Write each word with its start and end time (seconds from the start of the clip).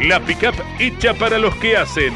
La 0.00 0.20
pickup 0.20 0.54
hecha 0.78 1.12
para 1.12 1.38
los 1.38 1.54
que 1.56 1.76
hacen. 1.76 2.12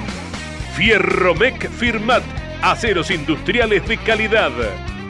Fierromec 0.77 1.69
Firmat. 1.69 2.23
Aceros 2.63 3.11
industriales 3.11 3.87
de 3.89 3.97
calidad. 3.99 4.53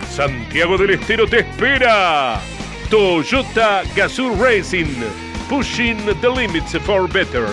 Santiago 0.08 0.78
del 0.78 0.90
Estero 0.90 1.26
te 1.26 1.40
espera. 1.40 2.40
Toyota 2.88 3.82
Gazoo 3.94 4.34
Racing. 4.42 5.04
Pushing 5.50 5.98
the 6.22 6.30
limits 6.30 6.72
for 6.78 7.06
better. 7.12 7.46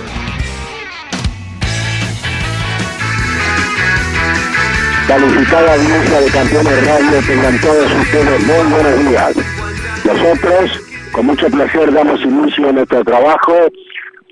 Calificada 5.05 5.73
audiencia 5.73 6.21
de 6.21 6.29
campeones 6.29 6.87
radio, 6.87 7.19
tengan 7.27 7.59
todos 7.59 7.91
ustedes 7.91 8.45
muy 8.45 8.71
buenos 8.71 9.09
días. 9.09 9.35
Nosotros, 10.05 10.79
con 11.11 11.25
mucho 11.25 11.49
placer, 11.49 11.91
damos 11.91 12.21
inicio 12.21 12.69
a 12.69 12.71
nuestro 12.71 13.03
trabajo 13.03 13.53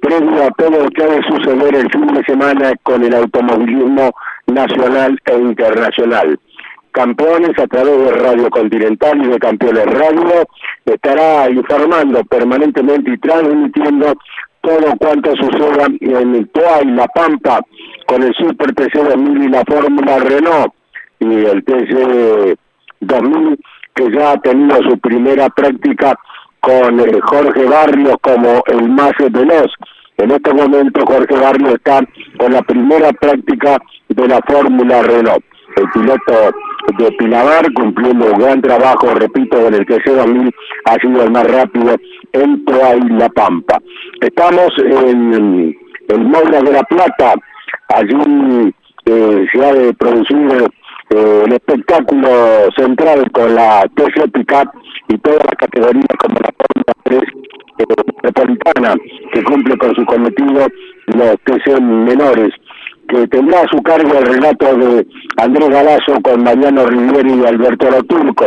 previo 0.07 0.49
todo 0.57 0.83
lo 0.83 0.89
que 0.89 1.03
ha 1.03 1.07
de 1.07 1.23
suceder 1.23 1.75
el 1.75 1.91
fin 1.91 2.07
de 2.07 2.23
semana 2.23 2.71
con 2.83 3.03
el 3.03 3.13
automovilismo 3.13 4.11
nacional 4.47 5.19
e 5.25 5.35
internacional. 5.35 6.39
Campeones 6.91 7.59
a 7.59 7.67
través 7.67 7.97
de 7.99 8.11
Radio 8.11 8.49
Continental 8.49 9.21
y 9.23 9.27
de 9.27 9.39
Campeones 9.39 9.85
Radio 9.85 10.47
estará 10.85 11.49
informando 11.49 12.23
permanentemente 12.23 13.11
y 13.11 13.17
transmitiendo 13.17 14.13
todo 14.61 14.95
cuanto 14.97 15.35
suceda 15.35 15.85
en 15.99 16.35
el 16.35 16.49
Toa 16.49 16.81
y 16.83 16.91
La 16.91 17.07
Pampa 17.07 17.59
con 18.07 18.23
el 18.23 18.33
Super 18.35 18.73
TC 18.73 18.93
2000 18.93 19.43
y 19.43 19.49
la 19.49 19.63
Fórmula 19.65 20.19
Renault 20.19 20.73
y 21.19 21.45
el 21.45 21.63
TC 21.63 22.57
2000 23.01 23.59
que 23.93 24.11
ya 24.11 24.31
ha 24.31 24.37
tenido 24.37 24.77
su 24.83 24.97
primera 24.99 25.49
práctica 25.49 26.15
con 26.61 26.99
eh, 26.99 27.19
Jorge 27.21 27.65
Barrios 27.65 28.15
como 28.21 28.63
el 28.67 28.89
más 28.89 29.13
veloz. 29.31 29.71
En 30.17 30.31
este 30.31 30.51
momento 30.53 31.05
Jorge 31.05 31.35
Barrios 31.35 31.73
está 31.75 32.01
con 32.39 32.51
la 32.51 32.61
primera 32.63 33.11
práctica 33.13 33.77
de 34.09 34.27
la 34.27 34.39
Fórmula 34.47 35.03
Renault. 35.03 35.43
El 35.75 35.89
piloto 35.91 36.55
de 36.97 37.11
Pilabar 37.19 37.71
cumpliendo 37.73 38.25
un 38.33 38.39
gran 38.39 38.61
trabajo, 38.61 39.13
repito, 39.13 39.67
en 39.67 39.75
el 39.75 39.85
TC2000 39.85 40.51
ha 40.85 40.95
sido 40.95 41.23
el 41.23 41.31
más 41.31 41.45
rápido 41.51 41.95
en 42.31 42.65
Toa 42.65 42.95
y 42.95 43.09
La 43.09 43.29
Pampa. 43.29 43.79
Estamos 44.21 44.69
en 44.79 45.75
el 46.07 46.19
Moura 46.19 46.61
de 46.61 46.71
la 46.71 46.83
Plata, 46.83 47.35
allí 47.89 48.73
eh, 49.05 49.45
se 49.51 49.65
ha 49.65 49.73
de 49.73 49.93
producir 49.93 50.67
eh, 51.09 51.43
el 51.45 51.53
espectáculo 51.53 52.69
central 52.75 53.31
con 53.31 53.55
la 53.55 53.85
TC 53.95 54.31
Pickup 54.31 54.69
y 55.07 55.17
todas 55.19 55.39
las 55.45 55.55
categorías 55.57 56.05
como 56.19 56.35
la 56.35 56.51
Fórmula 56.57 56.93
3 57.03 57.21
eh, 57.79 57.83
metropolitana 58.23 58.95
que 59.31 59.43
cumple 59.43 59.77
con 59.77 59.95
su 59.95 60.05
cometido 60.05 60.67
los 61.07 61.35
TC 61.45 61.79
menores 61.81 62.53
que 63.07 63.27
tendrá 63.27 63.61
a 63.61 63.67
su 63.67 63.81
cargo 63.81 64.17
el 64.17 64.25
relato 64.25 64.75
de 64.75 65.07
Andrés 65.37 65.69
Galazo 65.69 66.19
con 66.21 66.43
Mariano 66.43 66.85
Rivieri 66.85 67.35
y 67.35 67.45
Alberto 67.45 67.89
Roturco, 67.89 68.45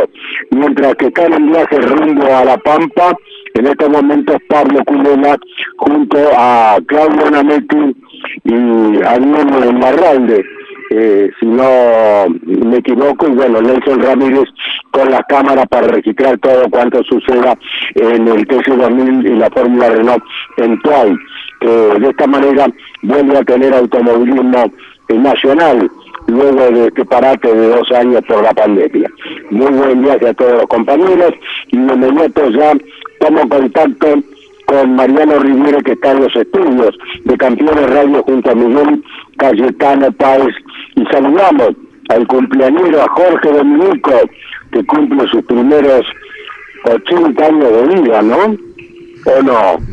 mientras 0.51 0.95
que 0.97 1.07
están 1.07 1.33
en 1.33 1.51
viaje 1.51 1.81
rumbo 1.81 2.27
a 2.27 2.45
La 2.45 2.59
Pampa, 2.59 3.17
en 3.55 3.67
estos 3.67 3.89
momentos 3.89 4.37
Pablo 4.49 4.85
Culela 4.85 5.37
junto 5.79 6.19
a 6.37 6.79
Claudio 6.87 7.31
Nametti 7.31 7.97
y 8.45 9.03
Ariel 9.03 9.79
Marralde, 9.79 10.45
eh, 10.91 11.31
si 11.39 11.47
no 11.47 12.27
me 12.45 12.79
equivoco, 12.79 13.29
y 13.29 13.31
bueno, 13.31 13.63
Nelson 13.63 14.03
Ramírez 14.03 14.49
con 14.91 15.09
la 15.09 15.23
cámara 15.23 15.65
para 15.67 15.87
registrar 15.87 16.37
todo 16.39 16.69
cuanto 16.69 17.03
suceda 17.05 17.57
en 17.95 18.27
el 18.27 18.47
TC2000 18.49 19.31
y 19.31 19.37
la 19.37 19.49
Fórmula 19.51 19.89
Renault 19.89 20.25
en 20.57 20.81
Tuay. 20.83 21.15
Eh, 21.61 21.93
de 22.01 22.09
esta 22.09 22.27
manera 22.27 22.67
vuelve 23.03 23.39
a 23.39 23.45
tener 23.45 23.73
automovilismo 23.73 24.65
eh, 25.09 25.15
nacional 25.15 25.89
luego 26.27 26.71
de 26.71 26.87
este 26.89 27.05
parate 27.05 27.55
de 27.55 27.69
dos 27.69 27.91
años 27.93 28.23
por 28.27 28.43
la 28.43 28.53
pandemia. 28.53 29.11
Muy 29.51 29.71
buen 29.71 30.03
viaje 30.03 30.29
a 30.29 30.35
todos 30.35 30.53
los 30.53 30.67
compañeros 30.67 31.33
y 31.69 31.77
de 31.77 31.93
inmediato 31.93 32.51
ya 32.51 32.73
tomo 33.21 33.49
contacto 33.49 34.23
con 34.71 34.95
Mariano 34.95 35.41
Rivera 35.41 35.81
que 35.81 35.93
está 35.93 36.13
en 36.13 36.21
los 36.21 36.37
estudios 36.37 36.97
de 37.25 37.37
Campeones 37.37 37.91
Radio 37.91 38.23
junto 38.23 38.53
a 38.53 38.55
Miguel 38.55 39.03
Cayetano 39.37 40.13
Páez 40.13 40.55
y 40.95 41.05
saludamos 41.07 41.71
al 42.09 42.25
cumpleañero 42.29 43.03
a 43.03 43.09
Jorge 43.09 43.51
Dominico 43.51 44.13
que 44.71 44.87
cumple 44.87 45.29
sus 45.29 45.45
primeros 45.47 46.07
80 46.85 47.45
años 47.45 47.73
de 47.73 48.01
vida, 48.01 48.23
¿no? 48.23 48.57
¿O 49.27 49.43
no? 49.43 49.90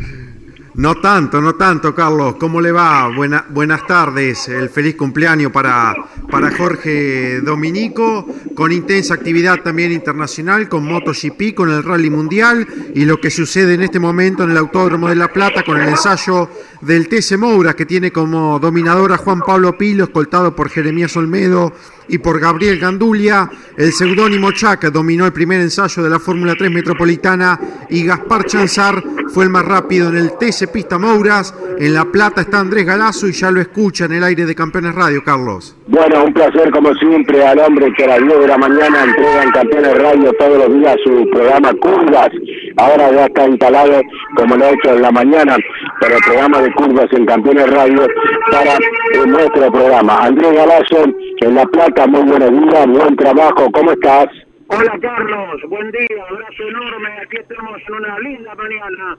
No 0.78 0.94
tanto, 0.94 1.40
no 1.40 1.56
tanto, 1.56 1.92
Carlos. 1.92 2.36
¿Cómo 2.38 2.60
le 2.60 2.70
va? 2.70 3.12
Buena, 3.12 3.44
buenas 3.48 3.84
tardes. 3.84 4.46
El 4.46 4.68
feliz 4.68 4.94
cumpleaños 4.94 5.50
para, 5.50 5.92
para 6.30 6.56
Jorge 6.56 7.40
Dominico, 7.40 8.24
con 8.54 8.70
intensa 8.70 9.14
actividad 9.14 9.60
también 9.60 9.90
internacional, 9.90 10.68
con 10.68 10.84
MotoGP, 10.84 11.52
con 11.56 11.70
el 11.70 11.82
Rally 11.82 12.10
Mundial 12.10 12.64
y 12.94 13.04
lo 13.06 13.20
que 13.20 13.28
sucede 13.28 13.74
en 13.74 13.82
este 13.82 13.98
momento 13.98 14.44
en 14.44 14.52
el 14.52 14.56
Autódromo 14.56 15.08
de 15.08 15.16
La 15.16 15.32
Plata 15.32 15.64
con 15.64 15.80
el 15.80 15.88
ensayo 15.88 16.48
del 16.80 17.08
TC 17.08 17.36
Moura, 17.38 17.74
que 17.74 17.84
tiene 17.84 18.12
como 18.12 18.60
dominador 18.60 19.12
a 19.12 19.18
Juan 19.18 19.40
Pablo 19.40 19.76
Pilo, 19.76 20.04
escoltado 20.04 20.54
por 20.54 20.70
Jeremías 20.70 21.16
Olmedo 21.16 21.72
y 22.08 22.18
por 22.18 22.40
Gabriel 22.40 22.78
Gandulia. 22.78 23.50
El 23.76 23.92
seudónimo 23.92 24.52
Chac 24.52 24.90
dominó 24.90 25.26
el 25.26 25.32
primer 25.32 25.60
ensayo 25.60 26.02
de 26.02 26.10
la 26.10 26.18
Fórmula 26.18 26.54
3 26.56 26.70
Metropolitana 26.70 27.58
y 27.88 28.04
Gaspar 28.04 28.44
Chanzar 28.44 29.02
fue 29.32 29.44
el 29.44 29.50
más 29.50 29.64
rápido 29.64 30.08
en 30.08 30.16
el 30.16 30.32
TC 30.38 30.70
Pista 30.72 30.98
Mouras. 30.98 31.54
En 31.78 31.94
La 31.94 32.04
Plata 32.06 32.42
está 32.42 32.60
Andrés 32.60 32.86
Galazo 32.86 33.28
y 33.28 33.32
ya 33.32 33.50
lo 33.50 33.60
escucha 33.60 34.06
en 34.06 34.12
el 34.12 34.24
aire 34.24 34.46
de 34.46 34.54
Campeones 34.54 34.94
Radio, 34.94 35.22
Carlos. 35.24 35.77
Bueno, 35.90 36.24
un 36.24 36.34
placer 36.34 36.70
como 36.70 36.92
siempre 36.96 37.42
al 37.42 37.58
hombre 37.60 37.90
que 37.96 38.04
a 38.04 38.08
las 38.08 38.18
10 38.18 38.40
de 38.40 38.46
la 38.46 38.58
mañana 38.58 39.04
entrega 39.04 39.42
en 39.42 39.50
Campeones 39.52 40.02
Radio 40.02 40.32
todos 40.34 40.58
los 40.58 40.78
días 40.78 40.96
su 41.02 41.30
programa 41.30 41.72
Curvas. 41.80 42.28
Ahora 42.76 43.10
ya 43.10 43.24
está 43.24 43.48
instalado, 43.48 44.02
como 44.36 44.56
lo 44.56 44.66
ha 44.66 44.70
hecho 44.70 44.92
en 44.92 45.00
la 45.00 45.10
mañana, 45.10 45.56
para 45.98 46.16
el 46.16 46.22
programa 46.22 46.60
de 46.60 46.72
Curvas 46.74 47.06
en 47.12 47.24
Campeones 47.24 47.70
Radio 47.70 48.06
para 48.50 48.74
eh, 48.74 49.26
nuestro 49.26 49.72
programa. 49.72 50.18
Andrés 50.26 50.52
Galazo 50.52 51.04
en 51.40 51.54
La 51.54 51.64
Plata, 51.64 52.06
muy 52.06 52.22
buenos 52.22 52.50
días, 52.50 52.86
buen 52.86 53.16
trabajo, 53.16 53.72
¿cómo 53.72 53.92
estás? 53.92 54.26
Hola 54.66 54.92
Carlos, 55.00 55.62
buen 55.70 55.90
día, 55.90 56.22
abrazo 56.28 56.68
enorme, 56.68 57.08
aquí 57.22 57.38
estamos 57.38 57.80
en 57.88 57.94
una 57.94 58.18
linda 58.18 58.54
mañana, 58.54 59.18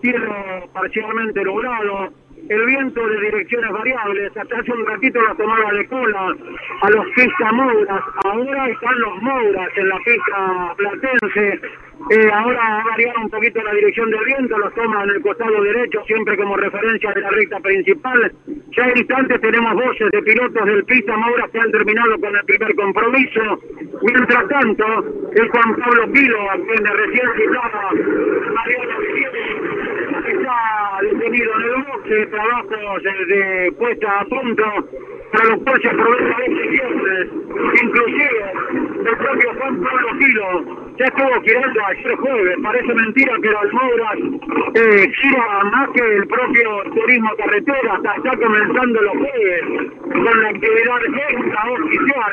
cielo 0.00 0.32
parcialmente 0.72 1.42
nublado, 1.42 2.10
el 2.48 2.66
viento 2.66 3.06
de 3.06 3.20
direcciones 3.20 3.70
variables, 3.72 4.36
hasta 4.36 4.58
hace 4.58 4.72
un 4.72 4.86
ratito 4.86 5.20
la 5.22 5.34
tomaba 5.34 5.72
de 5.72 5.86
cola 5.86 6.34
a 6.82 6.90
los 6.90 7.06
pistas 7.14 7.52
Mouras, 7.52 8.02
ahora 8.24 8.68
están 8.68 9.00
los 9.00 9.22
Mouras 9.22 9.68
en 9.76 9.88
la 9.88 9.98
pista 9.98 10.74
platense, 10.76 11.60
eh, 12.10 12.30
ahora 12.32 12.80
ha 12.80 12.84
variado 12.84 13.20
un 13.22 13.30
poquito 13.30 13.62
la 13.62 13.72
dirección 13.72 14.10
del 14.10 14.24
viento, 14.24 14.58
los 14.58 14.74
toma 14.74 15.04
en 15.04 15.10
el 15.10 15.22
costado 15.22 15.62
derecho, 15.62 16.02
siempre 16.06 16.36
como 16.36 16.56
referencia 16.56 17.12
de 17.12 17.20
la 17.20 17.30
recta 17.30 17.60
principal. 17.60 18.32
Ya 18.76 18.88
en 18.88 18.98
instantes 18.98 19.40
tenemos 19.40 19.74
voces 19.74 20.10
de 20.10 20.22
pilotos 20.22 20.66
del 20.66 20.84
pista 20.84 21.16
Maura 21.16 21.48
que 21.50 21.60
han 21.60 21.70
terminado 21.70 22.18
con 22.18 22.36
el 22.36 22.44
primer 22.44 22.74
compromiso. 22.74 23.60
Mientras 24.02 24.48
tanto, 24.48 24.84
el 25.34 25.48
Juan 25.48 25.76
Pablo 25.76 26.12
Pilo, 26.12 26.50
a 26.50 26.54
quien 26.56 26.84
recién 26.84 27.28
citaba 27.36 27.90
Mariano 28.54 28.94
está 30.30 30.98
detenido 31.02 31.52
en 31.54 31.62
el 31.62 31.84
boxe, 31.84 32.26
trabajos 32.26 33.02
de 33.28 33.72
puesta 33.78 34.20
a 34.20 34.24
punto 34.24 34.64
para 35.32 35.48
los 35.48 35.60
aprovecha 35.60 36.44
exigentes, 36.46 37.28
inclusive 37.82 38.52
el 39.04 39.16
propio 39.16 39.54
Juan 39.54 39.82
Pablo 39.82 40.08
Gilo 40.18 40.84
ya 40.96 41.06
estuvo 41.06 41.40
girando 41.42 41.86
ayer 41.86 42.16
jueves, 42.16 42.56
parece 42.62 42.94
mentira 42.94 43.36
que 43.42 43.50
las 43.50 43.72
Mouras 43.72 44.18
eh, 44.74 45.12
gira 45.12 45.64
más 45.64 45.90
que 45.90 46.00
el 46.00 46.26
propio 46.28 46.82
turismo 46.94 47.30
carretera, 47.36 47.94
hasta 47.94 48.14
está 48.14 48.36
comenzando 48.36 49.02
los 49.02 49.12
jueves 49.16 49.62
con 50.12 50.42
la 50.42 50.48
actividad 50.50 51.04
extraoficial, 51.04 52.32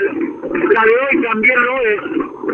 la 0.74 0.84
de 0.86 0.92
hoy 0.92 1.24
también 1.24 1.66
lo 1.66 1.82
es, 1.82 2.02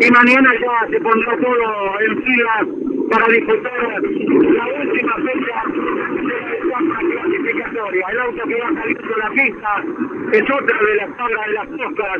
y 0.00 0.10
mañana 0.10 0.50
ya 0.58 0.88
se 0.88 1.00
pondrá 1.00 1.36
todo 1.36 2.00
en 2.00 2.22
fila 2.22 2.66
para 3.10 3.26
disputar 3.28 3.72
la 3.80 4.66
última 4.66 5.14
fecha 5.16 5.62
de 5.66 6.64
la 6.66 6.98
clasificatoria. 6.98 8.06
El 8.10 8.18
auto 8.18 8.42
que 8.46 8.54
va 8.54 8.74
saliendo 8.74 9.08
de 9.08 9.16
la 9.18 9.30
pista 9.30 9.84
es 10.32 10.42
otra 10.42 10.78
de 10.82 10.94
las 10.96 11.16
tablas 11.16 11.46
de 11.46 11.52
las 11.52 11.70
moscas, 11.70 12.18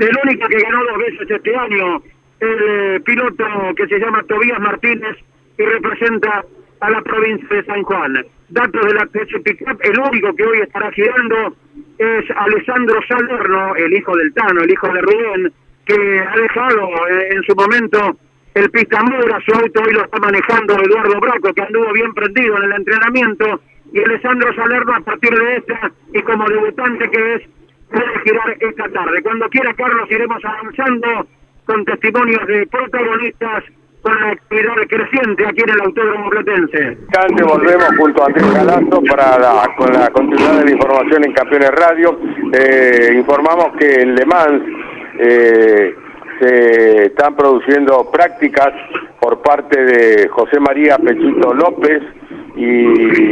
el 0.00 0.18
único 0.24 0.48
que 0.48 0.58
ganó 0.58 0.84
dos 0.84 0.98
veces 0.98 1.30
este 1.30 1.56
año, 1.56 2.02
el 2.40 2.58
eh, 2.68 3.00
piloto 3.04 3.44
que 3.76 3.86
se 3.86 3.98
llama 3.98 4.22
Tobías 4.24 4.60
Martínez 4.60 5.16
y 5.58 5.62
representa 5.62 6.44
a 6.80 6.90
la 6.90 7.02
provincia 7.02 7.48
de 7.56 7.64
San 7.64 7.82
Juan. 7.82 8.24
Datos 8.48 8.86
de 8.86 8.94
la 8.94 9.06
Pickup, 9.06 9.80
el 9.82 9.98
único 9.98 10.34
que 10.34 10.44
hoy 10.44 10.58
estará 10.60 10.90
girando 10.92 11.54
es 11.98 12.24
Alessandro 12.34 12.98
Salerno, 13.06 13.76
el 13.76 13.92
hijo 13.92 14.16
del 14.16 14.32
Tano, 14.32 14.62
el 14.62 14.70
hijo 14.70 14.88
de 14.88 15.00
Rubén, 15.02 15.52
que 15.84 16.20
ha 16.20 16.36
dejado 16.36 16.88
eh, 17.08 17.28
en 17.30 17.42
su 17.42 17.54
momento 17.54 18.16
el 18.54 18.70
Pistamura, 18.70 19.38
su 19.44 19.52
auto 19.52 19.80
hoy 19.82 19.92
lo 19.92 20.04
está 20.04 20.18
manejando 20.18 20.74
Eduardo 20.74 21.20
Braco, 21.20 21.52
que 21.54 21.62
anduvo 21.62 21.92
bien 21.92 22.12
prendido 22.14 22.56
en 22.58 22.64
el 22.64 22.72
entrenamiento, 22.72 23.60
y 23.92 24.00
Alessandro 24.00 24.54
Salerno 24.54 24.94
a 24.94 25.00
partir 25.00 25.30
de 25.30 25.56
esta, 25.56 25.92
y 26.12 26.22
como 26.22 26.48
debutante 26.48 27.10
que 27.10 27.34
es, 27.34 27.42
puede 27.90 28.20
girar 28.24 28.56
esta 28.60 28.88
tarde. 28.88 29.22
Cuando 29.22 29.48
quiera, 29.48 29.74
Carlos, 29.74 30.10
iremos 30.10 30.44
avanzando 30.44 31.26
con 31.66 31.84
testimonios 31.84 32.46
de 32.46 32.66
protagonistas 32.66 33.64
con 34.02 34.18
la 34.18 34.30
actividad 34.30 34.74
creciente 34.88 35.46
aquí 35.46 35.60
en 35.60 35.70
el 35.70 35.80
Autódromo 35.82 36.30
Platense. 36.30 36.98
Cante, 37.12 37.42
volvemos 37.44 37.88
junto 37.98 38.22
a 38.22 38.26
Andrés 38.26 38.54
Galazo 38.54 39.02
para 39.02 39.74
con 39.76 39.92
la 39.92 40.10
continuidad 40.10 40.58
de 40.58 40.64
la 40.64 40.70
información 40.70 41.24
en 41.24 41.32
Campeones 41.32 41.70
Radio. 41.70 42.18
Eh, 42.52 43.12
informamos 43.14 43.76
que 43.78 43.92
en 44.00 44.14
Le 44.14 44.24
Mans 44.24 44.62
eh, 45.18 45.94
se 46.40 47.06
están 47.06 47.36
produciendo 47.36 48.10
prácticas 48.10 48.72
por 49.20 49.42
parte 49.42 49.84
de 49.84 50.28
José 50.28 50.58
María 50.58 50.96
Pechito 50.96 51.52
López 51.52 52.02
y 52.56 53.30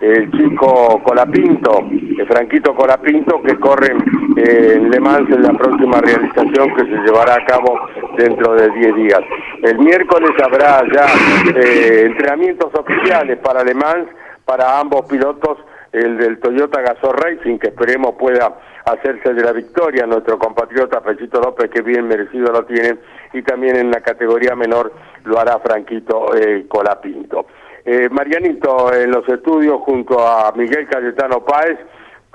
el 0.00 0.30
chico 0.32 1.02
Colapinto, 1.02 1.84
el 1.90 2.26
Franquito 2.26 2.74
Colapinto, 2.74 3.42
que 3.42 3.56
corren 3.56 3.98
eh, 4.36 4.74
en 4.76 4.90
Le 4.90 5.00
Mans 5.00 5.28
en 5.30 5.42
la 5.42 5.52
próxima 5.52 6.00
realización 6.00 6.74
que 6.74 6.84
se 6.84 7.02
llevará 7.04 7.34
a 7.34 7.44
cabo 7.44 7.78
dentro 8.16 8.54
de 8.54 8.70
10 8.70 8.94
días. 8.96 9.20
El 9.62 9.78
miércoles 9.78 10.30
habrá 10.42 10.82
ya 10.92 11.06
eh, 11.54 12.06
entrenamientos 12.06 12.72
oficiales 12.74 13.38
para 13.38 13.64
Le 13.64 13.74
Mans 13.74 14.06
para 14.44 14.78
ambos 14.78 15.06
pilotos, 15.06 15.58
el 15.92 16.18
del 16.18 16.38
Toyota 16.38 16.80
Gazoo 16.80 17.12
Racing, 17.12 17.58
que 17.58 17.68
esperemos 17.68 18.14
pueda 18.18 18.58
hacerse 18.84 19.34
de 19.34 19.42
la 19.42 19.52
victoria, 19.52 20.06
nuestro 20.06 20.38
compatriota 20.38 21.00
Pechito 21.00 21.40
López, 21.40 21.70
que 21.70 21.82
bien 21.82 22.06
merecido 22.06 22.52
lo 22.52 22.64
tiene, 22.64 22.98
y 23.32 23.42
también 23.42 23.76
en 23.76 23.90
la 23.90 24.00
categoría 24.00 24.54
menor 24.54 24.92
lo 25.24 25.38
hará 25.38 25.58
Franquito 25.58 26.34
eh, 26.36 26.66
Colapinto. 26.68 27.46
Eh, 27.84 28.08
Marianito, 28.10 28.92
en 28.92 29.10
los 29.10 29.28
estudios 29.28 29.80
junto 29.82 30.26
a 30.26 30.52
Miguel 30.56 30.88
Cayetano 30.88 31.44
Páez, 31.44 31.78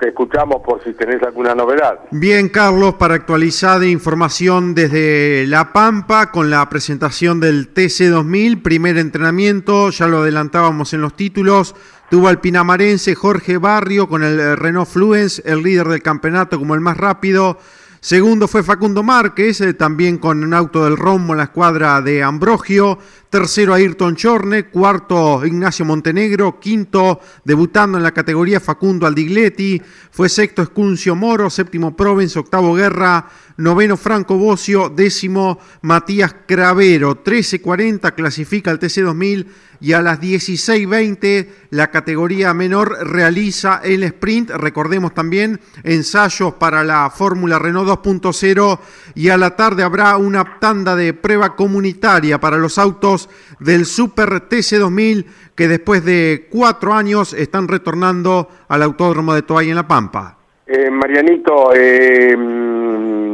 te 0.02 0.08
escuchamos 0.08 0.62
por 0.62 0.82
si 0.82 0.94
tenés 0.94 1.22
alguna 1.22 1.54
novedad. 1.54 2.00
Bien, 2.10 2.48
Carlos, 2.48 2.94
para 2.94 3.14
actualizar 3.14 3.84
información 3.84 4.74
desde 4.74 5.46
La 5.46 5.72
Pampa 5.72 6.32
con 6.32 6.50
la 6.50 6.68
presentación 6.68 7.38
del 7.38 7.72
TC2000, 7.72 8.62
primer 8.62 8.98
entrenamiento, 8.98 9.90
ya 9.90 10.08
lo 10.08 10.18
adelantábamos 10.18 10.92
en 10.92 11.02
los 11.02 11.14
títulos, 11.14 11.76
Tuvo 12.12 12.28
al 12.28 12.42
pinamarense 12.42 13.14
Jorge 13.14 13.56
Barrio 13.56 14.06
con 14.06 14.22
el 14.22 14.38
eh, 14.38 14.54
Renault 14.54 14.86
Fluence, 14.86 15.40
el 15.46 15.62
líder 15.62 15.88
del 15.88 16.02
campeonato 16.02 16.58
como 16.58 16.74
el 16.74 16.82
más 16.82 16.98
rápido. 16.98 17.58
Segundo 18.00 18.48
fue 18.48 18.62
Facundo 18.62 19.02
Márquez, 19.02 19.62
eh, 19.62 19.72
también 19.72 20.18
con 20.18 20.44
un 20.44 20.52
auto 20.52 20.84
del 20.84 20.98
Rombo 20.98 21.32
en 21.32 21.38
la 21.38 21.44
escuadra 21.44 22.02
de 22.02 22.22
Ambrogio. 22.22 22.98
Tercero 23.30 23.72
Ayrton 23.72 24.14
Chorne. 24.14 24.66
Cuarto 24.66 25.46
Ignacio 25.46 25.86
Montenegro. 25.86 26.60
Quinto, 26.60 27.20
debutando 27.44 27.96
en 27.96 28.04
la 28.04 28.12
categoría 28.12 28.60
Facundo 28.60 29.06
Aldigletti. 29.06 29.80
Fue 30.10 30.28
sexto 30.28 30.60
Escuncio 30.60 31.16
Moro. 31.16 31.48
Séptimo 31.48 31.96
Provence. 31.96 32.38
Octavo 32.38 32.74
Guerra. 32.74 33.26
Noveno 33.62 33.96
Franco 33.96 34.36
Bocio. 34.36 34.88
Décimo 34.88 35.58
Matías 35.82 36.34
Cravero. 36.46 37.22
13.40 37.22 38.12
clasifica 38.14 38.70
el 38.70 38.80
TC2000 38.80 39.46
y 39.80 39.92
a 39.92 40.02
las 40.02 40.20
16.20 40.20 41.46
la 41.70 41.90
categoría 41.90 42.54
menor 42.54 43.06
realiza 43.06 43.80
el 43.84 44.02
sprint. 44.04 44.50
Recordemos 44.50 45.14
también 45.14 45.60
ensayos 45.84 46.54
para 46.54 46.82
la 46.82 47.10
Fórmula 47.10 47.58
Renault 47.58 47.88
2.0 47.88 48.78
y 49.14 49.28
a 49.28 49.36
la 49.36 49.54
tarde 49.54 49.82
habrá 49.82 50.16
una 50.16 50.58
tanda 50.58 50.96
de 50.96 51.14
prueba 51.14 51.54
comunitaria 51.56 52.40
para 52.40 52.56
los 52.56 52.78
autos 52.78 53.28
del 53.60 53.86
Super 53.86 54.48
TC2000 54.48 55.24
que 55.54 55.68
después 55.68 56.04
de 56.04 56.48
cuatro 56.50 56.94
años 56.94 57.32
están 57.32 57.68
retornando 57.68 58.48
al 58.68 58.82
Autódromo 58.82 59.34
de 59.34 59.42
Toay 59.42 59.70
en 59.70 59.76
La 59.76 59.86
Pampa. 59.86 60.38
Eh, 60.66 60.90
Marianito, 60.90 61.74
eh, 61.74 62.36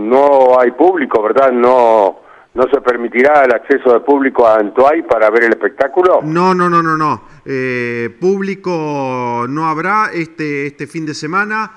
no 0.09 0.59
hay 0.59 0.71
público, 0.73 1.23
¿verdad? 1.23 1.53
No 1.53 2.29
¿No 2.59 2.65
se 2.73 2.81
permitirá 2.81 3.45
el 3.45 3.55
acceso 3.55 3.93
de 3.93 4.01
público 4.01 4.45
a 4.45 4.57
Antoay 4.57 5.03
para 5.03 5.31
ver 5.31 5.45
el 5.45 5.51
espectáculo? 5.51 6.23
No, 6.25 6.55
no, 6.55 6.69
no, 6.69 6.83
no, 6.83 6.97
no. 6.97 7.23
Eh, 7.45 8.11
público 8.19 9.47
no 9.49 9.69
habrá 9.69 10.11
este, 10.13 10.67
este 10.67 10.89
fin 10.89 11.07
de 11.07 11.15
semana. 11.15 11.71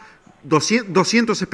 200, 0.43 0.91
200, 0.91 1.47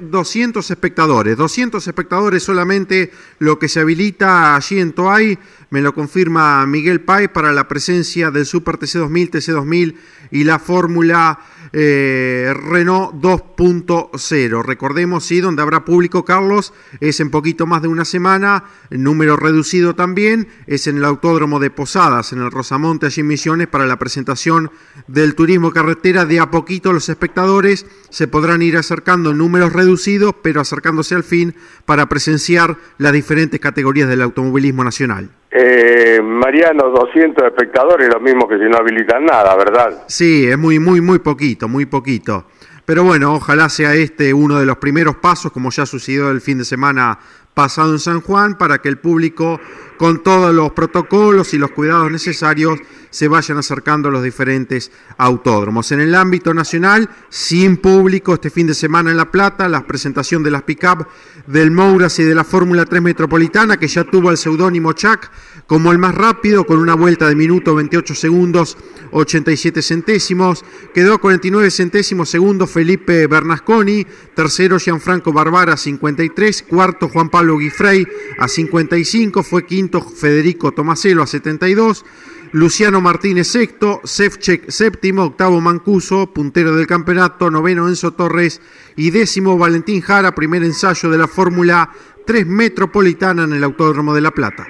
200, 0.00 0.70
espectadores, 0.70 1.36
200 1.36 1.86
espectadores 1.86 2.42
solamente 2.42 3.12
lo 3.38 3.60
que 3.60 3.68
se 3.68 3.78
habilita 3.78 4.56
allí 4.56 4.80
en 4.80 4.92
Toay, 4.94 5.38
me 5.70 5.80
lo 5.80 5.94
confirma 5.94 6.66
Miguel 6.66 7.02
Pay 7.02 7.28
para 7.28 7.52
la 7.52 7.68
presencia 7.68 8.32
del 8.32 8.46
Super 8.46 8.78
TC2000, 8.78 9.30
TC2000 9.30 9.94
y 10.32 10.42
la 10.42 10.58
Fórmula 10.58 11.38
eh, 11.76 12.54
Renault 12.54 13.14
2.0. 13.16 14.62
Recordemos, 14.62 15.24
sí, 15.24 15.40
donde 15.40 15.60
habrá 15.60 15.84
público, 15.84 16.24
Carlos, 16.24 16.72
es 17.00 17.18
en 17.18 17.30
poquito 17.30 17.66
más 17.66 17.82
de 17.82 17.88
una 17.88 18.04
semana, 18.04 18.64
número 18.90 19.36
reducido 19.36 19.96
también, 19.96 20.46
es 20.68 20.86
en 20.86 20.98
el 20.98 21.04
Autódromo 21.04 21.58
de 21.58 21.70
Posadas, 21.70 22.32
en 22.32 22.38
el 22.38 22.52
Rosamonte, 22.52 23.06
allí 23.06 23.22
en 23.22 23.26
Misiones, 23.26 23.66
para 23.66 23.86
la 23.86 23.98
presentación 23.98 24.70
del 25.08 25.34
turismo 25.34 25.72
carretera. 25.72 26.24
De 26.24 26.38
a 26.38 26.52
poquito 26.52 26.92
los 26.92 27.08
espectadores 27.08 27.86
se 28.08 28.28
podrán 28.28 28.62
ir 28.62 28.76
acercando 28.76 29.32
en 29.32 29.38
números 29.38 29.72
reducidos, 29.72 30.36
pero 30.42 30.60
acercándose 30.60 31.16
al 31.16 31.24
fin 31.24 31.56
para 31.86 32.08
presenciar 32.08 32.78
las 32.98 33.12
diferentes 33.12 33.58
categorías 33.58 34.08
del 34.08 34.22
automovilismo 34.22 34.84
nacional. 34.84 35.30
Eh, 35.56 36.20
Mariano, 36.20 36.90
200 36.90 37.44
espectadores, 37.44 38.08
lo 38.12 38.18
mismo 38.18 38.48
que 38.48 38.58
si 38.58 38.64
no 38.64 38.76
habilitan 38.76 39.24
nada, 39.24 39.54
¿verdad? 39.54 40.02
Sí, 40.08 40.48
es 40.48 40.58
muy, 40.58 40.80
muy, 40.80 41.00
muy 41.00 41.20
poquito, 41.20 41.68
muy 41.68 41.86
poquito. 41.86 42.46
Pero 42.84 43.04
bueno, 43.04 43.34
ojalá 43.34 43.68
sea 43.68 43.94
este 43.94 44.34
uno 44.34 44.58
de 44.58 44.66
los 44.66 44.78
primeros 44.78 45.14
pasos, 45.16 45.52
como 45.52 45.70
ya 45.70 45.86
sucedió 45.86 46.32
el 46.32 46.40
fin 46.40 46.58
de 46.58 46.64
semana 46.64 47.20
pasado 47.54 47.92
en 47.92 48.00
San 48.00 48.20
Juan, 48.20 48.58
para 48.58 48.78
que 48.78 48.88
el 48.88 48.98
público, 48.98 49.60
con 49.96 50.22
todos 50.22 50.52
los 50.52 50.72
protocolos 50.72 51.54
y 51.54 51.58
los 51.58 51.70
cuidados 51.70 52.10
necesarios, 52.10 52.80
se 53.10 53.28
vayan 53.28 53.58
acercando 53.58 54.08
a 54.08 54.12
los 54.12 54.24
diferentes 54.24 54.90
autódromos. 55.18 55.92
En 55.92 56.00
el 56.00 56.16
ámbito 56.16 56.52
nacional, 56.52 57.08
sin 57.28 57.76
público, 57.76 58.34
este 58.34 58.50
fin 58.50 58.66
de 58.66 58.74
semana 58.74 59.12
en 59.12 59.16
La 59.16 59.30
Plata, 59.30 59.68
la 59.68 59.86
presentación 59.86 60.42
de 60.42 60.50
las 60.50 60.64
pick-up 60.64 61.06
del 61.46 61.70
Mouras 61.70 62.18
y 62.18 62.24
de 62.24 62.34
la 62.34 62.42
Fórmula 62.42 62.84
3 62.84 63.00
Metropolitana, 63.00 63.76
que 63.76 63.86
ya 63.86 64.02
tuvo 64.02 64.32
el 64.32 64.36
seudónimo 64.36 64.92
Chac 64.94 65.30
como 65.66 65.92
el 65.92 65.98
más 65.98 66.14
rápido, 66.14 66.64
con 66.64 66.78
una 66.78 66.94
vuelta 66.94 67.28
de 67.28 67.34
minuto 67.34 67.74
28 67.74 68.14
segundos 68.14 68.76
87 69.14 69.82
centésimos. 69.82 70.64
Quedó 70.92 71.14
a 71.14 71.18
49 71.18 71.70
centésimos 71.70 72.28
segundo 72.28 72.66
Felipe 72.66 73.26
Bernasconi, 73.26 74.06
tercero 74.34 74.78
Gianfranco 74.78 75.32
Barbara 75.32 75.76
53, 75.76 76.64
cuarto 76.64 77.08
Juan 77.08 77.30
Pablo 77.30 77.56
Guifrey 77.56 78.06
a 78.38 78.48
55, 78.48 79.42
fue 79.42 79.64
quinto 79.64 80.02
Federico 80.02 80.72
Tomaselo 80.72 81.22
a 81.22 81.26
72. 81.26 82.04
Luciano 82.52 83.00
Martínez 83.00 83.48
sexto, 83.48 84.00
Sefchek 84.04 84.70
séptimo, 84.70 85.24
octavo 85.24 85.60
Mancuso, 85.60 86.32
puntero 86.32 86.76
del 86.76 86.86
campeonato, 86.86 87.50
noveno 87.50 87.88
Enzo 87.88 88.12
Torres. 88.12 88.60
Y 88.94 89.10
décimo 89.10 89.58
Valentín 89.58 90.00
Jara, 90.00 90.36
primer 90.36 90.62
ensayo 90.62 91.10
de 91.10 91.18
la 91.18 91.26
Fórmula 91.26 91.90
3 92.26 92.46
Metropolitana 92.46 93.42
en 93.42 93.54
el 93.54 93.64
Autódromo 93.64 94.14
de 94.14 94.20
La 94.20 94.30
Plata. 94.30 94.68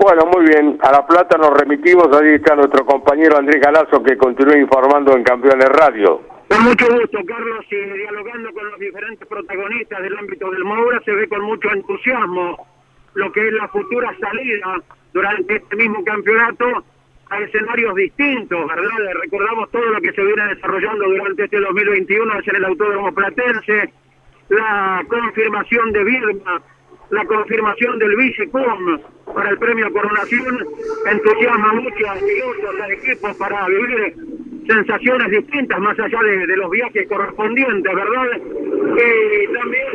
Bueno, 0.00 0.24
muy 0.32 0.46
bien. 0.46 0.78
A 0.80 0.92
La 0.92 1.06
Plata 1.06 1.36
nos 1.36 1.50
remitimos. 1.50 2.08
Allí 2.16 2.36
está 2.36 2.56
nuestro 2.56 2.86
compañero 2.86 3.36
Andrés 3.36 3.60
Galazo 3.60 4.02
que 4.02 4.16
continúa 4.16 4.56
informando 4.56 5.14
en 5.14 5.22
Campeones 5.22 5.68
Radio. 5.68 6.22
Con 6.48 6.64
mucho 6.64 6.86
gusto, 6.88 7.18
Carlos, 7.26 7.66
y 7.70 7.76
dialogando 7.76 8.50
con 8.54 8.70
los 8.70 8.80
diferentes 8.80 9.28
protagonistas 9.28 10.02
del 10.02 10.16
ámbito 10.16 10.50
del 10.50 10.64
Moura, 10.64 11.02
se 11.04 11.12
ve 11.12 11.28
con 11.28 11.42
mucho 11.42 11.70
entusiasmo 11.70 12.66
lo 13.12 13.30
que 13.30 13.46
es 13.46 13.52
la 13.52 13.68
futura 13.68 14.10
salida 14.18 14.80
durante 15.12 15.56
este 15.56 15.76
mismo 15.76 16.02
campeonato 16.02 16.82
a 17.28 17.38
escenarios 17.40 17.94
distintos, 17.94 18.66
¿verdad? 18.68 18.90
Recordamos 19.22 19.70
todo 19.70 19.84
lo 19.84 20.00
que 20.00 20.12
se 20.12 20.24
viene 20.24 20.54
desarrollando 20.54 21.04
durante 21.08 21.44
este 21.44 21.60
2021 21.60 22.32
en 22.46 22.56
el 22.56 22.64
Autódromo 22.64 23.12
Platense, 23.12 23.92
la 24.48 25.04
confirmación 25.08 25.92
de 25.92 26.04
Birma, 26.04 26.62
la 27.10 27.24
confirmación 27.24 27.98
del 27.98 28.16
Vicecom 28.16 29.00
para 29.34 29.50
el 29.50 29.58
premio 29.58 29.92
Coronación, 29.92 30.66
entusiasma 31.10 31.72
mucho 31.74 32.08
a 32.08 32.14
pilotos, 32.14 32.80
a 32.80 32.92
equipos 32.92 33.36
para 33.36 33.66
vivir 33.66 34.14
sensaciones 34.66 35.30
distintas 35.30 35.80
más 35.80 35.98
allá 35.98 36.20
de, 36.22 36.56
los 36.56 36.70
viajes 36.70 37.08
correspondientes, 37.08 37.94
¿verdad? 37.94 38.26
Y 38.36 39.52
también 39.52 39.86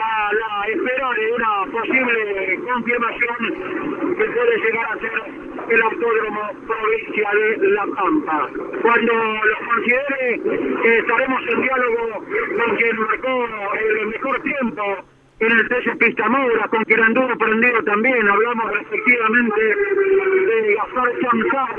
a 0.00 0.32
la 0.32 0.68
espera 0.68 1.10
de 1.14 1.32
una 1.32 1.72
posible 1.72 2.60
confirmación 2.68 4.16
que 4.16 4.24
puede 4.24 4.56
llegar 4.58 4.86
a 4.92 4.98
ser 4.98 5.48
el 5.70 5.82
autódromo 5.82 6.40
provincia 6.66 7.30
de 7.34 7.70
La 7.70 7.86
Pampa. 7.86 8.48
Cuando 8.82 9.12
lo 9.12 9.66
considere, 9.66 10.98
estaremos 10.98 11.42
en 11.48 11.62
diálogo 11.62 12.24
con 12.56 12.76
quien 12.76 12.96
marcó 12.96 13.48
el 13.78 14.06
mejor 14.06 14.42
tiempo 14.42 14.82
en 15.40 15.52
el 15.52 15.68
TC 15.68 15.98
Pista 15.98 16.28
Moura, 16.28 16.66
con 16.68 16.82
quien 16.84 17.00
anduvo 17.00 17.36
prendido 17.38 17.82
también, 17.84 18.28
hablamos 18.28 18.72
respectivamente 18.72 19.60
de 19.60 20.74
Gaspar 20.74 21.12
Chanzar 21.20 21.76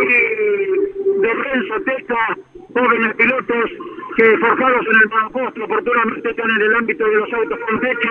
y 0.00 1.20
de 1.20 1.34
Renzo 1.34 1.80
Testa, 1.84 2.36
jóvenes 2.72 3.14
pilotos 3.16 3.70
que 4.16 4.38
forjados 4.38 4.86
en 4.86 5.00
el 5.02 5.08
monoposto 5.10 5.64
oportunamente 5.64 6.30
están 6.30 6.50
en 6.50 6.62
el 6.62 6.74
ámbito 6.76 7.06
de 7.06 7.14
los 7.14 7.32
autos 7.32 7.58
con 7.58 7.80
techo, 7.80 8.10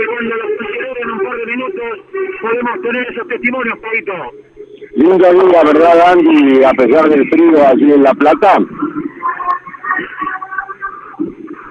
y 0.00 0.06
cuando 0.06 0.34
los 0.36 0.50
consideren 0.56 1.10
un 1.10 1.20
par 1.20 1.36
de 1.36 1.46
minutos 1.46 2.00
podemos 2.40 2.82
tener 2.82 3.10
esos 3.10 3.28
testimonios, 3.28 3.78
Paito. 3.78 4.32
Linda 4.94 5.32
día, 5.32 5.64
¿verdad, 5.64 6.12
Andy? 6.12 6.64
A 6.64 6.70
pesar 6.70 7.08
del 7.08 7.28
frío 7.28 7.66
allí 7.66 7.92
en 7.92 8.02
La 8.02 8.14
Plata. 8.14 8.56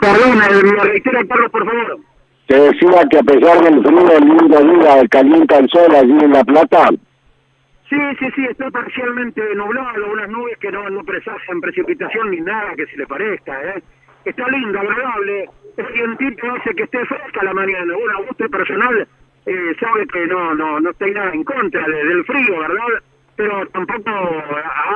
Perdón, 0.02 0.38
me 0.38 0.84
reitera, 0.84 1.26
Carlos, 1.26 1.50
por 1.50 1.66
favor. 1.66 2.15
Te 2.48 2.60
decía 2.60 3.04
que 3.10 3.18
a 3.18 3.24
pesar 3.24 3.64
del 3.64 3.84
frío, 3.84 4.18
el 4.18 4.26
lindo 4.26 4.60
día, 4.60 5.08
calienta 5.10 5.58
el 5.58 5.70
sol 5.70 5.96
allí 5.96 6.18
en 6.24 6.32
La 6.32 6.44
Plata. 6.44 6.90
Sí, 7.90 7.98
sí, 8.20 8.26
sí, 8.36 8.46
está 8.46 8.70
parcialmente 8.72 9.42
nublado, 9.56 10.12
unas 10.12 10.30
nubes 10.30 10.58
que 10.60 10.72
no, 10.72 10.90
no 10.90 11.04
presagian 11.04 11.62
precipitación 11.62 12.32
ni 12.32 12.42
nada 12.42 12.76
que 12.76 12.86
se 12.88 12.98
le 12.98 13.06
parezca, 13.06 13.62
¿eh? 13.64 13.84
Está 14.26 14.48
lindo, 14.50 14.80
agradable, 14.80 15.50
el 15.78 15.86
vientito 15.94 16.52
hace 16.52 16.74
que 16.74 16.84
esté 16.84 17.06
fresca 17.06 17.44
la 17.44 17.54
mañana, 17.54 17.94
bueno, 17.96 18.18
a 18.18 18.22
gusto 18.24 18.50
personal 18.50 19.08
eh, 19.46 19.76
sabe 19.80 20.08
que 20.08 20.26
no, 20.26 20.56
no, 20.56 20.80
no 20.80 20.90
estoy 20.90 21.12
nada 21.12 21.32
en 21.32 21.44
contra 21.44 21.88
del 21.88 22.26
frío, 22.26 22.60
¿verdad? 22.60 23.04
Pero 23.36 23.68
tampoco 23.68 24.12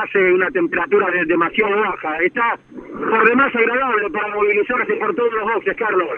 hace 0.02 0.34
una 0.34 0.50
temperatura 0.50 1.08
demasiado 1.28 1.80
baja, 1.80 2.18
está 2.20 2.58
por 2.74 3.30
demás 3.30 3.56
agradable 3.56 4.10
para 4.10 4.36
movilizarse 4.36 4.94
por 4.94 5.14
todos 5.14 5.34
los 5.34 5.54
boxes, 5.54 5.78
Carlos. 5.78 6.10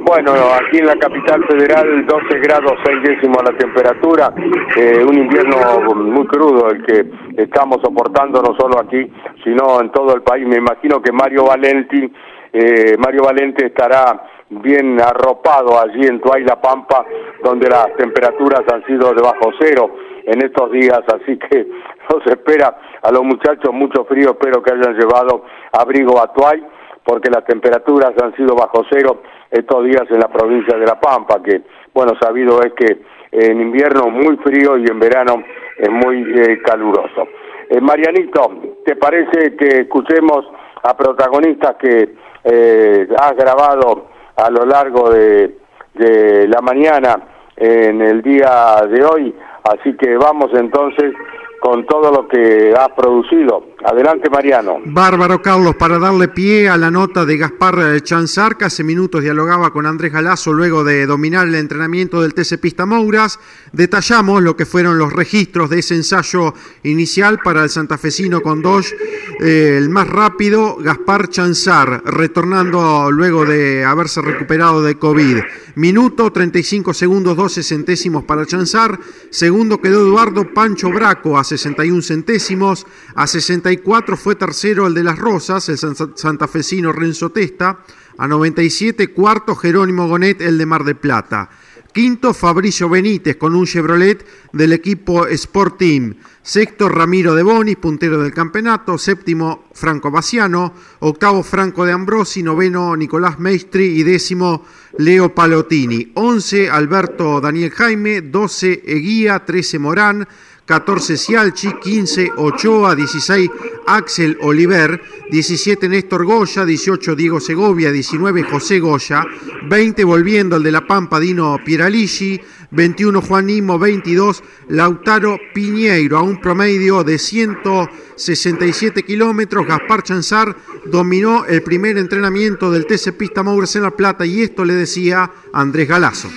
Bueno, 0.00 0.32
aquí 0.54 0.78
en 0.78 0.86
la 0.86 0.96
capital 0.96 1.44
federal 1.46 2.06
12 2.06 2.38
grados 2.38 2.72
6 2.84 3.02
décimos 3.02 3.42
la 3.42 3.56
temperatura, 3.58 4.32
eh, 4.76 5.04
un 5.04 5.18
invierno 5.18 5.80
muy 5.94 6.26
crudo 6.28 6.70
el 6.70 6.84
que 6.86 7.04
estamos 7.36 7.78
soportando 7.82 8.40
no 8.40 8.56
solo 8.56 8.78
aquí, 8.80 9.10
sino 9.42 9.80
en 9.80 9.90
todo 9.90 10.14
el 10.14 10.22
país. 10.22 10.46
Me 10.46 10.56
imagino 10.56 11.02
que 11.02 11.10
Mario 11.10 11.46
Valenti, 11.46 12.12
eh, 12.52 12.96
Mario 12.96 13.24
Valente 13.24 13.66
estará 13.66 14.22
bien 14.50 15.00
arropado 15.00 15.80
allí 15.80 16.06
en 16.06 16.20
Tuay 16.20 16.44
Pampa, 16.62 17.04
donde 17.42 17.68
las 17.68 17.94
temperaturas 17.96 18.62
han 18.72 18.84
sido 18.86 19.12
de 19.12 19.20
bajo 19.20 19.50
cero 19.58 19.90
en 20.24 20.44
estos 20.44 20.70
días, 20.70 21.00
así 21.12 21.36
que 21.38 21.66
nos 22.10 22.26
espera 22.26 22.78
a 23.02 23.10
los 23.10 23.24
muchachos 23.24 23.72
mucho 23.72 24.04
frío, 24.04 24.30
espero 24.30 24.62
que 24.62 24.72
hayan 24.72 24.94
llevado 24.94 25.44
abrigo 25.72 26.22
a 26.22 26.32
Tuay, 26.32 26.62
porque 27.08 27.30
las 27.30 27.46
temperaturas 27.46 28.12
han 28.22 28.36
sido 28.36 28.54
bajo 28.54 28.84
cero 28.90 29.22
estos 29.50 29.82
días 29.82 30.02
en 30.10 30.20
la 30.20 30.28
provincia 30.28 30.76
de 30.76 30.84
La 30.84 31.00
Pampa, 31.00 31.42
que, 31.42 31.62
bueno, 31.94 32.12
sabido 32.20 32.60
es 32.60 32.74
que 32.74 32.98
en 33.32 33.62
invierno 33.62 34.10
muy 34.10 34.36
frío 34.36 34.76
y 34.76 34.84
en 34.84 35.00
verano 35.00 35.42
es 35.78 35.88
muy 35.88 36.22
eh, 36.38 36.60
caluroso. 36.62 37.26
Eh, 37.70 37.80
Marianito, 37.80 38.52
¿te 38.84 38.94
parece 38.96 39.56
que 39.56 39.80
escuchemos 39.84 40.50
a 40.82 40.94
protagonistas 40.98 41.76
que 41.76 42.14
eh, 42.44 43.08
has 43.18 43.34
grabado 43.36 44.08
a 44.36 44.50
lo 44.50 44.66
largo 44.66 45.08
de, 45.08 45.56
de 45.94 46.46
la 46.46 46.60
mañana 46.60 47.22
en 47.56 48.02
el 48.02 48.20
día 48.20 48.82
de 48.86 49.02
hoy? 49.02 49.34
Así 49.64 49.96
que 49.96 50.14
vamos 50.18 50.50
entonces 50.52 51.14
con 51.60 51.86
todo 51.86 52.12
lo 52.12 52.28
que 52.28 52.74
ha 52.78 52.94
producido. 52.94 53.64
Adelante, 53.84 54.28
Mariano. 54.28 54.80
Bárbaro, 54.86 55.40
Carlos, 55.40 55.76
para 55.76 56.00
darle 56.00 56.26
pie 56.26 56.68
a 56.68 56.76
la 56.76 56.90
nota 56.90 57.24
de 57.24 57.36
Gaspar 57.36 58.00
Chanzar, 58.02 58.56
que 58.56 58.64
hace 58.64 58.82
minutos 58.82 59.22
dialogaba 59.22 59.72
con 59.72 59.86
Andrés 59.86 60.12
Galazo 60.12 60.52
luego 60.52 60.82
de 60.82 61.06
dominar 61.06 61.46
el 61.46 61.54
entrenamiento 61.54 62.20
del 62.20 62.34
TC 62.34 62.58
Pista 62.58 62.86
Mouras. 62.86 63.38
Detallamos 63.72 64.42
lo 64.42 64.56
que 64.56 64.66
fueron 64.66 64.98
los 64.98 65.12
registros 65.12 65.70
de 65.70 65.78
ese 65.78 65.94
ensayo 65.94 66.54
inicial 66.82 67.38
para 67.38 67.62
el 67.62 67.70
santafesino 67.70 68.40
con 68.40 68.62
dos, 68.62 68.92
eh, 69.40 69.76
el 69.78 69.90
más 69.90 70.08
rápido, 70.08 70.76
Gaspar 70.80 71.28
Chanzar, 71.28 72.02
retornando 72.04 73.12
luego 73.12 73.44
de 73.44 73.84
haberse 73.84 74.20
recuperado 74.22 74.82
de 74.82 74.96
COVID. 74.96 75.38
Minuto, 75.76 76.32
35 76.32 76.92
segundos, 76.94 77.36
12 77.36 77.62
centésimos 77.62 78.24
para 78.24 78.44
Chanzar. 78.44 78.98
Segundo 79.30 79.80
quedó 79.80 80.00
Eduardo 80.00 80.52
Pancho 80.52 80.90
Braco 80.90 81.38
a 81.38 81.44
61 81.44 82.02
centésimos. 82.02 82.84
A 83.14 83.28
64 83.68 84.16
fue 84.16 84.34
tercero 84.34 84.86
el 84.86 84.94
de 84.94 85.02
las 85.02 85.18
Rosas, 85.18 85.68
el 85.68 85.78
santafesino 85.78 86.90
Renzo 86.90 87.30
Testa. 87.30 87.84
A 88.16 88.26
97 88.26 89.12
cuarto 89.12 89.54
Jerónimo 89.54 90.08
Gonet, 90.08 90.40
el 90.40 90.56
de 90.56 90.66
Mar 90.66 90.84
de 90.84 90.94
Plata. 90.94 91.50
Quinto, 91.92 92.32
Fabricio 92.32 92.88
Benítez 92.88 93.36
con 93.36 93.54
un 93.54 93.66
Chevrolet 93.66 94.24
del 94.52 94.72
equipo 94.72 95.26
Sport 95.26 95.78
Team. 95.78 96.16
Sexto, 96.42 96.88
Ramiro 96.88 97.34
de 97.34 97.42
Bonis, 97.42 97.76
puntero 97.76 98.22
del 98.22 98.32
campeonato. 98.32 98.96
Séptimo, 98.96 99.66
Franco 99.74 100.10
Baciano. 100.10 100.72
Octavo, 101.00 101.42
Franco 101.42 101.84
de 101.84 101.92
Ambrosi. 101.92 102.42
Noveno, 102.42 102.96
Nicolás 102.96 103.38
Meistri. 103.38 104.00
Y 104.00 104.02
décimo, 104.02 104.64
Leo 104.96 105.34
Palotini. 105.34 106.12
Once, 106.14 106.70
Alberto 106.70 107.40
Daniel 107.40 107.70
Jaime. 107.70 108.22
Doce, 108.22 108.82
Eguía. 108.86 109.44
Trece, 109.44 109.78
Morán. 109.78 110.26
14 110.68 111.16
Cialchi, 111.16 111.72
15 111.80 112.32
Ochoa, 112.36 112.94
16 112.94 113.50
Axel 113.86 114.36
Oliver, 114.42 115.00
17 115.30 115.88
Néstor 115.88 116.26
Goya, 116.26 116.66
18 116.66 117.16
Diego 117.16 117.40
Segovia, 117.40 117.90
19 117.90 118.42
José 118.42 118.78
Goya, 118.78 119.24
20 119.66 120.04
volviendo 120.04 120.56
el 120.56 120.62
de 120.62 120.70
La 120.70 120.86
Pampa 120.86 121.18
Dino 121.18 121.58
Pieraligi, 121.64 122.38
21 122.70 123.22
Juan 123.22 123.46
Nimo, 123.46 123.78
22 123.78 124.44
Lautaro 124.68 125.38
Piñeiro, 125.54 126.18
a 126.18 126.22
un 126.22 126.38
promedio 126.38 127.02
de 127.02 127.18
167 127.18 129.04
kilómetros. 129.04 129.66
Gaspar 129.66 130.02
Chanzar 130.02 130.54
dominó 130.84 131.46
el 131.46 131.62
primer 131.62 131.96
entrenamiento 131.96 132.70
del 132.70 132.84
TC 132.84 133.16
Pista 133.16 133.42
Moures 133.42 133.74
en 133.76 133.84
La 133.84 133.96
Plata 133.96 134.26
y 134.26 134.42
esto 134.42 134.66
le 134.66 134.74
decía 134.74 135.30
Andrés 135.54 135.88
Galazo. 135.88 136.28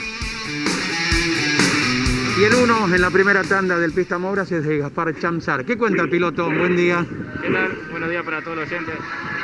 Y 2.40 2.44
el 2.44 2.56
uno 2.56 2.94
en 2.94 3.02
la 3.02 3.10
primera 3.10 3.44
tanda 3.44 3.78
del 3.78 3.92
Pista 3.92 4.18
Mouras 4.18 4.52
es 4.52 4.64
de 4.64 4.78
Gaspar 4.78 5.14
Chamsar. 5.20 5.66
¿Qué 5.66 5.78
cuenta 5.78 6.02
el 6.02 6.10
piloto? 6.10 6.46
Buen 6.46 6.76
día. 6.76 7.06
¿Qué 7.42 7.50
tal? 7.50 7.78
Buenos 7.92 8.10
días 8.10 8.24
para 8.24 8.42
todos 8.42 8.58
los 8.58 8.68
oyentes. 8.68 8.96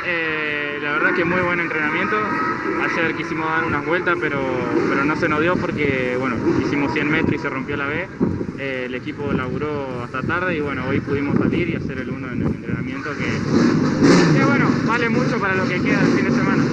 Eh, 0.06 0.78
la 0.82 0.92
verdad 0.92 1.14
que 1.14 1.24
muy 1.24 1.40
buen 1.40 1.60
entrenamiento. 1.60 2.16
Ayer 2.82 3.14
quisimos 3.14 3.46
dar 3.46 3.64
unas 3.64 3.84
vueltas, 3.84 4.16
pero, 4.20 4.40
pero 4.88 5.04
no 5.04 5.16
se 5.16 5.28
nos 5.28 5.40
dio 5.40 5.56
porque 5.56 6.16
bueno, 6.18 6.36
hicimos 6.64 6.92
100 6.92 7.10
metros 7.10 7.34
y 7.34 7.38
se 7.38 7.50
rompió 7.50 7.76
la 7.76 7.86
B. 7.86 8.08
Eh, 8.58 8.84
el 8.86 8.94
equipo 8.94 9.32
laburó 9.32 10.02
hasta 10.02 10.22
tarde 10.22 10.56
y 10.56 10.60
bueno, 10.60 10.84
hoy 10.88 11.00
pudimos 11.00 11.38
salir 11.38 11.68
y 11.68 11.76
hacer 11.76 11.98
el 11.98 12.10
uno 12.10 12.26
en 12.32 12.42
el 12.42 12.48
entrenamiento 12.48 13.10
que, 13.16 14.44
bueno, 14.44 14.68
vale 14.84 15.08
mucho 15.08 15.38
para 15.38 15.54
lo 15.54 15.68
que 15.68 15.80
queda 15.80 16.00
el 16.00 16.08
fin 16.08 16.24
de 16.24 16.30
semana. 16.32 16.64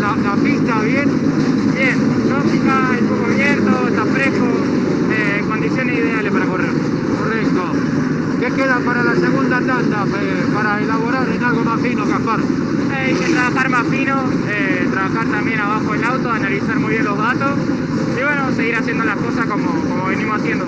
La, 0.00 0.36
pista 0.36 0.80
bien, 0.82 1.08
bien, 1.74 2.28
lógica, 2.28 2.90
un 3.00 3.08
poco 3.08 3.24
abierto, 3.24 3.88
está 3.88 4.04
fresco, 4.04 4.46
condiciones 5.46 5.98
ideales 5.98 6.32
para 6.32 6.46
correr. 6.46 6.70
Correcto. 7.18 7.72
¿Qué 8.40 8.50
queda 8.50 8.78
para 8.80 9.02
la 9.02 9.14
segunda 9.14 9.60
tanda, 9.60 10.04
eh, 10.20 10.46
para 10.54 10.80
elaborar 10.80 11.28
en 11.28 11.42
algo 11.42 11.64
más 11.64 11.80
fino, 11.80 12.06
Gaspar? 12.06 12.40
hay 13.04 13.14
que 13.14 13.28
trabajar 13.32 13.68
más 13.68 13.86
fino, 13.88 14.24
eh, 14.48 14.88
trabajar 14.90 15.26
también 15.26 15.60
abajo 15.60 15.92
del 15.92 16.04
auto, 16.04 16.30
analizar 16.30 16.78
muy 16.78 16.92
bien 16.92 17.04
los 17.04 17.18
datos 17.18 17.58
y 18.18 18.22
bueno, 18.22 18.52
seguir 18.56 18.76
haciendo 18.76 19.04
las 19.04 19.16
cosas 19.16 19.46
como, 19.46 19.66
como 19.88 20.06
venimos 20.06 20.40
haciendo. 20.40 20.66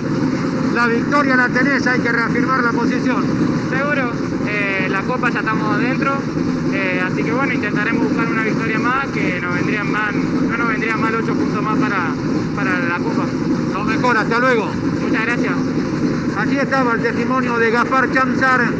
La 0.75 0.87
victoria 0.87 1.35
la 1.35 1.49
tenés, 1.49 1.87
hay 1.87 1.99
que 1.99 2.11
reafirmar 2.11 2.63
la 2.63 2.71
posición. 2.71 3.23
Seguro, 3.69 4.11
eh, 4.47 4.87
la 4.89 5.01
copa 5.01 5.29
ya 5.29 5.39
estamos 5.39 5.75
adentro, 5.75 6.13
eh, 6.73 7.01
así 7.03 7.23
que 7.23 7.31
bueno, 7.31 7.53
intentaremos 7.53 8.07
buscar 8.07 8.27
una 8.27 8.43
victoria 8.43 8.79
más, 8.79 9.07
que 9.07 9.41
nos 9.41 9.55
vendrían 9.55 9.91
mal, 9.91 10.15
no 10.49 10.57
nos 10.57 10.69
vendrían 10.69 11.01
mal 11.01 11.15
8 11.15 11.33
puntos 11.33 11.63
más 11.63 11.77
para, 11.79 12.13
para 12.55 12.79
la 12.79 12.97
copa. 12.99 13.25
Lo 13.73 13.83
mejor, 13.83 14.17
hasta 14.17 14.39
luego. 14.39 14.69
Muchas 15.01 15.25
gracias. 15.25 15.53
Allí 16.47 16.59
estaba 16.59 16.93
el 16.93 17.01
testimonio 17.01 17.57
de 17.57 17.71
Gaspar 17.71 18.09
Chamsar, 18.09 18.71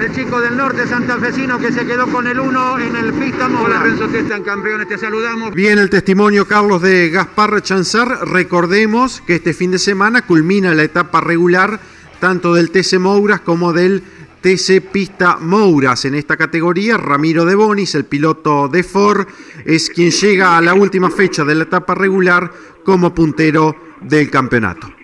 el 0.00 0.14
chico 0.14 0.40
del 0.40 0.56
norte 0.56 0.86
santafesino 0.86 1.58
que 1.58 1.70
se 1.70 1.84
quedó 1.84 2.06
con 2.06 2.26
el 2.26 2.40
1 2.40 2.78
en 2.78 2.96
el 2.96 3.12
pista 3.12 3.50
Hola 3.62 3.82
Renzo 3.82 4.06
en 4.06 4.42
campeones, 4.42 4.88
te 4.88 4.96
saludamos. 4.96 5.52
Bien 5.52 5.78
el 5.78 5.90
testimonio, 5.90 6.48
Carlos, 6.48 6.80
de 6.80 7.10
Gaspar 7.10 7.60
Chanzar. 7.60 8.26
Recordemos 8.28 9.20
que 9.26 9.34
este 9.34 9.52
fin 9.52 9.72
de 9.72 9.78
semana 9.78 10.22
culmina 10.22 10.74
la 10.74 10.84
etapa 10.84 11.20
regular 11.20 11.80
tanto 12.18 12.54
del 12.54 12.70
TC 12.70 12.98
Mouras 12.98 13.42
como 13.42 13.74
del 13.74 14.02
TC 14.40 14.80
Pista 14.80 15.36
Mouras. 15.36 16.06
En 16.06 16.14
esta 16.14 16.38
categoría, 16.38 16.96
Ramiro 16.96 17.44
de 17.44 17.54
Bonis, 17.54 17.94
el 17.94 18.06
piloto 18.06 18.68
de 18.68 18.82
Ford, 18.82 19.26
es 19.66 19.90
quien 19.90 20.12
llega 20.12 20.56
a 20.56 20.62
la 20.62 20.72
última 20.72 21.10
fecha 21.10 21.44
de 21.44 21.56
la 21.56 21.64
etapa 21.64 21.94
regular 21.94 22.50
como 22.82 23.14
puntero 23.14 23.76
del 24.00 24.30
campeonato. 24.30 25.01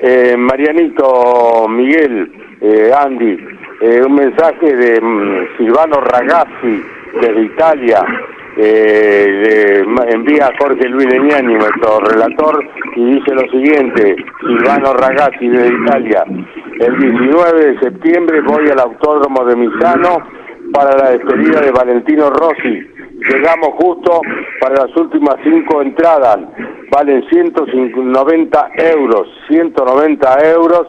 Eh, 0.00 0.36
Marianito, 0.36 1.66
Miguel, 1.68 2.30
eh, 2.60 2.92
Andy, 2.96 3.36
eh, 3.80 4.00
un 4.04 4.14
mensaje 4.14 4.76
de 4.76 5.00
mm, 5.00 5.56
Silvano 5.56 6.00
Ragazzi 6.00 6.82
desde 7.20 7.42
Italia. 7.42 8.04
Eh, 8.56 9.84
envía 10.08 10.46
a 10.46 10.52
Jorge 10.58 10.88
Luis 10.88 11.06
Leñani, 11.06 11.54
nuestro 11.54 12.00
relator, 12.00 12.64
y 12.96 13.04
dice 13.14 13.34
lo 13.34 13.42
siguiente, 13.50 14.16
Silvano 14.40 14.94
Ragazzi 14.94 15.48
de 15.48 15.68
Italia, 15.68 16.24
el 16.80 16.98
19 16.98 17.66
de 17.66 17.78
septiembre 17.78 18.40
voy 18.40 18.68
al 18.68 18.80
Autódromo 18.80 19.44
de 19.44 19.56
Misano 19.56 20.18
para 20.72 20.96
la 20.96 21.10
despedida 21.10 21.60
de 21.60 21.70
Valentino 21.70 22.30
Rossi. 22.30 22.97
Llegamos 23.18 23.70
justo 23.80 24.20
para 24.60 24.86
las 24.86 24.96
últimas 24.96 25.36
cinco 25.42 25.82
entradas, 25.82 26.38
valen 26.90 27.28
190 27.28 28.70
euros, 28.76 29.28
190 29.48 30.50
euros, 30.50 30.86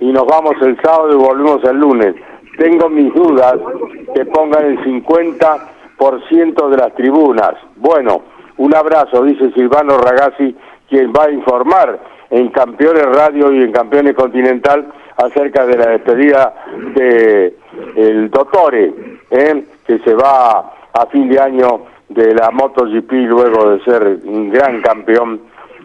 y 0.00 0.12
nos 0.12 0.26
vamos 0.26 0.54
el 0.60 0.76
sábado 0.82 1.12
y 1.12 1.16
volvemos 1.16 1.62
el 1.62 1.76
lunes. 1.76 2.16
Tengo 2.58 2.88
mis 2.88 3.14
dudas 3.14 3.54
que 4.12 4.24
pongan 4.26 4.64
el 4.64 4.78
50% 4.80 6.68
de 6.68 6.76
las 6.76 6.94
tribunas. 6.96 7.54
Bueno, 7.76 8.22
un 8.56 8.74
abrazo, 8.74 9.22
dice 9.22 9.52
Silvano 9.52 9.98
Ragazzi, 9.98 10.56
quien 10.88 11.12
va 11.12 11.26
a 11.26 11.30
informar 11.30 12.00
en 12.30 12.48
Campeones 12.48 13.06
Radio 13.06 13.52
y 13.52 13.62
en 13.62 13.70
Campeones 13.70 14.16
Continental 14.16 14.88
acerca 15.16 15.64
de 15.64 15.76
la 15.76 15.90
despedida 15.90 16.54
de 16.94 17.54
el 17.94 18.30
Dottore, 18.30 18.92
¿eh? 19.30 19.64
que 19.86 19.98
se 20.00 20.14
va 20.14 20.77
a 21.00 21.06
fin 21.06 21.28
de 21.28 21.40
año 21.40 21.86
de 22.08 22.34
la 22.34 22.50
MotoGP 22.50 23.12
luego 23.28 23.70
de 23.70 23.84
ser 23.84 24.20
un 24.24 24.50
gran 24.50 24.80
campeón 24.80 25.40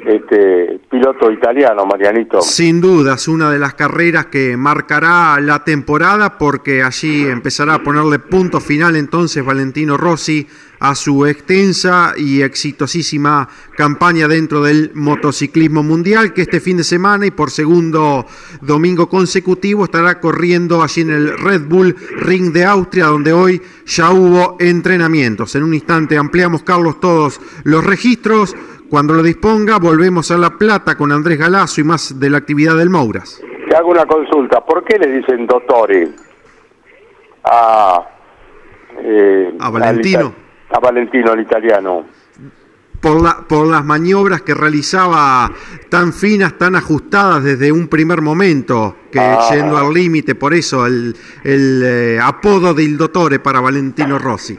este 0.05 0.79
piloto 0.89 1.32
italiano, 1.32 1.86
Marianito. 1.86 2.41
Sin 2.41 2.82
dudas, 2.82 3.27
una 3.27 3.50
de 3.50 3.60
las 3.60 3.74
carreras 3.74 4.25
que 4.25 4.58
marcará 4.58 5.39
la 5.39 5.63
temporada 5.63 6.38
porque 6.38 6.84
allí 6.84 7.25
empezará 7.25 7.75
a 7.75 7.84
ponerle 7.84 8.20
punto 8.20 8.60
final 8.60 8.96
entonces 8.96 9.46
Valentino 9.46 9.96
Rossi 9.96 10.48
a 10.83 10.95
su 10.95 11.25
extensa 11.25 12.13
y 12.17 12.41
exitosísima 12.41 13.47
campaña 13.77 14.27
dentro 14.27 14.61
del 14.61 14.91
motociclismo 14.93 15.81
mundial 15.81 16.33
que 16.33 16.41
este 16.41 16.59
fin 16.59 16.75
de 16.75 16.83
semana 16.83 17.25
y 17.25 17.31
por 17.31 17.51
segundo 17.51 18.25
domingo 18.59 19.07
consecutivo 19.07 19.85
estará 19.85 20.19
corriendo 20.19 20.83
allí 20.83 21.03
en 21.03 21.11
el 21.11 21.37
Red 21.37 21.69
Bull 21.69 21.95
Ring 22.17 22.51
de 22.51 22.65
Austria 22.65 23.05
donde 23.05 23.31
hoy 23.31 23.61
ya 23.85 24.11
hubo 24.11 24.57
entrenamientos. 24.59 25.55
En 25.55 25.63
un 25.63 25.73
instante 25.73 26.17
ampliamos, 26.17 26.63
Carlos, 26.63 26.99
todos 26.99 27.39
los 27.63 27.85
registros. 27.85 28.53
Cuando 28.89 29.13
lo 29.13 29.24
disponga, 29.24 29.79
volvemos 29.79 30.31
a 30.31 30.37
La 30.37 30.50
Plata 30.50 30.98
con 30.98 31.13
Andrés 31.13 31.39
Galazo 31.39 31.79
y 31.79 31.85
más 31.85 32.19
de 32.19 32.29
la 32.29 32.39
actividad 32.39 32.75
del 32.75 32.89
Mouras. 32.89 33.41
Te 33.69 33.74
hago 33.74 33.91
una 33.91 34.05
consulta. 34.05 34.59
¿Por 34.59 34.83
qué 34.83 35.00
le 35.00 35.07
dicen 35.07 35.48
dottore 35.48 36.09
a, 37.46 38.05
eh, 38.98 39.55
a 39.57 39.69
Valentino? 39.69 40.43
A 40.74 40.79
Valentino, 40.79 41.33
el 41.33 41.42
italiano. 41.42 42.05
Por, 43.00 43.22
la, 43.22 43.46
por 43.48 43.68
las 43.68 43.83
maniobras 43.83 44.42
que 44.42 44.53
realizaba 44.53 45.51
tan 45.90 46.14
finas, 46.14 46.57
tan 46.57 46.75
ajustadas 46.75 47.44
desde 47.44 47.72
un 47.72 47.88
primer 47.88 48.22
momento, 48.22 48.96
que 49.12 49.20
ah. 49.20 49.40
yendo 49.51 49.77
al 49.77 49.94
límite, 49.94 50.36
por 50.36 50.53
eso 50.53 50.86
el, 50.86 51.14
el 51.44 51.83
eh, 51.83 52.20
apodo 52.22 52.74
del 52.74 52.98
dottore 52.98 53.40
para 53.40 53.59
Valentino 53.59 54.18
Rossi. 54.18 54.57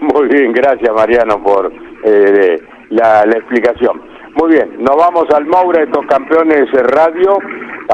Muy 0.00 0.28
bien, 0.28 0.52
gracias 0.52 0.94
Mariano 0.94 1.42
por 1.42 1.72
eh, 2.04 2.62
la, 2.90 3.22
explicación. 3.22 4.02
Muy 4.34 4.52
bien, 4.52 4.76
nos 4.78 4.94
vamos 4.94 5.24
al 5.34 5.46
Maura, 5.46 5.82
estos 5.82 6.06
campeones 6.06 6.70
radio. 6.72 7.38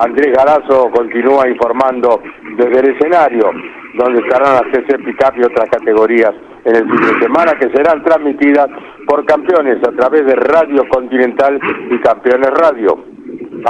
Andrés 0.01 0.35
Garazo 0.37 0.91
continúa 0.91 1.49
informando 1.49 2.21
desde 2.57 2.81
el 2.81 2.97
escenario, 2.97 3.51
donde 3.95 4.21
estarán 4.21 4.55
las 4.55 4.73
CC 4.73 4.99
Picap 4.99 5.37
y 5.39 5.45
otras 5.45 5.69
categorías 5.71 6.33
en 6.65 6.77
el 6.77 6.85
fin 6.85 7.01
de 7.01 7.21
semana, 7.21 7.59
que 7.59 7.71
serán 7.71 8.03
transmitidas 8.03 8.69
por 9.07 9.25
campeones 9.27 9.79
a 9.87 9.93
través 9.93 10.27
de 10.27 10.35
Radio 10.37 10.89
Continental 10.89 11.59
y 11.91 11.99
Campeones 12.01 12.51
Radio. 12.51 13.05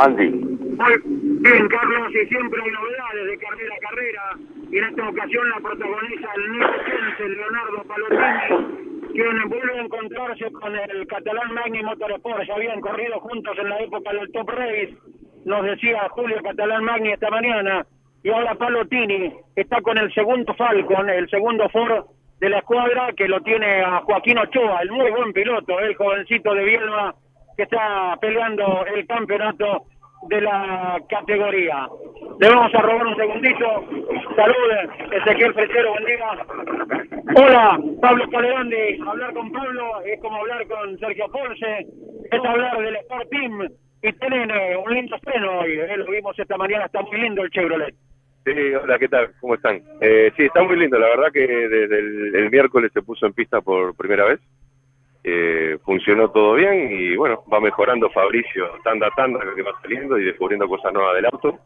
Andy. 0.00 0.30
Bien, 0.30 1.68
Carlos, 1.68 2.10
y 2.10 2.26
siempre 2.28 2.60
hay 2.62 2.70
novedades 2.70 3.26
de 3.26 3.38
carrera 3.38 3.74
a 3.74 3.88
carrera, 3.88 4.22
y 4.70 4.78
en 4.78 4.84
esta 4.84 5.08
ocasión 5.08 5.50
la 5.50 5.60
protagoniza 5.60 6.28
el 6.36 6.52
Nico 6.52 7.28
Leonardo 7.28 7.84
Palotini 7.86 8.82
quien 9.12 9.48
vuelve 9.48 9.78
a 9.78 9.82
encontrarse 9.82 10.50
con 10.52 10.74
el 10.74 11.06
catalán 11.06 11.54
Magni 11.54 11.82
Motorsport. 11.82 12.44
Ya 12.46 12.54
habían 12.54 12.80
corrido 12.80 13.20
juntos 13.20 13.56
en 13.58 13.68
la 13.68 13.78
época 13.80 14.12
del 14.12 14.30
Top 14.32 14.48
Race, 14.48 14.96
nos 15.44 15.64
decía 15.64 16.08
Julio 16.10 16.36
Catalán 16.42 16.84
Magni 16.84 17.12
esta 17.12 17.30
mañana. 17.30 17.86
Y 18.22 18.30
ahora 18.30 18.54
Palotini 18.54 19.32
está 19.56 19.80
con 19.82 19.98
el 19.98 20.12
segundo 20.14 20.54
Falcon, 20.54 21.10
el 21.10 21.28
segundo 21.28 21.68
Ford 21.70 22.04
de 22.42 22.50
la 22.50 22.58
escuadra, 22.58 23.12
que 23.16 23.28
lo 23.28 23.40
tiene 23.42 23.82
a 23.82 24.00
Joaquín 24.00 24.36
Ochoa, 24.36 24.80
el 24.82 24.90
muy 24.90 25.08
buen 25.12 25.32
piloto, 25.32 25.78
el 25.78 25.94
jovencito 25.94 26.52
de 26.52 26.64
Bielma, 26.64 27.14
que 27.56 27.62
está 27.62 28.18
peleando 28.20 28.84
el 28.84 29.06
campeonato 29.06 29.84
de 30.28 30.40
la 30.40 31.00
categoría. 31.08 31.86
Le 32.40 32.48
vamos 32.48 32.74
a 32.74 32.82
robar 32.82 33.06
un 33.06 33.14
segundito. 33.14 33.84
Salude, 34.34 34.88
Ezequiel 35.12 35.54
Fresero, 35.54 35.92
buen 35.92 36.04
día. 36.04 36.46
Hola, 37.36 37.78
Pablo 38.00 38.28
Calerandi. 38.28 38.98
Hablar 39.06 39.34
con 39.34 39.52
Pablo 39.52 40.00
es 40.04 40.20
como 40.20 40.38
hablar 40.38 40.66
con 40.66 40.98
Sergio 40.98 41.28
Ponce, 41.28 41.86
es 42.28 42.44
hablar 42.44 42.76
del 42.76 42.96
Sport 42.96 43.30
Team. 43.30 43.68
Y 44.02 44.12
tienen 44.14 44.50
eh, 44.50 44.76
un 44.84 44.92
lindo 44.92 45.14
estreno 45.14 45.60
hoy, 45.60 45.78
eh, 45.78 45.96
lo 45.96 46.06
vimos 46.06 46.36
esta 46.36 46.56
mañana, 46.56 46.86
está 46.86 47.02
muy 47.02 47.20
lindo 47.20 47.44
el 47.44 47.50
Chevrolet. 47.50 47.94
Sí, 48.44 48.74
hola, 48.74 48.98
¿qué 48.98 49.08
tal? 49.08 49.32
¿Cómo 49.40 49.54
están? 49.54 49.80
Eh, 50.00 50.32
sí, 50.36 50.44
está 50.44 50.62
muy 50.62 50.76
lindo, 50.76 50.98
la 50.98 51.08
verdad 51.08 51.32
que 51.32 51.46
desde 51.46 51.98
el 51.98 52.50
miércoles 52.50 52.90
se 52.92 53.02
puso 53.02 53.26
en 53.26 53.32
pista 53.32 53.60
por 53.60 53.94
primera 53.96 54.24
vez 54.24 54.40
eh, 55.24 55.78
funcionó 55.84 56.30
todo 56.30 56.54
bien 56.54 56.90
y 56.90 57.16
bueno, 57.16 57.44
va 57.52 57.60
mejorando 57.60 58.10
Fabricio 58.10 58.68
tanda 58.82 59.06
a 59.06 59.10
tanda 59.10 59.40
que 59.54 59.62
va 59.62 59.70
saliendo 59.80 60.18
y 60.18 60.24
descubriendo 60.24 60.66
cosas 60.66 60.92
nuevas 60.92 61.14
del 61.14 61.26
auto, 61.26 61.58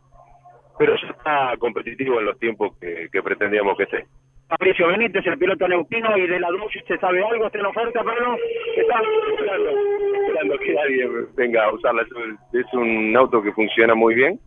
pero 0.78 0.94
ya 1.00 1.08
está 1.08 1.56
competitivo 1.58 2.20
en 2.20 2.26
los 2.26 2.38
tiempos 2.38 2.76
que, 2.78 3.08
pretendíamos 3.22 3.76
que 3.78 3.84
esté. 3.84 4.06
Fabricio 4.48 4.88
Benítez, 4.88 5.26
el 5.26 5.38
piloto 5.38 5.66
neutino 5.66 6.16
y 6.18 6.26
de 6.26 6.38
la 6.38 6.50
luz, 6.50 6.70
¿se 6.86 6.98
sabe 6.98 7.24
algo? 7.24 7.46
¿Está 7.46 7.58
en 7.58 7.66
oferta, 7.66 8.04
Pablo? 8.04 8.36
Está 8.76 9.00
esperando, 9.30 9.70
esperando 10.14 10.58
que 10.58 10.74
nadie 10.74 11.08
venga 11.34 11.64
a 11.64 11.72
usarla. 11.72 12.06
Es 12.52 12.74
un 12.74 13.16
auto 13.16 13.42
que 13.42 13.52
funciona 13.52 13.94
muy 13.94 14.14
bien 14.14 14.38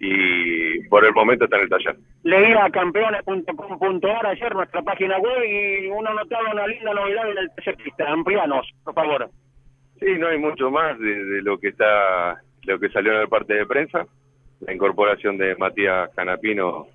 y 0.00 0.82
por 0.88 1.04
el 1.04 1.12
momento 1.12 1.44
está 1.44 1.56
en 1.56 1.62
el 1.64 1.68
taller. 1.68 1.96
Leía 2.24 2.70
campeones.com.ar 2.70 4.26
ayer 4.26 4.54
nuestra 4.54 4.82
página 4.82 5.18
web 5.18 5.44
y 5.44 5.88
uno 5.88 6.14
notaba 6.14 6.52
una 6.52 6.66
linda 6.66 6.94
novedad 6.94 7.30
en 7.30 7.38
el 7.38 7.50
pista. 7.76 8.10
Amplianos, 8.10 8.66
por 8.82 8.94
favor. 8.94 9.30
Sí, 10.00 10.06
no 10.18 10.28
hay 10.28 10.38
mucho 10.38 10.70
más 10.70 10.98
de, 10.98 11.42
lo 11.42 11.58
que 11.58 11.68
está, 11.68 12.40
lo 12.62 12.80
que 12.80 12.88
salió 12.88 13.12
en 13.12 13.20
el 13.20 13.28
parte 13.28 13.52
de 13.54 13.66
prensa. 13.66 14.06
La 14.60 14.72
incorporación 14.72 15.36
de 15.36 15.54
Matías 15.56 16.10
Canapino 16.16 16.86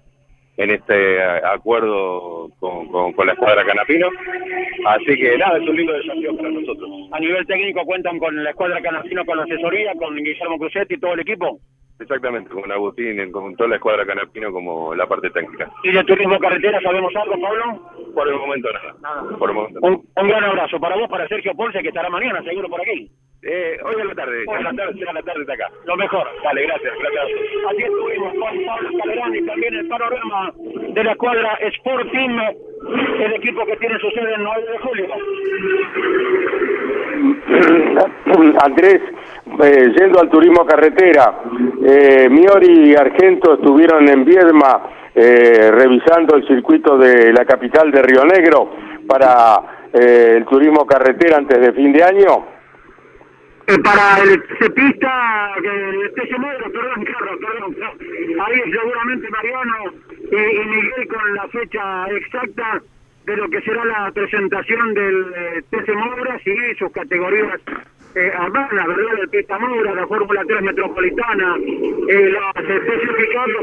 en 0.58 0.72
este 0.72 1.22
acuerdo 1.24 2.50
con, 2.60 3.14
con, 3.14 3.28
la 3.28 3.34
escuadra 3.34 3.66
Canapino. 3.66 4.08
Así 4.88 5.16
que 5.16 5.38
nada, 5.38 5.58
es 5.58 5.70
un 5.70 5.76
lindo 5.76 5.94
desafío 5.94 6.36
para 6.36 6.50
nosotros. 6.50 6.90
A 7.12 7.20
nivel 7.20 7.46
técnico 7.46 7.86
cuentan 7.86 8.18
con 8.18 8.44
la 8.44 8.50
escuadra 8.50 8.82
Canapino, 8.82 9.26
con 9.26 9.38
la 9.38 9.44
asesoría, 9.44 9.94
con 9.94 10.16
Guillermo 10.16 10.58
Cruzetti 10.58 10.96
y 10.96 11.00
todo 11.00 11.14
el 11.14 11.20
equipo. 11.20 11.60
Exactamente, 12.00 12.50
con 12.50 12.70
Agustín, 12.72 13.32
con 13.32 13.56
toda 13.56 13.70
la 13.70 13.76
escuadra 13.78 14.06
Canapino 14.06 14.52
como 14.52 14.94
la 14.94 15.08
parte 15.08 15.30
técnica. 15.30 15.72
¿Y 15.84 15.92
de 15.94 16.04
turismo 16.04 16.38
carretera 16.40 16.82
sabemos 16.82 17.14
algo, 17.16 17.40
Pablo? 17.40 17.82
Por 18.16 18.28
el 18.28 18.36
momento 18.36 18.70
nada. 18.72 19.24
Por 19.38 19.50
el 19.50 19.56
momento. 19.56 19.80
Un, 19.84 19.94
un 20.16 20.28
gran 20.28 20.44
abrazo 20.44 20.80
para 20.80 20.96
vos, 20.96 21.08
para 21.10 21.28
Sergio 21.28 21.54
Ponce, 21.54 21.82
que 21.82 21.90
estará 21.90 22.10
mañana 22.10 22.42
seguro 22.44 22.70
por 22.70 22.82
aquí. 22.82 23.12
Eh, 23.44 23.78
hoy 23.84 24.02
a 24.02 24.06
la 24.06 24.16
tarde, 24.16 24.44
a 24.48 24.62
la 24.62 24.74
tarde, 24.74 25.08
a 25.08 25.14
la 25.14 25.22
tarde 25.22 25.42
está 25.42 25.54
acá. 25.54 25.70
Lo 25.86 25.96
mejor. 25.96 26.28
Dale, 26.44 26.64
gracias, 26.64 26.94
gracias. 26.98 27.26
Aquí 27.70 27.84
estuvimos 27.84 28.34
con 28.34 28.66
Pablo 28.66 28.90
Calerón 29.04 29.36
y 29.36 29.46
también 29.46 29.74
el 29.76 29.88
panorama 29.88 30.52
de 30.56 31.04
la 31.04 31.16
cuadra 31.16 31.54
Sport 31.62 32.12
Team, 32.12 32.40
el 33.20 33.34
equipo 33.34 33.64
que 33.68 33.76
tiene 33.78 34.00
su 34.00 34.10
sede 34.12 34.34
en 34.34 34.44
9 34.44 34.64
de 34.72 34.78
julio. 34.80 35.08
Andrés, 38.64 39.02
eh, 39.64 39.94
yendo 40.00 40.20
al 40.22 40.30
turismo 40.30 40.66
carretera, 40.66 41.44
eh, 41.86 42.28
Miori 42.30 42.90
y 42.90 42.96
Argento 42.96 43.56
estuvieron 43.56 44.10
en 44.10 44.26
Viedma 44.26 45.05
eh, 45.16 45.72
revisando 45.72 46.36
el 46.36 46.46
circuito 46.48 46.98
de 46.98 47.32
la 47.32 47.46
capital 47.46 47.90
de 47.92 48.02
Río 48.02 48.26
Negro 48.26 48.70
para 49.08 49.88
eh, 49.94 50.36
el 50.38 50.46
turismo 50.46 50.86
carretera 50.86 51.38
antes 51.38 51.60
de 51.60 51.74
fin 51.74 51.94
de 51.94 52.04
año. 52.04 52.46
Eh, 53.68 53.80
para 53.80 54.22
el 54.22 54.44
cepista, 54.60 55.54
el 55.58 56.14
TC 56.14 56.38
Modro, 56.38 56.72
perdón, 56.72 57.06
Carlos, 57.06 57.40
perdón. 57.40 57.76
Ahí 58.46 58.72
seguramente 58.72 59.30
Mariano 59.30 59.76
y, 60.32 60.36
y 60.36 60.66
Miguel 60.66 61.08
con 61.08 61.34
la 61.34 61.48
fecha 61.48 62.06
exacta 62.12 62.82
de 63.26 63.38
lo 63.38 63.50
que 63.50 63.62
será 63.62 63.84
la 63.86 64.12
presentación 64.12 64.94
del 64.94 65.34
eh, 65.36 65.64
TC 65.72 65.96
Mouras 65.96 66.42
y 66.46 66.76
sus 66.76 66.92
categorías 66.92 67.60
eh, 68.16 68.32
¿verdad? 68.52 69.20
El 69.22 69.30
Pista 69.30 69.60
Moura, 69.60 69.94
la 69.94 70.08
Fórmula 70.08 70.42
3 70.48 70.62
Metropolitana, 70.62 71.56
eh, 72.08 72.30
las 72.32 72.70
especificadas 72.70 73.58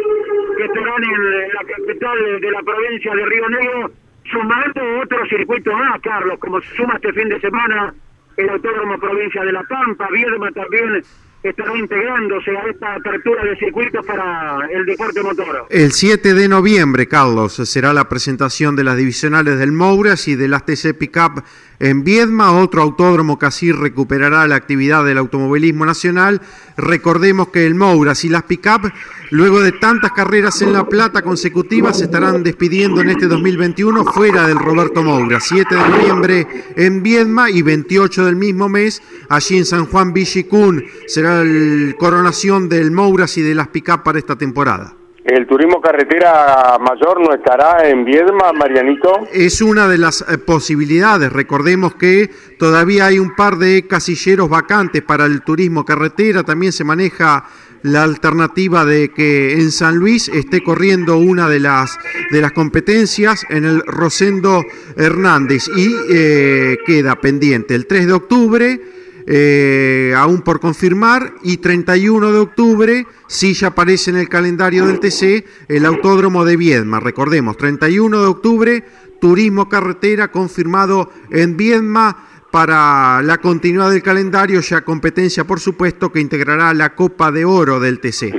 que 0.57 0.65
estarán 0.65 1.05
en 1.05 1.49
la 1.49 1.65
capital 1.77 2.19
de, 2.25 2.41
de 2.41 2.51
la 2.51 2.63
provincia 2.63 3.15
de 3.15 3.27
Río 3.27 3.49
Negro, 3.49 3.91
sumando 4.31 5.01
otro 5.03 5.27
circuito 5.27 5.73
más, 5.73 6.01
Carlos, 6.01 6.39
como 6.39 6.61
se 6.61 6.77
suma 6.77 6.95
este 6.95 7.13
fin 7.13 7.29
de 7.29 7.41
semana 7.41 7.95
el 8.37 8.49
Autódromo 8.49 8.99
Provincia 8.99 9.45
de 9.45 9.53
La 9.53 9.63
Pampa, 9.65 10.09
Viedma 10.11 10.51
también 10.53 11.03
estará 11.43 11.77
integrándose 11.77 12.51
a 12.57 12.71
esta 12.71 12.95
apertura 12.95 13.45
de 13.45 13.57
circuitos 13.57 14.05
para 14.07 14.69
el 14.71 14.87
deporte 14.87 15.23
motor. 15.23 15.67
El 15.71 15.93
7 15.93 16.35
de 16.35 16.49
noviembre, 16.49 17.09
Carlos, 17.09 17.55
será 17.55 17.93
la 17.93 18.09
presentación 18.09 18.77
de 18.77 18.85
las 18.85 18.97
divisionales 18.97 19.59
del 19.59 19.73
Mouras 19.73 20.29
y 20.29 20.37
de 20.37 20.49
las 20.49 20.65
TC 20.65 20.95
Pickup 20.97 21.43
en 21.81 22.05
Viedma. 22.05 22.53
Otro 22.53 22.83
autódromo 22.83 23.39
que 23.39 23.47
así 23.47 23.73
recuperará 23.73 24.47
la 24.47 24.55
actividad 24.57 25.05
del 25.05 25.19
automovilismo 25.19 25.85
nacional. 25.85 26.41
Recordemos 26.77 27.49
que 27.49 27.67
el 27.67 27.75
Mouras 27.75 28.25
y 28.25 28.29
las 28.29 28.45
Pickup, 28.45 28.93
luego 29.31 29.61
de 29.61 29.73
tantas 29.73 30.13
carreras 30.13 30.63
en 30.63 30.73
La 30.73 30.89
Plata 30.89 31.23
consecutivas, 31.23 31.99
se 31.99 32.05
estarán 32.05 32.43
despidiendo 32.43 33.01
en 33.01 33.11
este 33.11 33.27
2021 33.27 34.05
fuera 34.05 34.47
del 34.47 34.59
Roberto 34.59 35.03
Moura. 35.03 35.41
7 35.41 35.75
de 35.75 35.89
noviembre 35.89 36.47
en 36.77 37.03
Viedma 37.03 37.51
y 37.51 37.63
28 37.63 38.25
del 38.25 38.37
mismo 38.37 38.69
mes 38.69 39.03
allí 39.29 39.59
en 39.59 39.65
San 39.65 39.87
Juan 39.87 40.13
Villicún 40.13 40.85
será 41.07 41.45
la 41.45 41.95
coronación 41.95 42.69
del 42.69 42.91
Mouras 42.91 43.37
y 43.39 43.43
de 43.43 43.55
las 43.55 43.69
Pickup 43.69 44.03
para 44.03 44.19
esta 44.19 44.37
temporada. 44.37 45.02
¿El 45.25 45.47
turismo 45.47 45.81
carretera 45.81 46.79
mayor 46.81 47.21
no 47.21 47.33
estará 47.33 47.89
en 47.89 48.05
Viedma, 48.05 48.53
Marianito? 48.53 49.29
Es 49.33 49.63
una 49.63 49.87
de 49.87 49.97
las 49.97 50.23
eh, 50.23 50.37
posibilidades. 50.39 51.33
Recordemos 51.33 51.95
que 51.95 52.29
todavía 52.59 53.07
hay 53.07 53.21
un 53.21 53.37
par 53.37 53.57
de 53.57 53.87
casilleros 53.87 54.49
vacantes 54.49 55.01
para 55.03 55.27
el 55.27 55.43
turismo 55.43 55.85
carretera. 55.85 56.43
También 56.43 56.73
se 56.73 56.83
maneja 56.83 57.45
la 57.83 58.03
alternativa 58.03 58.85
de 58.85 59.13
que 59.13 59.53
en 59.53 59.71
San 59.71 59.97
Luis 59.97 60.29
esté 60.29 60.61
corriendo 60.61 61.17
una 61.19 61.49
de 61.49 61.61
las, 61.61 61.99
de 62.33 62.41
las 62.41 62.51
competencias 62.51 63.47
en 63.49 63.65
el 63.65 63.81
Rosendo 63.87 64.65
Hernández 64.97 65.69
y 65.77 65.89
eh, 66.11 66.79
queda 66.85 67.15
pendiente 67.21 67.77
el 67.77 67.87
3 67.87 68.09
de 68.09 68.13
octubre. 68.13 68.81
Eh, 69.27 70.15
aún 70.17 70.43
por 70.43 70.61
confirmar, 70.61 71.33
y 71.43 71.59
31 71.59 72.33
de 72.33 72.39
octubre, 72.39 73.07
si 73.27 73.55
ya 73.55 73.69
aparece 73.69 74.11
en 74.11 74.17
el 74.17 74.29
calendario 74.29 74.87
del 74.87 75.01
TC, 75.01 75.45
el 75.69 75.85
Autódromo 75.85 76.45
de 76.45 76.57
Viedma. 76.57 77.01
Recordemos, 77.01 77.57
31 77.57 78.21
de 78.21 78.27
octubre, 78.27 78.85
Turismo 79.21 79.69
Carretera 79.69 80.29
confirmado 80.29 81.11
en 81.31 81.57
Viedma 81.57 82.17
para 82.51 83.23
la 83.23 83.39
continuidad 83.39 83.91
del 83.91 84.03
calendario, 84.03 84.61
ya 84.61 84.83
competencia, 84.83 85.45
por 85.45 85.59
supuesto, 85.59 86.13
que 86.13 86.21
integrará 86.21 86.75
la 86.75 86.95
Copa 86.95 87.31
de 87.31 87.45
Oro 87.45 87.81
del 87.81 88.01
TC. 88.01 88.33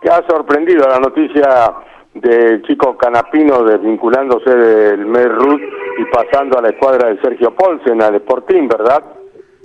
¿Te 0.00 0.10
ha 0.10 0.26
sorprendido 0.28 0.88
la 0.88 0.98
noticia 0.98 1.72
del 2.14 2.62
chico 2.62 2.96
Canapino 2.96 3.62
desvinculándose 3.64 4.50
del 4.50 5.06
Merrut 5.06 5.60
y 5.60 6.04
pasando 6.12 6.58
a 6.58 6.62
la 6.62 6.70
escuadra 6.70 7.10
de 7.10 7.20
Sergio 7.20 7.54
Polsen, 7.54 8.02
al 8.02 8.16
Sporting, 8.16 8.68
verdad? 8.68 9.04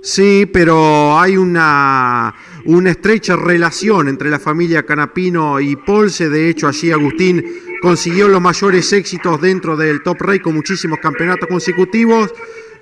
Sí, 0.04 0.44
pero 0.52 1.18
hay 1.18 1.38
una, 1.38 2.34
una 2.66 2.90
estrecha 2.90 3.36
relación 3.36 4.06
entre 4.08 4.28
la 4.28 4.38
familia 4.38 4.84
Canapino 4.84 5.58
y 5.60 5.76
Polse. 5.76 6.28
De 6.28 6.50
hecho, 6.50 6.68
allí 6.68 6.92
Agustín 6.92 7.42
consiguió 7.80 8.28
los 8.28 8.42
mayores 8.42 8.92
éxitos 8.92 9.40
dentro 9.40 9.78
del 9.78 10.02
Top 10.02 10.20
Rey 10.20 10.40
con 10.40 10.56
muchísimos 10.56 10.98
campeonatos 10.98 11.48
consecutivos. 11.48 12.34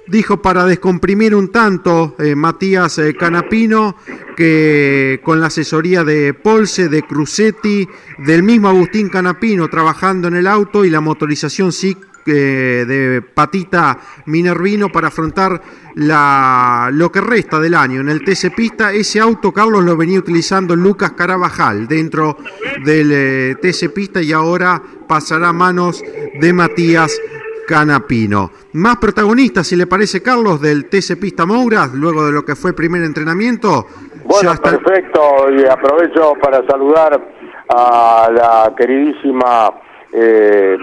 Dijo 0.09 0.43
para 0.43 0.65
descomprimir 0.67 1.37
un 1.37 1.53
tanto 1.53 2.17
eh, 2.19 2.35
Matías 2.35 2.99
eh, 2.99 3.15
Canapino 3.15 3.95
que 4.37 5.21
con 5.23 5.39
la 5.39 5.47
asesoría 5.47 6.03
de 6.03 6.35
Polse, 6.35 6.89
de 6.89 7.03
Crucetti, 7.03 7.89
del 8.19 8.43
mismo 8.43 8.69
Agustín 8.69 9.09
Canapino 9.09 9.69
trabajando 9.69 10.27
en 10.27 10.35
el 10.35 10.49
auto 10.49 10.85
y 10.85 10.91
la 10.91 11.01
motorización 11.01 11.71
SIC 11.71 12.12
eh, 12.27 12.85
de 12.87 13.23
Patita 13.23 13.99
Minervino 14.27 14.89
para 14.91 15.09
afrontar 15.09 15.61
la, 15.95 16.89
lo 16.93 17.11
que 17.13 17.21
resta 17.21 17.59
del 17.61 17.75
año 17.75 18.01
en 18.01 18.09
el 18.09 18.25
TC 18.25 18.55
Pista. 18.55 18.93
Ese 18.93 19.21
auto, 19.21 19.53
Carlos, 19.53 19.85
lo 19.85 19.97
venía 19.97 20.19
utilizando 20.19 20.75
Lucas 20.77 21.13
Carabajal 21.13 21.87
dentro 21.89 22.37
del 22.85 23.11
eh, 23.13 23.57
TC 23.61 23.93
Pista 23.93 24.23
y 24.23 24.33
ahora 24.33 24.81
pasará 25.07 25.49
a 25.49 25.53
manos 25.53 26.03
de 26.41 26.53
Matías 26.53 27.21
Canapino. 27.67 28.51
Más 28.75 28.97
protagonistas, 28.97 29.67
si 29.67 29.77
le 29.77 29.87
parece, 29.87 30.23
Carlos, 30.23 30.61
del 30.61 30.87
TC 30.87 31.17
Pista 31.21 31.47
Mouras, 31.47 31.93
luego 31.95 32.27
de 32.27 32.33
lo 32.33 32.45
que 32.45 32.57
fue 32.57 32.71
el 32.71 32.75
primer 32.75 33.03
entrenamiento. 33.03 33.87
Bueno, 34.25 34.53
está- 34.53 34.71
perfecto, 34.79 35.21
y 35.51 35.65
aprovecho 35.67 36.35
para 36.43 36.67
saludar 36.67 37.21
a 37.69 38.29
la 38.33 38.75
queridísima 38.77 39.71
eh, 40.13 40.77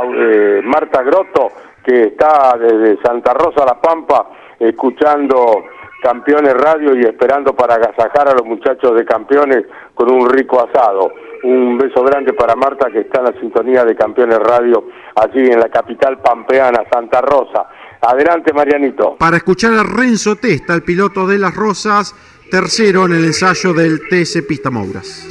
au- 0.00 0.14
eh, 0.14 0.60
Marta 0.64 1.02
Grotto, 1.02 1.48
que 1.84 2.04
está 2.08 2.56
desde 2.58 3.00
Santa 3.02 3.34
Rosa 3.34 3.64
La 3.64 3.80
Pampa 3.80 4.28
escuchando 4.58 5.64
Campeones 6.02 6.54
Radio 6.54 6.94
y 6.96 7.02
esperando 7.04 7.54
para 7.54 7.74
agasajar 7.76 8.28
a 8.28 8.32
los 8.34 8.44
muchachos 8.46 8.94
de 8.96 9.04
Campeones 9.04 9.64
con 9.94 10.10
un 10.10 10.28
rico 10.28 10.62
asado. 10.66 11.10
Un 11.44 11.76
beso 11.78 12.02
grande 12.02 12.32
para 12.32 12.54
Marta 12.56 12.90
que 12.90 13.00
está 13.00 13.20
en 13.20 13.24
la 13.34 13.40
sintonía 13.40 13.84
de 13.84 13.94
Campeones 13.94 14.38
Radio 14.38 14.84
allí 15.16 15.46
en 15.50 15.60
la 15.60 15.68
capital 15.68 16.18
pampeana, 16.20 16.80
Santa 16.92 17.20
Rosa. 17.20 17.66
Adelante, 18.00 18.52
Marianito. 18.52 19.16
Para 19.18 19.38
escuchar 19.38 19.72
a 19.74 19.82
Renzo 19.82 20.36
Testa, 20.36 20.74
el 20.74 20.82
piloto 20.82 21.26
de 21.26 21.38
las 21.38 21.54
Rosas, 21.54 22.14
tercero 22.50 23.06
en 23.06 23.12
el 23.12 23.24
ensayo 23.26 23.72
del 23.72 24.00
TC 24.08 24.42
Pista 24.46 24.70
Mouras. 24.70 25.26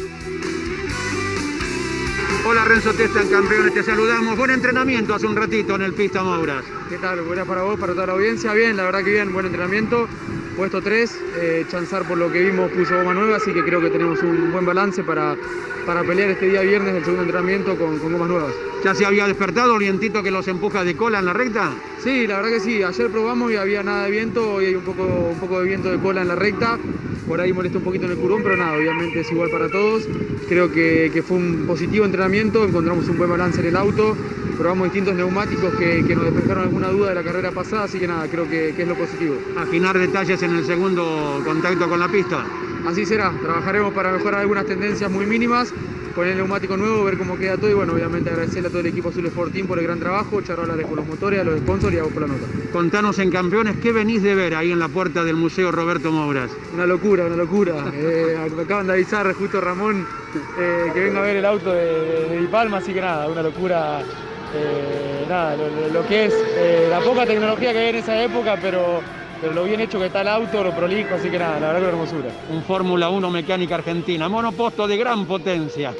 Renzo 2.65 2.93
Testa 2.93 3.21
en 3.21 3.27
Campeones, 3.27 3.73
te 3.73 3.83
saludamos. 3.83 4.37
Buen 4.37 4.51
entrenamiento 4.51 5.13
hace 5.13 5.27
un 5.27 5.35
ratito 5.35 5.75
en 5.75 5.81
el 5.81 5.93
Pista 5.93 6.23
Mouras. 6.23 6.63
¿Qué 6.87 6.97
tal? 6.97 7.21
Buenas 7.21 7.45
para 7.45 7.63
vos, 7.63 7.77
para 7.77 7.93
toda 7.93 8.07
la 8.07 8.13
audiencia. 8.13 8.53
Bien, 8.53 8.77
la 8.77 8.83
verdad 8.83 9.03
que 9.03 9.11
bien, 9.11 9.33
buen 9.33 9.45
entrenamiento. 9.45 10.07
Puesto 10.55 10.81
3, 10.81 11.19
eh, 11.35 11.65
Chanzar 11.69 12.07
por 12.07 12.17
lo 12.17 12.31
que 12.31 12.41
vimos 12.41 12.71
puso 12.71 12.95
goma 12.95 13.13
nueva, 13.13 13.37
así 13.37 13.51
que 13.51 13.63
creo 13.63 13.81
que 13.81 13.89
tenemos 13.89 14.21
un 14.21 14.51
buen 14.51 14.65
balance 14.65 15.03
para, 15.03 15.35
para 15.85 16.03
pelear 16.03 16.29
este 16.29 16.47
día 16.47 16.61
viernes 16.61 16.95
el 16.95 17.03
segundo 17.03 17.23
entrenamiento 17.23 17.75
con, 17.75 17.99
con 17.99 18.13
gomas 18.13 18.29
nuevas. 18.29 18.53
¿Ya 18.83 18.95
se 18.95 19.05
había 19.05 19.27
despertado 19.27 19.73
el 19.73 19.79
vientito 19.79 20.23
que 20.23 20.31
los 20.31 20.47
empuja 20.47 20.83
de 20.83 20.95
cola 20.95 21.19
en 21.19 21.25
la 21.25 21.33
recta? 21.33 21.71
Sí, 22.03 22.27
la 22.27 22.35
verdad 22.35 22.49
que 22.49 22.59
sí. 22.59 22.83
Ayer 22.83 23.09
probamos 23.09 23.49
y 23.53 23.55
había 23.55 23.81
nada 23.81 24.03
de 24.03 24.11
viento, 24.11 24.55
hoy 24.55 24.65
hay 24.65 24.75
un 24.75 24.83
poco, 24.83 25.03
un 25.03 25.39
poco 25.39 25.61
de 25.61 25.67
viento 25.67 25.89
de 25.89 25.97
cola 25.99 26.21
en 26.21 26.27
la 26.27 26.35
recta. 26.35 26.77
Por 27.25 27.39
ahí 27.39 27.53
molesta 27.53 27.77
un 27.77 27.83
poquito 27.85 28.05
en 28.05 28.11
el 28.11 28.17
curón, 28.17 28.43
pero 28.43 28.57
nada, 28.57 28.77
obviamente 28.77 29.21
es 29.21 29.31
igual 29.31 29.49
para 29.49 29.69
todos. 29.69 30.03
Creo 30.49 30.69
que, 30.69 31.23
fue 31.25 31.37
un 31.37 31.63
positivo 31.65 32.03
entrenamiento, 32.03 32.65
encontramos 32.65 33.07
un 33.07 33.17
buen 33.17 33.29
balance 33.29 33.61
en 33.61 33.67
el 33.67 33.77
auto, 33.77 34.17
probamos 34.57 34.87
distintos 34.87 35.15
neumáticos 35.15 35.73
que, 35.75 36.03
que 36.05 36.13
nos 36.13 36.25
despejaron 36.25 36.63
alguna 36.63 36.89
duda 36.89 37.09
de 37.09 37.15
la 37.15 37.23
carrera 37.23 37.51
pasada, 37.51 37.85
así 37.85 37.97
que 37.97 38.07
nada, 38.07 38.27
creo 38.27 38.49
que, 38.49 38.73
que 38.75 38.81
es 38.81 38.87
lo 38.87 38.95
positivo. 38.95 39.35
Afinar 39.57 39.97
detalles 39.97 40.43
en 40.43 40.57
el 40.57 40.65
segundo 40.65 41.41
contacto 41.45 41.87
con 41.87 42.01
la 42.01 42.09
pista. 42.09 42.45
Así 42.85 43.05
será, 43.05 43.31
trabajaremos 43.41 43.93
para 43.93 44.11
mejorar 44.11 44.41
algunas 44.41 44.65
tendencias 44.65 45.09
muy 45.09 45.25
mínimas, 45.25 45.73
con 46.13 46.27
el 46.27 46.35
neumático 46.35 46.77
nuevo, 46.77 47.03
ver 47.03 47.17
cómo 47.17 47.37
queda 47.37 47.55
todo 47.57 47.69
y 47.69 47.73
bueno, 47.73 47.93
obviamente 47.93 48.29
agradecerle 48.29 48.67
a 48.67 48.69
todo 48.69 48.81
el 48.81 48.87
equipo 48.87 49.09
Azul 49.09 49.25
Sport 49.25 49.53
Team 49.53 49.67
por 49.67 49.79
el 49.79 49.85
gran 49.85 49.99
trabajo, 49.99 50.41
charlar 50.41 50.81
con 50.83 50.97
los 50.97 51.07
motores, 51.07 51.39
a 51.39 51.43
los 51.43 51.59
sponsors 51.59 51.95
y 51.95 51.99
a 51.99 52.03
vos 52.03 52.11
por 52.11 52.21
la 52.21 52.27
nota. 52.27 52.45
Contanos 52.71 53.17
en 53.19 53.31
Campeones, 53.31 53.77
¿qué 53.77 53.91
venís 53.91 54.21
de 54.21 54.35
ver 54.35 54.53
ahí 54.53 54.71
en 54.71 54.79
la 54.79 54.89
puerta 54.89 55.23
del 55.23 55.35
Museo 55.35 55.71
Roberto 55.71 56.11
Mouras? 56.11 56.51
Una 56.73 56.85
locura, 56.85 57.25
una 57.25 57.35
locura. 57.35 57.85
Eh, 57.93 58.37
acaban 58.61 58.87
de 58.87 58.93
avisar 58.93 59.33
justo 59.33 59.59
Ramón 59.61 60.05
eh, 60.59 60.91
que 60.93 60.99
venga 60.99 61.19
a 61.19 61.23
ver 61.23 61.37
el 61.37 61.45
auto 61.45 61.71
de, 61.73 61.85
de, 61.85 62.29
de 62.29 62.37
Di 62.41 62.47
Palma, 62.47 62.77
así 62.77 62.93
que 62.93 63.01
nada, 63.01 63.27
una 63.27 63.41
locura 63.41 64.01
eh, 64.55 65.25
nada, 65.27 65.55
lo, 65.91 66.05
que 66.07 66.25
es 66.25 66.33
la 66.89 66.99
poca 66.99 67.25
tecnología 67.25 67.71
que 67.71 67.79
hay 67.79 67.89
en 67.89 67.95
esa 67.95 68.21
época, 68.23 68.57
pero, 68.61 69.01
pero 69.43 69.55
lo 69.55 69.65
bien 69.65 69.81
hecho 69.81 69.99
que 69.99 70.05
está 70.05 70.21
el 70.21 70.29
auto, 70.29 70.63
lo 70.63 70.71
prolijo, 70.71 71.15
así 71.15 71.29
que 71.29 71.37
nada, 71.37 71.59
la 71.59 71.67
verdad 71.67 71.81
que 71.81 71.87
hermosura. 71.89 72.29
Un 72.49 72.63
Fórmula 72.63 73.09
1 73.09 73.29
mecánica 73.29 73.75
argentina, 73.75 74.29
monoposto 74.29 74.87
de 74.87 74.95
gran 74.95 75.25
potencia. 75.25 75.93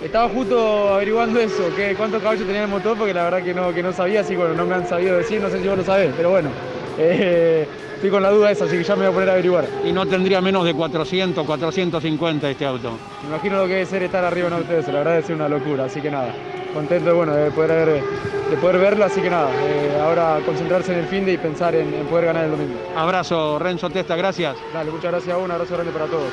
Estaba 0.00 0.28
justo 0.28 0.94
averiguando 0.94 1.40
eso, 1.40 1.74
que 1.74 1.96
cuántos 1.96 2.22
caballos 2.22 2.46
tenía 2.46 2.62
el 2.62 2.68
motor, 2.68 2.96
porque 2.96 3.12
la 3.12 3.24
verdad 3.24 3.42
que 3.42 3.52
no, 3.52 3.74
que 3.74 3.82
no 3.82 3.92
sabía, 3.92 4.20
así 4.20 4.36
bueno, 4.36 4.54
no 4.54 4.64
me 4.64 4.76
han 4.76 4.86
sabido 4.86 5.16
decir, 5.16 5.40
no 5.42 5.50
sé 5.50 5.60
si 5.60 5.66
vos 5.66 5.76
lo 5.76 5.84
sabés, 5.84 6.12
pero 6.16 6.30
bueno. 6.30 6.50
Eh, 6.96 7.66
estoy 8.04 8.10
con 8.10 8.22
la 8.22 8.30
duda 8.30 8.50
esa, 8.50 8.66
así 8.66 8.76
que 8.76 8.84
ya 8.84 8.96
me 8.96 9.06
voy 9.06 9.12
a 9.12 9.12
poner 9.12 9.28
a 9.30 9.32
averiguar. 9.32 9.64
Y 9.82 9.90
no 9.90 10.04
tendría 10.04 10.42
menos 10.42 10.62
de 10.66 10.74
400, 10.74 11.46
450 11.46 12.50
este 12.50 12.66
auto. 12.66 12.98
Me 13.22 13.28
imagino 13.28 13.56
lo 13.56 13.66
que 13.66 13.72
debe 13.72 13.86
ser 13.86 14.02
estar 14.02 14.22
arriba 14.22 14.48
en 14.48 14.52
un 14.52 14.60
auto 14.60 14.74
de 14.74 14.80
eso, 14.80 14.92
la 14.92 14.98
verdad 14.98 15.24
ser 15.24 15.36
una 15.36 15.48
locura, 15.48 15.86
así 15.86 16.02
que 16.02 16.10
nada, 16.10 16.34
contento 16.74 17.06
de, 17.06 17.12
bueno, 17.12 17.34
de, 17.34 17.50
poder, 17.50 18.02
de 18.50 18.56
poder 18.58 18.78
verlo, 18.78 19.06
así 19.06 19.22
que 19.22 19.30
nada, 19.30 19.48
eh, 19.52 19.98
ahora 20.02 20.38
concentrarse 20.44 20.92
en 20.92 20.98
el 20.98 21.06
fin 21.06 21.24
de 21.24 21.32
y 21.32 21.38
pensar 21.38 21.74
en, 21.74 21.94
en, 21.94 22.04
poder 22.04 22.26
ganar 22.26 22.44
el 22.44 22.50
domingo. 22.50 22.78
Abrazo, 22.94 23.58
Renzo 23.58 23.88
Testa, 23.88 24.16
gracias. 24.16 24.54
Dale, 24.74 24.90
muchas 24.90 25.10
gracias 25.10 25.34
a 25.34 25.38
un 25.38 25.50
abrazo 25.50 25.72
grande 25.72 25.92
para 25.92 26.04
todos. 26.04 26.30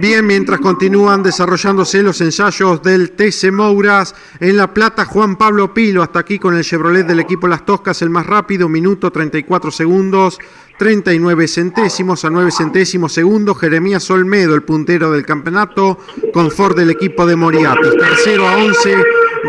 Bien, 0.00 0.24
mientras 0.24 0.60
continúan 0.60 1.24
desarrollándose 1.24 2.04
los 2.04 2.20
ensayos 2.20 2.80
del 2.84 3.10
TC 3.10 3.50
Mouras 3.50 4.14
en 4.38 4.56
La 4.56 4.72
Plata, 4.72 5.04
Juan 5.04 5.34
Pablo 5.34 5.74
Pilo, 5.74 6.04
hasta 6.04 6.20
aquí 6.20 6.38
con 6.38 6.54
el 6.54 6.62
Chevrolet 6.62 7.04
del 7.04 7.18
equipo 7.18 7.48
Las 7.48 7.66
Toscas, 7.66 8.00
el 8.02 8.10
más 8.10 8.24
rápido, 8.24 8.68
minuto 8.68 9.10
34 9.10 9.72
segundos, 9.72 10.38
39 10.78 11.48
centésimos 11.48 12.24
a 12.24 12.30
9 12.30 12.52
centésimos 12.52 13.12
segundos. 13.12 13.58
Jeremías 13.58 14.08
Olmedo, 14.12 14.54
el 14.54 14.62
puntero 14.62 15.10
del 15.10 15.26
campeonato, 15.26 15.98
con 16.32 16.52
Ford 16.52 16.76
del 16.76 16.90
equipo 16.90 17.26
de 17.26 17.34
Moriatis. 17.34 17.96
Tercero 17.98 18.46
a 18.46 18.56
11, 18.56 18.94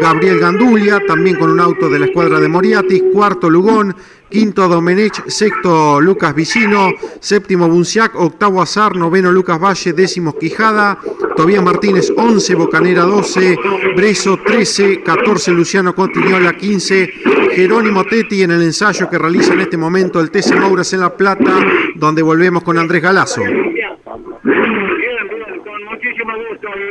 Gabriel 0.02 0.40
Gandulia, 0.40 1.00
también 1.06 1.38
con 1.38 1.52
un 1.52 1.60
auto 1.60 1.90
de 1.92 2.00
la 2.00 2.08
escuadra 2.08 2.40
de 2.40 2.48
Moriatis. 2.48 3.04
Cuarto 3.14 3.52
Lugón, 3.52 3.96
quinto 4.30 4.68
Domenech, 4.68 5.26
sexto 5.28 6.00
Lucas 6.00 6.34
Vicino, 6.36 6.92
séptimo 7.20 7.68
Bunciac, 7.68 8.16
octavo 8.16 8.62
Azar, 8.62 8.96
noveno 8.96 9.32
Lucas 9.32 9.60
Valle, 9.60 9.94
décimo 9.94 10.38
Quijada, 10.38 10.98
Tobías 11.36 11.64
Martínez 11.64 12.14
11, 12.16 12.56
Bocanera 12.56 13.04
12, 13.04 13.58
Breso 13.96 14.38
13, 14.38 15.02
14 15.02 15.52
Luciano 15.52 15.96
Cotiñola 15.96 16.54
15, 16.54 17.14
Jerónimo 17.56 18.04
Tetti 18.06 18.44
en 18.44 18.52
el 18.52 18.62
ensayo 18.62 19.10
que 19.10 19.18
realiza 19.18 19.54
en 19.54 19.62
este 19.62 19.78
momento 19.78 20.20
el 20.20 20.30
TC 20.30 20.56
Mouras 20.60 20.94
en 20.94 21.00
La 21.02 21.16
Plata, 21.16 21.60
donde 21.96 22.22
volvemos 22.22 22.64
con 22.64 22.78
Andrés 22.78 23.02
Galazo. 23.02 23.42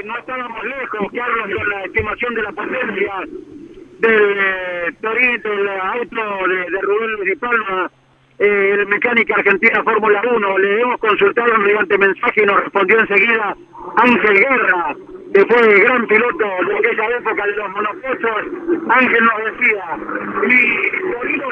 No 0.04 0.18
estábamos 0.18 0.64
lejos, 0.64 1.12
Carlos, 1.14 1.46
con 1.56 1.68
la 1.68 1.84
estimación 1.84 2.34
de 2.34 2.42
la 2.42 2.52
potencia 2.52 3.12
del 3.98 4.96
Torito, 5.00 5.52
el 5.52 5.68
auto 5.68 6.48
de, 6.48 6.70
de 6.70 6.80
Rubén 6.80 7.12
Luis 7.12 7.38
Palma, 7.38 7.90
eh, 8.38 8.70
el 8.78 8.86
mecánica 8.86 9.34
argentina 9.34 9.82
Fórmula 9.82 10.22
1. 10.24 10.58
Le 10.58 10.80
hemos 10.80 11.00
consultado 11.00 11.58
mediante 11.58 11.98
mensaje 11.98 12.42
y 12.42 12.46
nos 12.46 12.60
respondió 12.62 13.00
enseguida 13.00 13.56
Ángel 13.96 14.38
Guerra, 14.38 14.96
que 15.34 15.46
fue 15.46 15.80
gran 15.80 16.06
piloto 16.06 16.44
de 16.66 16.78
aquella 16.78 17.16
época 17.16 17.46
de 17.46 17.56
los 17.56 17.70
monopostos. 17.70 18.46
Ángel 18.88 19.24
nos 19.24 19.58
decía, 19.58 19.96
mi 20.42 21.12
Torino 21.12 21.48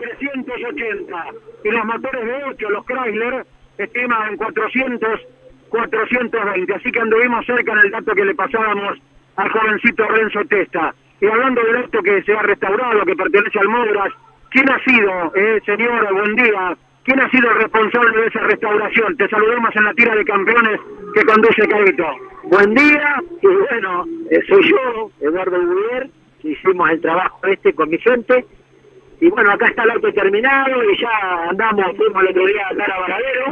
380 0.00 1.24
y 1.64 1.70
los 1.70 1.84
motores 1.84 2.24
de 2.24 2.44
8, 2.44 2.70
los 2.70 2.84
Chrysler, 2.84 3.46
estiman 3.78 4.30
en 4.30 4.36
400, 4.36 5.20
420. 5.70 6.74
Así 6.74 6.92
que 6.92 7.00
anduvimos 7.00 7.46
cerca 7.46 7.72
en 7.72 7.78
el 7.78 7.90
dato 7.90 8.14
que 8.14 8.24
le 8.24 8.34
pasábamos 8.34 8.98
al 9.36 9.50
jovencito 9.50 10.06
Renzo 10.08 10.40
Testa. 10.48 10.94
Y 11.20 11.26
hablando 11.26 11.62
del 11.62 11.76
auto 11.76 12.02
que 12.02 12.22
se 12.22 12.32
ha 12.32 12.42
restaurado, 12.42 13.04
que 13.04 13.16
pertenece 13.16 13.58
al 13.58 13.68
Mogras, 13.68 14.12
¿quién 14.50 14.70
ha 14.70 14.78
sido, 14.84 15.32
eh, 15.34 15.60
señor, 15.64 16.12
buen 16.12 16.36
día, 16.36 16.76
quién 17.04 17.20
ha 17.20 17.30
sido 17.30 17.50
el 17.50 17.56
responsable 17.56 18.20
de 18.20 18.26
esa 18.26 18.40
restauración? 18.40 19.16
Te 19.16 19.28
saludamos 19.28 19.74
en 19.76 19.84
la 19.84 19.94
tira 19.94 20.14
de 20.14 20.24
campeones 20.24 20.80
que 21.14 21.24
conduce 21.24 21.68
Cabrito. 21.68 22.06
Buen 22.44 22.74
día, 22.74 23.22
y 23.42 23.46
bueno, 23.46 24.04
eh, 24.30 24.40
soy 24.46 24.68
yo, 24.68 25.10
Eduardo 25.20 25.58
Gudier, 25.58 26.10
hicimos 26.42 26.90
el 26.90 27.00
trabajo 27.00 27.40
este 27.46 27.72
con 27.72 27.88
mi 27.88 27.98
gente, 27.98 28.44
y 29.20 29.28
bueno, 29.28 29.50
acá 29.50 29.66
está 29.66 29.84
el 29.84 29.90
auto 29.92 30.12
terminado 30.12 30.84
y 30.84 31.00
ya 31.00 31.48
andamos, 31.50 31.96
fuimos 31.96 32.22
el 32.22 32.28
otro 32.28 32.46
día 32.46 32.68
a 32.68 32.74
Varadero, 32.74 33.46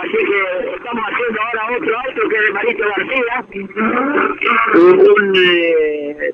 así 0.00 0.16
que 0.16 0.74
estamos 0.76 1.04
haciendo 1.04 1.40
ahora 1.42 1.76
otro 1.76 1.98
auto 1.98 2.28
que 2.28 2.36
es 2.36 2.42
de 2.42 2.50
Marito 2.52 2.84
García, 2.88 3.44
un 4.74 5.32
eh, 5.36 6.32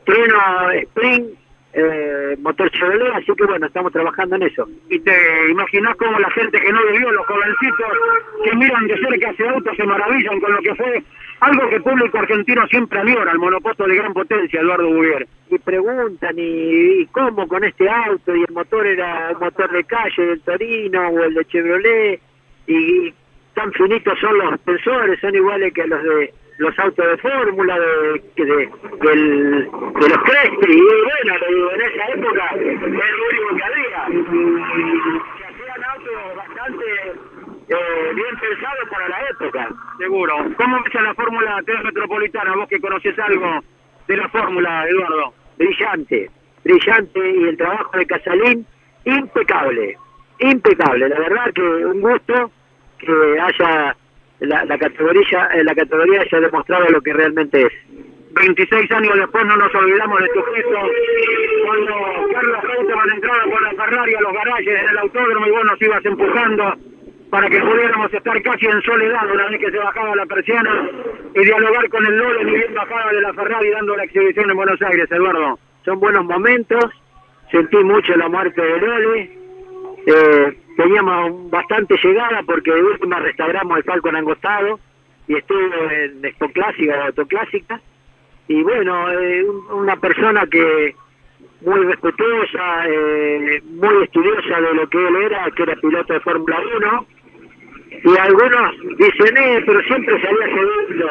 Spring, 0.82 1.24
eh, 1.72 2.36
motor 2.40 2.70
Chevrolet, 2.70 3.14
así 3.14 3.32
que 3.36 3.44
bueno, 3.44 3.66
estamos 3.66 3.92
trabajando 3.92 4.36
en 4.36 4.42
eso. 4.44 4.68
Y 4.90 5.00
te 5.00 5.50
imaginas 5.50 5.96
cómo 5.96 6.18
la 6.20 6.30
gente 6.30 6.60
que 6.60 6.72
no 6.72 6.80
vivió, 6.92 7.10
los 7.10 7.26
jovencitos 7.26 7.92
que 8.44 8.56
miran 8.56 8.86
de 8.86 8.96
cerca 8.98 9.30
ese 9.30 9.48
auto, 9.48 9.74
se 9.74 9.84
maravillan 9.84 10.40
con 10.40 10.52
lo 10.52 10.60
que 10.60 10.74
fue 10.74 11.02
algo 11.44 11.68
que 11.68 11.76
el 11.76 11.82
público 11.82 12.18
argentino 12.18 12.66
siempre 12.68 13.00
añora, 13.00 13.32
el 13.32 13.38
monoposto 13.38 13.84
de 13.86 13.96
gran 13.96 14.12
potencia, 14.12 14.60
Eduardo 14.60 14.88
Bubier. 14.88 15.26
Y 15.50 15.58
preguntan, 15.58 16.34
¿y, 16.36 17.06
cómo 17.06 17.46
con 17.46 17.64
este 17.64 17.88
auto? 17.88 18.34
Y 18.34 18.42
el 18.42 18.54
motor 18.54 18.86
era 18.86 19.30
un 19.32 19.40
motor 19.40 19.70
de 19.70 19.84
calle 19.84 20.26
del 20.26 20.40
Torino 20.40 21.08
o 21.08 21.22
el 21.22 21.34
de 21.34 21.44
Chevrolet, 21.44 22.20
y 22.66 23.14
tan 23.54 23.72
finitos 23.72 24.18
son 24.18 24.38
los 24.38 24.60
sensores, 24.64 25.20
son 25.20 25.34
iguales 25.34 25.72
que 25.72 25.86
los 25.86 26.02
de 26.02 26.34
los 26.58 26.78
autos 26.78 27.04
de 27.04 27.16
fórmula, 27.18 27.78
de, 27.78 28.22
de, 28.36 28.44
del, 28.44 29.64
de 29.64 30.08
los 30.08 30.18
Cresti, 30.18 30.70
y 30.70 30.80
bueno, 30.80 31.34
en 31.74 31.82
esa 31.82 32.06
época 32.14 32.50
es 32.54 32.80
lo 32.80 32.86
único 32.86 33.56
que 33.56 33.64
había. 33.64 34.06
Se 34.06 35.44
hacían 35.44 35.84
autos 35.84 36.36
bastante 36.36 36.84
eh, 37.74 38.14
bien 38.14 38.36
pensados 38.38 38.88
para 38.90 39.08
la 39.08 39.28
época. 39.30 39.68
Seguro. 39.98 40.34
¿Cómo 40.56 40.82
ves 40.82 40.94
la 40.94 41.14
Fórmula 41.14 41.62
3 41.64 41.84
Metropolitana? 41.84 42.56
Vos 42.56 42.68
que 42.68 42.80
conoces 42.80 43.18
algo 43.18 43.60
de 44.08 44.16
la 44.16 44.28
Fórmula, 44.28 44.88
Eduardo. 44.88 45.34
Brillante, 45.56 46.30
brillante, 46.64 47.30
y 47.30 47.44
el 47.44 47.56
trabajo 47.56 47.96
de 47.96 48.06
Casalín, 48.06 48.66
impecable, 49.04 49.96
impecable. 50.40 51.08
La 51.08 51.18
verdad 51.18 51.52
que 51.54 51.62
un 51.62 52.00
gusto 52.00 52.50
que 52.98 53.40
haya 53.40 53.96
la, 54.40 54.64
la 54.64 54.78
categoría 54.78 55.48
la 55.62 55.74
categoría 55.74 56.22
haya 56.22 56.40
demostrado 56.40 56.88
lo 56.88 57.00
que 57.00 57.12
realmente 57.12 57.62
es. 57.62 57.72
26 58.34 58.90
años 58.90 59.16
después 59.16 59.46
no 59.46 59.56
nos 59.56 59.72
olvidamos 59.74 60.20
de 60.20 60.28
tu 60.28 60.42
gesto 60.42 60.78
cuando 61.64 61.94
Carlos 62.32 62.62
Reutemann 62.62 63.10
entraba 63.12 63.44
por 63.44 63.62
la 63.62 63.70
Ferrari 63.70 64.14
a 64.14 64.20
los 64.20 64.32
garajes 64.32 64.80
en 64.80 64.88
el 64.88 64.98
autódromo 64.98 65.46
y 65.46 65.50
vos 65.52 65.64
nos 65.64 65.82
ibas 65.82 66.04
empujando 66.04 66.74
para 67.34 67.50
que 67.50 67.60
pudiéramos 67.60 68.14
estar 68.14 68.42
casi 68.42 68.64
en 68.66 68.80
soledad 68.82 69.28
una 69.28 69.48
vez 69.48 69.58
que 69.58 69.72
se 69.72 69.78
bajaba 69.78 70.14
la 70.14 70.24
persiana 70.24 70.88
y 71.34 71.44
dialogar 71.44 71.88
con 71.88 72.06
el 72.06 72.16
Lole 72.16 72.44
ni 72.44 72.52
bien 72.52 72.72
bajaba 72.72 73.12
de 73.12 73.22
la 73.22 73.34
Ferrari 73.34 73.70
dando 73.70 73.96
la 73.96 74.04
exhibición 74.04 74.50
en 74.50 74.56
Buenos 74.56 74.80
Aires, 74.80 75.10
Eduardo. 75.10 75.58
Son 75.84 75.98
buenos 75.98 76.24
momentos, 76.26 76.84
sentí 77.50 77.78
mucho 77.78 78.14
la 78.14 78.28
muerte 78.28 78.62
de 78.62 78.80
Lole, 78.80 79.38
eh, 80.06 80.58
teníamos 80.76 81.50
bastante 81.50 81.96
llegada 82.04 82.40
porque 82.46 82.72
de 82.72 82.84
última 82.84 83.18
restauramos 83.18 83.78
el 83.78 83.82
Falcon 83.82 84.14
Angostado 84.14 84.78
y 85.26 85.34
estuve 85.34 86.04
en 86.04 86.24
Expo 86.24 86.48
Clásica, 86.50 87.06
Autoclásica, 87.06 87.80
y 88.46 88.62
bueno, 88.62 89.10
eh, 89.10 89.44
una 89.72 89.96
persona 89.96 90.46
que 90.46 90.94
muy 91.62 91.80
respetuosa, 91.80 92.86
eh, 92.86 93.60
muy 93.64 94.04
estudiosa 94.04 94.60
de 94.60 94.74
lo 94.74 94.88
que 94.88 94.98
él 95.04 95.16
era, 95.16 95.50
que 95.50 95.64
era 95.64 95.74
piloto 95.74 96.12
de 96.12 96.20
Fórmula 96.20 96.60
1, 96.76 97.06
y 98.02 98.18
algunos 98.18 98.76
dicen, 98.98 99.36
eh, 99.36 99.62
pero 99.64 99.80
siempre 99.82 100.20
salía 100.20 100.46
segundo. 100.46 101.10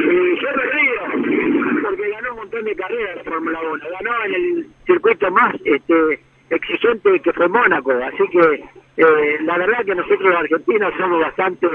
Y 0.00 0.40
yo 0.40 0.48
me 0.56 0.64
río, 0.72 1.82
porque 1.82 2.10
ganó 2.10 2.30
un 2.32 2.36
montón 2.38 2.64
de 2.64 2.76
carreras 2.76 3.16
de 3.16 3.30
Fórmula 3.30 3.60
1, 3.60 3.84
ganó 4.00 4.24
en 4.24 4.34
el 4.34 4.66
circuito 4.86 5.30
más 5.30 5.54
este 5.64 6.20
exigente 6.50 7.20
que 7.20 7.32
fue 7.32 7.48
Mónaco, 7.48 7.92
así 7.92 8.26
que 8.30 8.64
eh, 8.96 9.38
la 9.42 9.58
verdad 9.58 9.84
que 9.84 9.94
nosotros 9.94 10.22
los 10.22 10.36
argentinos 10.36 10.94
somos 10.98 11.20
bastante 11.20 11.68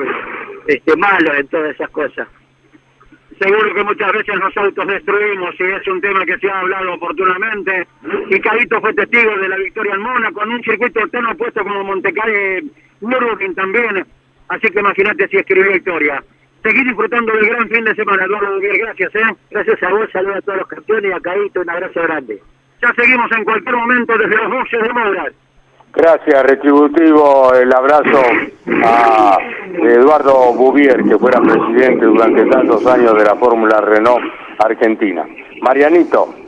este, 0.68 0.96
malos 0.98 1.38
en 1.38 1.48
todas 1.48 1.76
esas 1.76 1.90
cosas. 1.92 2.28
Seguro 3.40 3.74
que 3.74 3.84
muchas 3.84 4.12
veces 4.12 4.36
los 4.36 4.56
autos 4.58 4.88
destruimos 4.88 5.56
y 5.60 5.64
es 5.64 5.88
un 5.88 6.02
tema 6.02 6.26
que 6.26 6.38
se 6.38 6.50
ha 6.50 6.60
hablado 6.60 6.94
oportunamente. 6.94 7.88
Y 8.30 8.40
Carito 8.40 8.80
fue 8.80 8.94
testigo 8.94 9.38
de 9.38 9.50
la 9.50 9.58
victoria 9.58 9.96
en 9.96 10.02
Mónaco, 10.02 10.44
en 10.44 10.52
un 10.52 10.64
circuito 10.64 11.08
tan 11.08 11.26
opuesto 11.26 11.64
como 11.64 11.84
Montecarlo 11.84 12.70
Nürburgring 13.04 13.56
también. 13.56 14.06
Así 14.50 14.68
que 14.70 14.80
imagínate 14.80 15.28
si 15.28 15.38
escribió 15.38 15.72
victoria. 15.72 16.24
Seguí 16.64 16.84
disfrutando 16.84 17.34
del 17.34 17.46
gran 17.48 17.68
fin 17.68 17.84
de 17.84 17.96
semana, 17.96 18.24
Eduardo 18.24 18.56
Dubier. 18.56 18.78
Gracias, 18.78 19.14
¿eh? 19.16 19.36
Gracias 19.52 19.84
a 19.84 19.90
vos, 19.90 20.10
saludos 20.12 20.38
a 20.38 20.42
todos 20.42 20.58
los 20.60 20.68
campeones 20.68 21.12
y 21.12 21.14
a 21.14 21.20
Caíto, 21.20 21.62
un 21.62 21.70
abrazo 21.70 22.02
grande. 22.02 22.42
Ya 22.82 22.94
seguimos 22.96 23.32
en 23.32 23.44
cualquier 23.44 23.76
momento 23.76 24.18
desde 24.18 24.36
los 24.36 24.50
boxes 24.50 24.82
de 24.82 24.94
Mouras. 24.94 25.34
Gracias, 25.96 26.44
retributivo 26.44 27.54
el 27.54 27.72
abrazo 27.72 28.22
a 28.84 29.38
Eduardo 29.84 30.54
Bouvier, 30.54 31.04
que 31.04 31.18
fuera 31.18 31.40
presidente 31.40 32.06
durante 32.06 32.46
tantos 32.46 32.86
años 32.88 33.14
de 33.16 33.26
la 33.26 33.36
Fórmula 33.36 33.80
Renault 33.82 34.24
Argentina. 34.58 35.24
Marianito. 35.62 36.43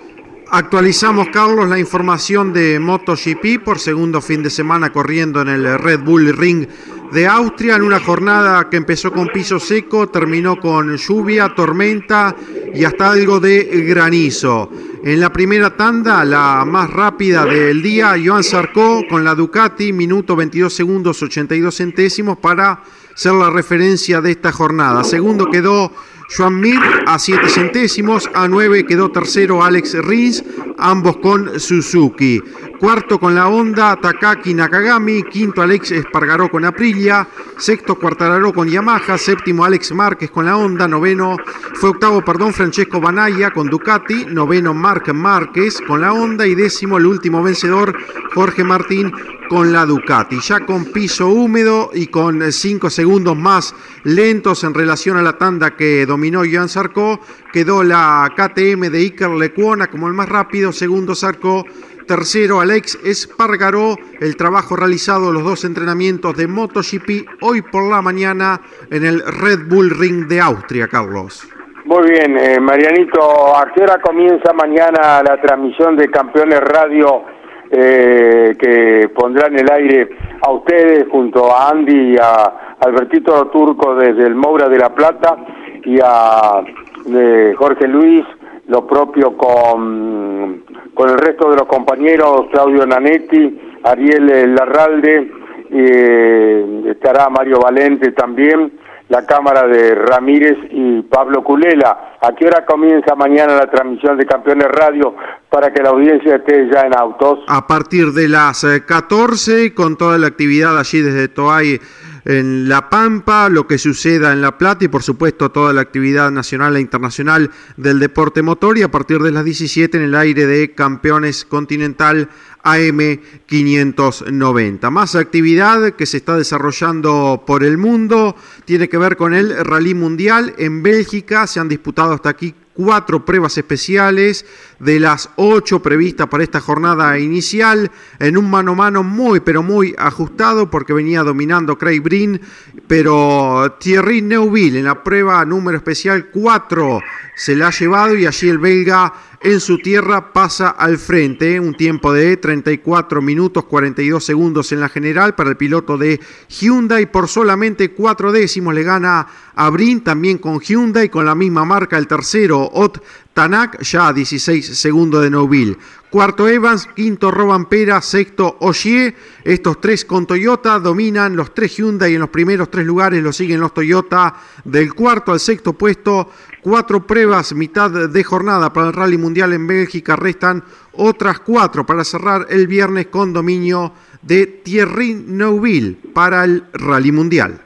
Actualizamos, 0.50 1.30
Carlos, 1.30 1.68
la 1.68 1.80
información 1.80 2.54
de 2.54 2.80
MotoGP 2.80 3.64
por 3.64 3.80
segundo 3.80 4.22
fin 4.22 4.44
de 4.44 4.50
semana 4.50 4.92
corriendo 4.92 5.42
en 5.42 5.50
el 5.50 5.80
Red 5.80 6.02
Bull 6.02 6.36
Ring 6.38 6.68
de 7.12 7.28
Austria 7.28 7.76
en 7.76 7.82
una 7.82 8.00
jornada 8.00 8.70
que 8.70 8.78
empezó 8.78 9.12
con 9.12 9.28
piso 9.30 9.60
seco, 9.60 10.08
terminó 10.08 10.58
con 10.60 10.98
lluvia, 10.98 11.54
tormenta 11.56 12.36
y 12.74 12.84
hasta 12.84 13.12
algo 13.12 13.40
de 13.40 13.64
granizo. 13.88 14.70
En 15.04 15.20
la 15.20 15.32
primera 15.32 15.76
tanda, 15.76 16.24
la 16.24 16.64
más 16.66 16.90
rápida 16.90 17.46
del 17.46 17.82
día, 17.82 18.16
Joan 18.24 18.44
Sarko 18.44 19.04
con 19.10 19.24
la 19.24 19.36
Ducati, 19.36 19.94
minuto 19.94 20.36
22 20.36 20.74
segundos 20.74 21.22
82 21.22 21.76
centésimos 21.76 22.38
para 22.38 22.84
ser 23.14 23.34
la 23.34 23.50
referencia 23.50 24.22
de 24.22 24.32
esta 24.32 24.52
jornada. 24.52 25.04
Segundo 25.04 25.46
quedó 25.50 25.92
Joan 26.30 26.60
Mir 26.60 26.80
a 27.06 27.20
7 27.20 27.50
centésimos, 27.50 28.30
a 28.34 28.48
9 28.48 28.86
quedó 28.86 29.12
tercero 29.12 29.64
Alex 29.64 29.94
Rins, 30.04 30.44
ambos 30.78 31.18
con 31.18 31.60
Suzuki. 31.60 32.42
Cuarto 32.80 33.20
con 33.20 33.36
la 33.36 33.48
Honda, 33.48 33.96
Takaki 33.96 34.54
Nakagami. 34.54 35.24
Quinto 35.24 35.62
Alex 35.62 35.92
Espargaró 35.92 36.50
con 36.50 36.66
Aprilia. 36.66 37.28
Sexto 37.58 37.96
Cuartararo 37.96 38.54
con 38.54 38.68
Yamaha. 38.68 39.18
Séptimo 39.18 39.64
Alex 39.66 39.92
Márquez 39.94 40.30
con 40.30 40.46
la 40.46 40.58
Honda. 40.58 40.88
Noveno 40.88 41.38
fue 41.76 41.92
octavo, 41.92 42.24
perdón, 42.24 42.54
Francesco 42.54 43.00
Banaya 43.00 43.52
con 43.52 43.70
Ducati. 43.70 44.26
Noveno 44.26 44.74
Marc 44.74 45.14
Márquez 45.14 45.80
con 45.88 46.02
la 46.02 46.14
Honda. 46.14 46.46
Y 46.46 46.56
décimo 46.56 46.98
el 46.98 47.06
último 47.06 47.42
vencedor, 47.42 47.96
Jorge 48.34 48.64
Martín 48.64 49.12
con 49.50 49.72
la 49.72 49.86
Ducati. 49.86 50.40
Ya 50.42 50.60
con 50.66 50.86
piso 50.86 51.30
húmedo 51.30 51.92
y 51.94 52.08
con 52.08 52.52
cinco 52.52 52.90
segundos 52.90 53.38
más 53.38 53.74
lentos 54.04 54.64
en 54.64 54.74
relación 54.74 55.18
a 55.18 55.22
la 55.22 55.38
tanda 55.38 55.76
que 55.76 56.06
dominó 56.06 56.44
Joan 56.50 56.70
Sarko, 56.70 57.20
quedó 57.54 57.84
la 57.84 58.32
KTM 58.36 58.90
de 58.90 59.00
Iker 59.00 59.30
Lecuona 59.30 59.88
como 59.88 60.08
el 60.08 60.14
más 60.14 60.30
rápido. 60.30 60.72
Segundo 60.72 61.16
Sarko 61.16 61.66
Tercero, 62.06 62.60
Alex 62.60 63.00
Espargaró, 63.04 63.96
el 64.20 64.38
trabajo 64.38 64.76
realizado 64.76 65.32
los 65.32 65.44
dos 65.44 65.66
entrenamientos 65.66 66.38
de 66.38 66.48
MotoGP 66.48 67.42
hoy 67.42 67.62
por 67.62 67.90
la 67.90 68.02
mañana 68.02 68.62
en 68.92 69.06
el 69.06 69.22
Red 69.22 69.68
Bull 69.68 69.90
Ring 69.90 70.28
de 70.28 70.40
Austria, 70.40 70.88
Carlos. 70.88 71.48
Muy 71.86 72.10
bien, 72.10 72.38
eh, 72.38 72.60
Marianito, 72.60 73.56
¿a 73.56 73.72
qué 73.74 73.84
hora 73.84 74.00
comienza 74.02 74.54
mañana 74.54 75.22
la 75.24 75.40
transmisión 75.42 75.96
de 75.96 76.10
Campeones 76.10 76.60
Radio 76.62 77.24
eh, 77.72 78.56
que 78.60 79.10
pondrá 79.10 79.48
en 79.48 79.60
el 79.60 79.72
aire 79.72 80.10
a 80.42 80.52
ustedes 80.52 81.08
junto 81.10 81.56
a 81.56 81.70
Andy 81.70 82.14
y 82.14 82.18
a 82.18 82.78
Albertito 82.80 83.48
Turco 83.48 83.96
desde 83.96 84.26
el 84.26 84.36
Moura 84.36 84.70
de 84.70 84.78
la 84.78 84.94
Plata 84.94 85.38
y 85.84 86.00
a 86.02 86.64
eh, 87.08 87.54
Jorge 87.58 87.88
Luis? 87.88 88.26
lo 88.68 88.88
propio 88.88 89.38
con, 89.38 90.64
con 90.96 91.10
el 91.10 91.18
resto 91.18 91.52
de 91.52 91.58
los 91.58 91.68
compañeros, 91.68 92.48
Claudio 92.52 92.86
Nanetti, 92.88 93.60
Ariel 93.84 94.56
Larralde, 94.56 95.32
eh, 95.70 96.84
estará 96.90 97.30
Mario 97.30 97.60
Valente 97.60 98.12
también, 98.14 98.72
la 99.10 99.26
Cámara 99.26 99.68
de 99.68 99.94
Ramírez 99.94 100.58
y 100.72 101.02
Pablo 101.04 101.44
Culela. 101.44 102.18
¿A 102.22 102.34
qué 102.34 102.48
hora 102.48 102.66
comienza 102.66 103.14
mañana 103.14 103.56
la 103.56 103.70
transmisión 103.70 104.18
de 104.18 104.26
Campeones 104.26 104.68
Radio 104.68 105.16
para 105.50 105.72
que 105.72 105.84
la 105.84 105.90
audiencia 105.90 106.38
esté 106.38 106.68
ya 106.72 106.82
en 106.82 106.98
autos? 106.98 107.40
A 107.48 107.68
partir 107.68 108.14
de 108.14 108.28
las 108.28 108.66
14, 108.88 109.66
eh, 109.66 109.74
con 109.76 109.98
toda 109.98 110.18
la 110.18 110.28
actividad 110.28 110.80
allí 110.80 111.02
desde 111.02 111.28
Toay 111.28 111.80
en 112.26 112.68
La 112.68 112.90
Pampa, 112.90 113.50
lo 113.50 113.68
que 113.68 113.78
suceda 113.78 114.34
en 114.34 114.42
La 114.42 114.58
Plata 114.58 114.84
y 114.86 114.88
por 114.88 115.04
supuesto 115.04 115.52
toda 115.52 115.74
la 115.74 115.82
actividad 115.82 116.32
nacional 116.32 116.76
e 116.76 116.82
internacional 116.82 117.52
del 117.78 118.00
deporte 118.00 118.42
motor 118.42 118.78
y 118.78 118.82
a 118.82 118.90
partir 118.90 119.20
de 119.20 119.32
las 119.32 119.46
17 119.46 119.98
en 119.98 120.04
el 120.04 120.16
aire 120.16 120.48
de 120.48 120.74
Campeones 120.74 121.46
Continental 121.46 122.30
AM 122.64 123.20
590. 123.46 124.90
Más 124.90 125.16
actividad 125.16 125.92
que 125.92 126.08
se 126.08 126.18
está 126.18 126.36
desarrollando 126.36 127.44
por 127.46 127.64
el 127.64 127.78
mundo 127.78 128.36
tiene 128.66 128.90
que 128.90 128.98
ver 128.98 129.18
con 129.18 129.36
el 129.36 129.56
Rally 129.64 129.94
Mundial 129.94 130.56
en 130.58 130.82
Bélgica. 130.82 131.46
Se 131.46 131.60
han 131.60 131.70
disputado 131.70 132.14
hasta 132.14 132.30
aquí 132.30 132.56
cuatro 132.74 133.24
pruebas 133.24 133.58
especiales 133.58 134.46
de 134.80 135.00
las 135.00 135.30
ocho 135.36 135.82
previstas 135.82 136.28
para 136.28 136.44
esta 136.44 136.60
jornada 136.60 137.18
inicial, 137.20 137.92
en 138.20 138.38
un 138.38 138.50
mano 138.50 138.74
a 138.74 138.76
mano 138.76 139.04
muy, 139.04 139.40
pero 139.40 139.64
muy 139.64 139.96
ajustado, 139.98 140.70
porque 140.70 140.94
venía 140.94 141.24
dominando 141.24 141.78
Craig 141.78 142.02
Brin, 142.02 142.42
pero 142.88 143.76
Thierry 143.80 144.22
Neuville 144.22 144.80
en 144.80 144.86
la 144.86 145.04
prueba 145.04 145.44
número 145.46 145.78
especial 145.78 146.28
cuatro 146.28 147.02
se 147.36 147.56
la 147.56 147.68
ha 147.68 147.72
llevado 147.72 148.16
y 148.16 148.26
allí 148.26 148.48
el 148.48 148.60
belga 148.60 149.14
en 149.42 149.60
su 149.60 149.78
tierra 149.78 150.34
pasa 150.34 150.70
al 150.70 150.98
frente. 150.98 151.60
Un 151.60 151.76
tiempo 151.76 152.14
de 152.14 152.38
34 152.38 153.22
minutos 153.22 153.66
42 153.66 154.24
segundos 154.24 154.72
en 154.72 154.80
la 154.80 154.90
general 154.90 155.36
para 155.36 155.52
el 155.52 155.58
piloto 155.58 155.98
de 155.98 156.20
Hyundai. 156.48 157.12
Por 157.12 157.28
solamente 157.28 157.92
cuatro 157.92 158.32
décimos 158.32 158.74
le 158.74 158.84
gana 158.84 159.28
a 159.54 159.70
Brin 159.70 160.04
también 160.04 160.38
con 160.38 160.60
Hyundai 160.60 161.10
con 161.10 161.26
la 161.26 161.36
misma 161.36 161.66
marca 161.66 161.98
el 161.98 162.08
tercero 162.08 162.62
Ot 162.62 163.04
Tanak 163.36 163.82
ya 163.82 164.08
a 164.08 164.14
16 164.14 164.80
segundos 164.80 165.22
de 165.22 165.30
Noville. 165.30 165.76
Cuarto 166.10 166.48
Evans, 166.48 166.88
quinto 166.96 167.32
Robampera, 167.32 168.00
sexto 168.00 168.56
Oshie. 168.62 169.14
Estos 169.44 169.82
tres 169.82 170.06
con 170.06 170.26
Toyota 170.26 170.80
dominan 170.80 171.36
los 171.36 171.54
tres 171.54 171.76
Hyundai 171.76 172.14
en 172.14 172.22
los 172.22 172.30
primeros 172.30 172.72
tres 172.72 172.86
lugares, 172.86 173.22
lo 173.22 173.34
siguen 173.34 173.60
los 173.60 173.74
Toyota 173.74 174.36
del 174.64 174.94
cuarto 174.94 175.34
al 175.34 175.42
sexto 175.42 175.74
puesto. 175.74 176.30
Cuatro 176.62 177.06
pruebas, 177.06 177.54
mitad 177.54 177.92
de 177.92 178.24
jornada 178.24 178.72
para 178.72 178.88
el 178.88 178.94
Rally 178.94 179.18
Mundial 179.18 179.52
en 179.52 179.68
Bélgica. 179.68 180.16
Restan 180.16 180.64
otras 180.94 181.42
cuatro 181.42 181.86
para 181.86 182.06
cerrar 182.06 182.46
el 182.50 182.68
viernes 182.68 183.08
con 183.08 183.34
dominio 183.34 183.92
de 184.22 184.46
Thierry 184.64 185.14
Neuville 185.14 185.98
para 186.14 186.46
el 186.46 186.64
Rally 186.72 187.12
Mundial. 187.12 187.60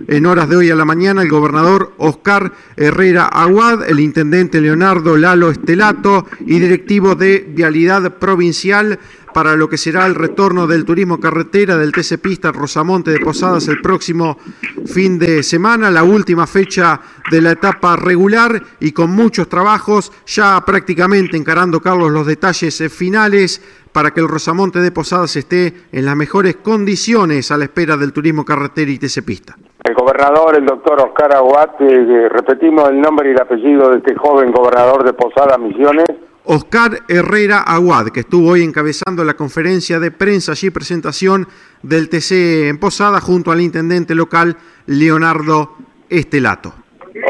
en 0.08 0.26
horas 0.26 0.48
de 0.48 0.56
hoy 0.56 0.70
a 0.70 0.74
la 0.74 0.84
mañana, 0.84 1.22
el 1.22 1.28
gobernador 1.28 1.94
Oscar 1.98 2.52
Herrera 2.76 3.26
Aguad, 3.26 3.88
el 3.88 4.00
intendente 4.00 4.60
Leonardo 4.60 5.16
Lalo 5.16 5.50
Estelato 5.50 6.26
y 6.40 6.58
directivo 6.58 7.14
de 7.14 7.46
Vialidad 7.48 8.18
Provincial 8.18 8.98
para 9.36 9.54
lo 9.54 9.68
que 9.68 9.76
será 9.76 10.06
el 10.06 10.14
retorno 10.14 10.66
del 10.66 10.86
turismo 10.86 11.20
carretera 11.20 11.76
del 11.76 11.92
TC 11.92 12.16
Pista 12.22 12.52
Rosamonte 12.52 13.10
de 13.10 13.20
Posadas 13.20 13.68
el 13.68 13.82
próximo 13.82 14.38
fin 14.86 15.18
de 15.18 15.42
semana, 15.42 15.90
la 15.90 16.04
última 16.04 16.46
fecha 16.46 16.98
de 17.30 17.42
la 17.42 17.50
etapa 17.50 17.96
regular 17.96 18.58
y 18.80 18.92
con 18.92 19.10
muchos 19.10 19.46
trabajos, 19.46 20.10
ya 20.24 20.58
prácticamente 20.64 21.36
encarando 21.36 21.80
Carlos 21.80 22.12
los 22.12 22.26
detalles 22.26 22.82
finales 22.90 23.60
para 23.92 24.12
que 24.12 24.20
el 24.20 24.28
Rosamonte 24.28 24.78
de 24.78 24.90
Posadas 24.90 25.36
esté 25.36 25.82
en 25.92 26.06
las 26.06 26.16
mejores 26.16 26.56
condiciones 26.56 27.50
a 27.50 27.58
la 27.58 27.64
espera 27.64 27.98
del 27.98 28.14
turismo 28.14 28.42
carretera 28.42 28.90
y 28.90 28.98
TC 28.98 29.22
Pista. 29.22 29.54
El 29.84 29.94
gobernador, 29.94 30.56
el 30.56 30.64
doctor 30.64 30.98
Oscar 31.02 31.36
Aguat, 31.36 31.78
eh, 31.82 32.30
repetimos 32.30 32.88
el 32.88 33.02
nombre 33.02 33.28
y 33.28 33.32
el 33.32 33.40
apellido 33.42 33.90
de 33.90 33.98
este 33.98 34.14
joven 34.14 34.50
gobernador 34.50 35.04
de 35.04 35.12
Posadas 35.12 35.58
Misiones. 35.58 36.06
Oscar 36.48 36.92
Herrera 37.08 37.62
Aguad, 37.66 38.08
que 38.08 38.20
estuvo 38.20 38.50
hoy 38.50 38.62
encabezando 38.62 39.24
la 39.24 39.34
conferencia 39.34 39.98
de 39.98 40.12
prensa 40.12 40.52
y 40.62 40.70
presentación 40.70 41.48
del 41.82 42.08
TC 42.08 42.68
en 42.68 42.78
Posada 42.78 43.20
junto 43.20 43.50
al 43.50 43.60
intendente 43.60 44.14
local 44.14 44.56
Leonardo 44.86 45.74
Estelato. 46.08 46.72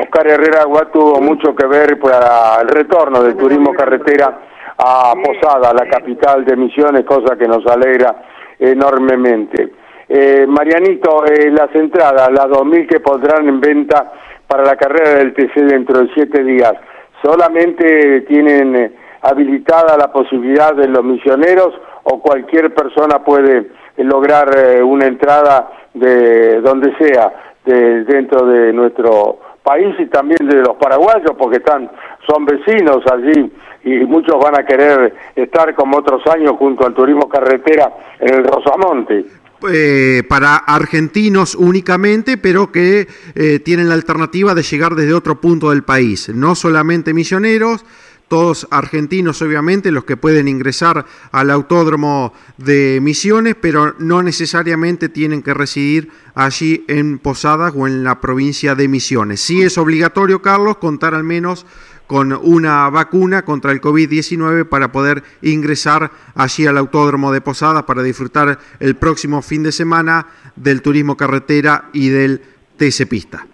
Oscar 0.03 0.29
Herrera 0.29 0.63
Aguad 0.63 0.89
tuvo 0.93 1.21
mucho 1.23 1.55
que 1.55 1.67
ver 1.67 1.99
para 1.99 2.61
el 2.61 2.69
retorno 2.69 3.23
del 3.23 3.37
turismo 3.37 3.73
carretera 3.73 4.39
a 4.77 5.15
Posada, 5.25 5.73
la 5.73 5.89
capital 5.89 6.45
de 6.45 6.55
Misiones, 6.55 7.07
cosa 7.07 7.37
que 7.39 7.49
nos 7.49 7.67
alegra 7.67 8.23
enormemente. 8.59 9.73
Eh, 10.11 10.45
Marianito, 10.47 11.25
eh, 11.25 11.51
las 11.51 11.75
entradas, 11.75 12.31
las 12.31 12.47
2.000 12.49 12.87
que 12.87 13.01
pondrán 13.01 13.49
en 13.49 13.61
venta 13.61 14.13
para 14.47 14.63
la 14.63 14.77
carrera 14.77 15.15
del 15.15 15.33
TC 15.33 15.63
dentro 15.63 16.01
de 16.01 16.11
siete 16.13 16.45
días, 16.45 16.75
solamente 17.23 18.21
tienen 18.29 18.77
eh, 18.77 19.06
habilitada 19.29 19.97
la 19.97 20.13
posibilidad 20.13 20.75
de 20.75 20.89
los 20.89 21.05
misioneros 21.05 21.75
o 22.05 22.21
cualquier 22.21 22.73
persona 22.75 23.25
puede 23.25 23.71
lograr 23.97 24.57
eh, 24.57 24.83
una 24.83 25.07
entrada 25.07 25.71
de 25.95 26.61
donde 26.61 26.95
sea 26.97 27.33
de, 27.65 28.05
dentro 28.05 28.47
de 28.47 28.73
nuestro 28.73 29.39
país 29.63 29.95
y 29.99 30.07
también 30.07 30.47
de 30.47 30.57
los 30.57 30.77
paraguayos 30.77 31.33
porque 31.37 31.57
están 31.57 31.91
son 32.29 32.45
vecinos 32.45 33.03
allí 33.13 33.51
y 33.85 34.05
muchos 34.05 34.37
van 34.43 34.59
a 34.59 34.65
querer 34.65 35.15
estar 35.35 35.75
como 35.75 35.99
otros 35.99 36.23
años 36.27 36.53
junto 36.59 36.87
al 36.87 36.95
turismo 36.95 37.29
carretera 37.29 37.93
en 38.21 38.35
el 38.35 38.45
Rosamonte. 38.45 39.25
Eh, 39.73 40.23
para 40.29 40.57
argentinos 40.57 41.55
únicamente, 41.55 42.37
pero 42.37 42.71
que 42.71 43.07
eh, 43.35 43.59
tienen 43.61 43.89
la 43.89 43.95
alternativa 43.95 44.55
de 44.55 44.63
llegar 44.63 44.95
desde 44.95 45.15
otro 45.15 45.41
punto 45.41 45.71
del 45.71 45.83
país, 45.83 46.29
no 46.35 46.55
solamente 46.55 47.15
misioneros, 47.15 47.85
todos 48.29 48.67
argentinos 48.71 49.41
obviamente, 49.43 49.91
los 49.91 50.05
que 50.05 50.17
pueden 50.17 50.49
ingresar 50.49 51.07
al 51.33 51.51
autódromo 51.51 52.33
de 52.59 52.99
Misiones, 53.03 53.57
pero 53.61 53.95
no 53.99 54.23
necesariamente 54.23 55.09
tienen 55.09 55.43
que 55.43 55.55
residir 55.55 56.11
allí 56.35 56.85
en 56.89 57.19
Posadas 57.19 57.73
o 57.77 57.87
en 57.87 58.05
la 58.05 58.21
provincia 58.21 58.75
de 58.75 58.89
Misiones. 58.89 59.41
Sí 59.41 59.63
es 59.63 59.79
obligatorio, 59.79 60.43
Carlos, 60.43 60.79
contar 60.79 61.15
al 61.15 61.25
menos 61.25 61.67
con 62.07 62.33
una 62.33 62.89
vacuna 62.89 63.45
contra 63.45 63.73
el 63.73 63.81
COVID-19 63.81 64.69
para 64.69 64.93
poder 64.93 65.25
ingresar 65.43 66.13
allí 66.35 66.67
al 66.67 66.79
Autódromo 66.79 67.33
de 67.33 67.41
Posadas 67.41 67.85
para 67.85 68.03
disfrutar 68.03 68.59
el 68.79 68.97
próximo 68.97 69.43
fin 69.43 69.63
de 69.63 69.73
semana 69.73 70.29
del 70.55 70.83
turismo 70.83 71.17
carretera 71.17 71.91
y 71.93 72.09
del 72.09 72.43
TC 72.77 73.07
Pista. 73.09 73.47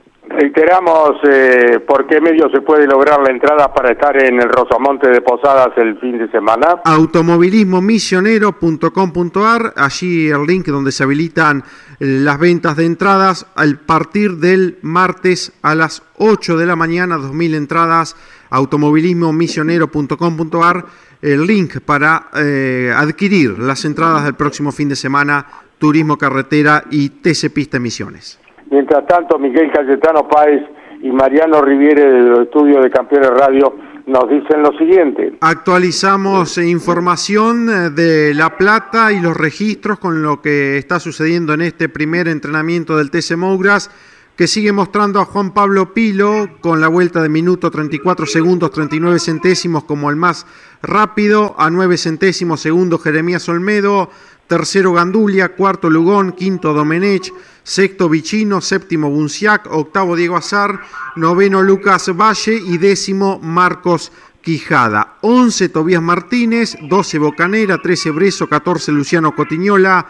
Reiteramos 0.43 1.12
eh, 1.22 1.78
por 1.86 2.09
qué 2.09 2.20
medio 2.20 2.51
se 2.51 2.62
puede 2.62 2.88
lograr 2.88 3.20
la 3.20 3.30
entrada 3.30 3.72
para 3.72 3.93
estar 3.93 4.20
en 4.20 4.43
el 4.43 4.49
Rosamonte 4.49 5.09
de 5.09 5.20
Posadas 5.20 5.68
el 5.76 5.97
fin 6.01 6.18
de 6.18 6.28
semana. 6.32 6.80
Automovilismomisionero.com.ar, 6.84 9.74
allí 9.76 10.30
el 10.30 10.45
link 10.45 10.66
donde 10.66 10.90
se 10.90 11.05
habilitan 11.05 11.62
las 12.01 12.40
ventas 12.40 12.76
de 12.76 12.86
entradas 12.86 13.47
a 13.55 13.62
partir 13.86 14.38
del 14.38 14.78
martes 14.82 15.53
a 15.62 15.76
las 15.76 16.03
8 16.18 16.57
de 16.57 16.66
la 16.66 16.74
mañana, 16.74 17.18
2.000 17.18 17.55
entradas, 17.55 18.16
automovilismomisionero.com.ar, 18.51 20.86
el 21.22 21.47
link 21.47 21.78
para 21.86 22.30
eh, 22.34 22.93
adquirir 22.93 23.61
las 23.61 23.84
entradas 23.84 24.24
del 24.24 24.34
próximo 24.34 24.72
fin 24.72 24.88
de 24.88 24.97
semana, 24.97 25.47
Turismo 25.78 26.18
Carretera 26.18 26.82
y 26.90 27.11
TC 27.11 27.53
Pista 27.55 27.78
Misiones. 27.78 28.41
Mientras 28.73 29.07
tanto, 29.07 29.39
Miguel 29.39 29.70
Cayetano 29.70 30.27
Páez 30.27 30.62
y 31.03 31.11
Mariano 31.11 31.61
Riviere 31.61 32.11
del 32.11 32.43
estudio 32.45 32.81
de 32.81 32.91
Campeones 32.91 33.29
Radio 33.29 33.77
nos 34.07 34.31
dicen 34.31 34.62
lo 34.62 34.73
siguiente. 34.79 35.35
Actualizamos 35.43 36.57
información 36.57 37.68
eh, 37.68 37.91
de 37.91 38.33
La 38.33 38.57
Plata 38.57 39.12
y 39.12 39.20
los 39.20 39.37
registros 39.37 39.99
con 39.99 40.23
lo 40.23 40.41
que 40.41 40.79
está 40.79 41.01
sucediendo 41.01 41.53
en 41.53 41.61
este 41.61 41.91
primer 41.91 42.29
entrenamiento 42.29 42.97
del 42.97 43.11
TC 43.11 43.37
Mougras 43.37 43.91
que 44.37 44.47
sigue 44.47 44.73
mostrando 44.73 45.20
a 45.20 45.27
Juan 45.27 45.53
Pablo 45.53 45.93
Pilo 45.93 46.49
con 46.62 46.81
la 46.81 46.89
vuelta 46.89 47.23
de 47.23 47.29
minuto 47.29 47.70
34 47.70 48.25
segundos 48.25 48.70
39 48.70 49.18
centésimos 49.18 49.85
como 49.85 50.09
el 50.09 50.16
más 50.16 50.47
rápido, 50.83 51.55
a 51.59 51.68
9 51.68 51.99
centésimos 51.99 52.62
segundo 52.62 52.99
Jeremías 52.99 53.47
Olmedo, 53.51 54.09
tercero 54.47 54.95
Gandulia, 54.95 55.51
cuarto 55.51 55.91
Lugón, 55.91 56.33
quinto 56.33 56.73
Domenech, 56.73 57.31
sexto 57.62 58.08
Vicino, 58.08 58.60
séptimo 58.60 59.10
Bunciac, 59.10 59.66
octavo 59.70 60.16
Diego 60.16 60.36
Azar, 60.36 60.80
noveno 61.16 61.62
Lucas 61.62 62.10
Valle 62.14 62.54
y 62.54 62.78
décimo 62.78 63.38
Marcos 63.42 64.12
Quijada. 64.42 65.18
11 65.22 65.68
Tobías 65.68 66.02
Martínez, 66.02 66.76
12 66.82 67.18
Bocanera, 67.18 67.78
13 67.80 68.10
Breso, 68.10 68.48
14 68.48 68.92
Luciano 68.92 69.34
Cotiñola, 69.34 70.06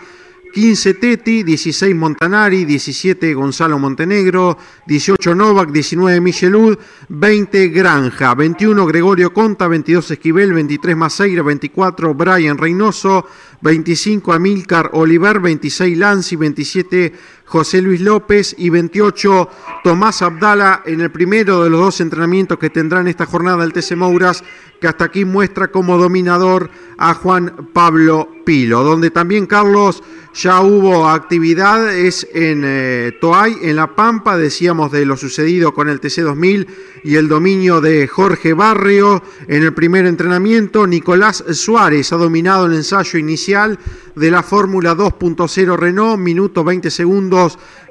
15 0.52 0.94
Teti, 0.94 1.42
16 1.42 1.94
Montanari, 1.94 2.64
17 2.66 3.32
Gonzalo 3.32 3.78
Montenegro, 3.78 4.58
18 4.86 5.34
Novak, 5.34 5.70
19 5.70 6.20
Michelud, 6.20 6.78
20 7.08 7.68
Granja, 7.70 8.34
21 8.34 8.86
Gregorio 8.86 9.32
Conta, 9.32 9.66
22 9.66 10.10
Esquivel, 10.12 10.52
23 10.52 10.94
Maceira, 10.94 11.42
24 11.42 12.14
Brian 12.14 12.58
Reynoso, 12.58 13.26
25 13.62 14.32
Amilcar 14.34 14.90
Oliver, 14.92 15.40
26 15.40 15.96
Lanzi, 15.96 16.36
27 16.36 17.12
José 17.52 17.82
Luis 17.82 18.00
López 18.00 18.54
y 18.56 18.70
28 18.70 19.46
Tomás 19.84 20.22
Abdala 20.22 20.80
en 20.86 21.02
el 21.02 21.10
primero 21.10 21.62
de 21.62 21.68
los 21.68 21.80
dos 21.80 22.00
entrenamientos 22.00 22.58
que 22.58 22.70
tendrán 22.70 23.08
esta 23.08 23.26
jornada 23.26 23.62
el 23.62 23.74
TC 23.74 23.94
Mouras, 23.94 24.42
que 24.80 24.88
hasta 24.88 25.04
aquí 25.04 25.26
muestra 25.26 25.70
como 25.70 25.98
dominador 25.98 26.70
a 26.96 27.12
Juan 27.12 27.68
Pablo 27.74 28.26
Pilo, 28.46 28.82
donde 28.82 29.10
también 29.10 29.44
Carlos 29.46 30.02
ya 30.34 30.62
hubo 30.62 31.08
actividad, 31.08 31.94
es 31.94 32.26
en 32.32 32.62
eh, 32.64 33.12
Toay, 33.20 33.58
en 33.62 33.76
La 33.76 33.94
Pampa, 33.94 34.38
decíamos 34.38 34.90
de 34.90 35.04
lo 35.04 35.18
sucedido 35.18 35.74
con 35.74 35.90
el 35.90 36.00
TC2000 36.00 36.66
y 37.04 37.16
el 37.16 37.28
dominio 37.28 37.82
de 37.82 38.08
Jorge 38.08 38.54
Barrio 38.54 39.22
en 39.46 39.62
el 39.62 39.74
primer 39.74 40.06
entrenamiento. 40.06 40.86
Nicolás 40.86 41.44
Suárez 41.50 42.12
ha 42.14 42.16
dominado 42.16 42.64
el 42.64 42.72
ensayo 42.72 43.18
inicial 43.18 43.78
de 44.16 44.30
la 44.30 44.42
Fórmula 44.42 44.96
2.0 44.96 45.76
Renault, 45.76 46.18
minuto 46.18 46.64
20 46.64 46.90
segundos 46.90 47.41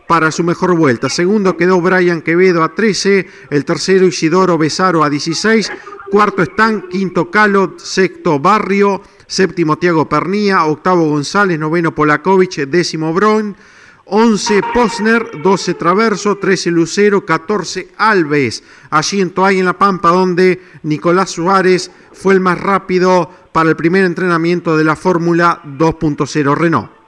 para 0.08 0.32
su 0.32 0.44
mejor 0.44 0.76
vuelta. 0.76 1.10
Segundo 1.10 1.56
quedó 1.56 1.80
Brian 1.80 2.22
Quevedo 2.22 2.64
a 2.64 2.76
13, 2.76 3.28
el 3.50 3.64
tercero 3.66 4.06
Isidoro 4.06 4.58
Besaro 4.58 5.04
a 5.04 5.10
16, 5.10 5.72
cuarto 6.12 6.42
Stan, 6.42 6.90
quinto 6.90 7.32
Calo, 7.32 7.76
sexto 7.78 8.40
Barrio, 8.40 9.02
séptimo 9.26 9.78
Tiago 9.78 10.10
Pernía, 10.10 10.66
octavo 10.66 11.08
González, 11.10 11.58
noveno 11.58 11.96
Polakovic, 11.96 12.68
décimo 12.68 13.14
Bron, 13.14 13.56
11 14.04 14.62
Posner, 14.74 15.42
12 15.42 15.74
Traverso, 15.76 16.38
13 16.38 16.72
Lucero, 16.72 17.26
14 17.26 17.92
Alves, 17.98 18.64
allí 18.90 19.22
en 19.22 19.30
Toay 19.30 19.60
en 19.60 19.66
La 19.66 19.78
Pampa, 19.78 20.10
donde 20.10 20.62
Nicolás 20.84 21.32
Suárez 21.32 21.90
fue 22.12 22.34
el 22.34 22.42
más 22.42 22.60
rápido 22.60 23.32
para 23.54 23.70
el 23.70 23.78
primer 23.78 24.04
entrenamiento 24.04 24.76
de 24.76 24.84
la 24.84 24.98
Fórmula 24.98 25.62
2.0 25.64 26.56
Renault. 26.58 27.01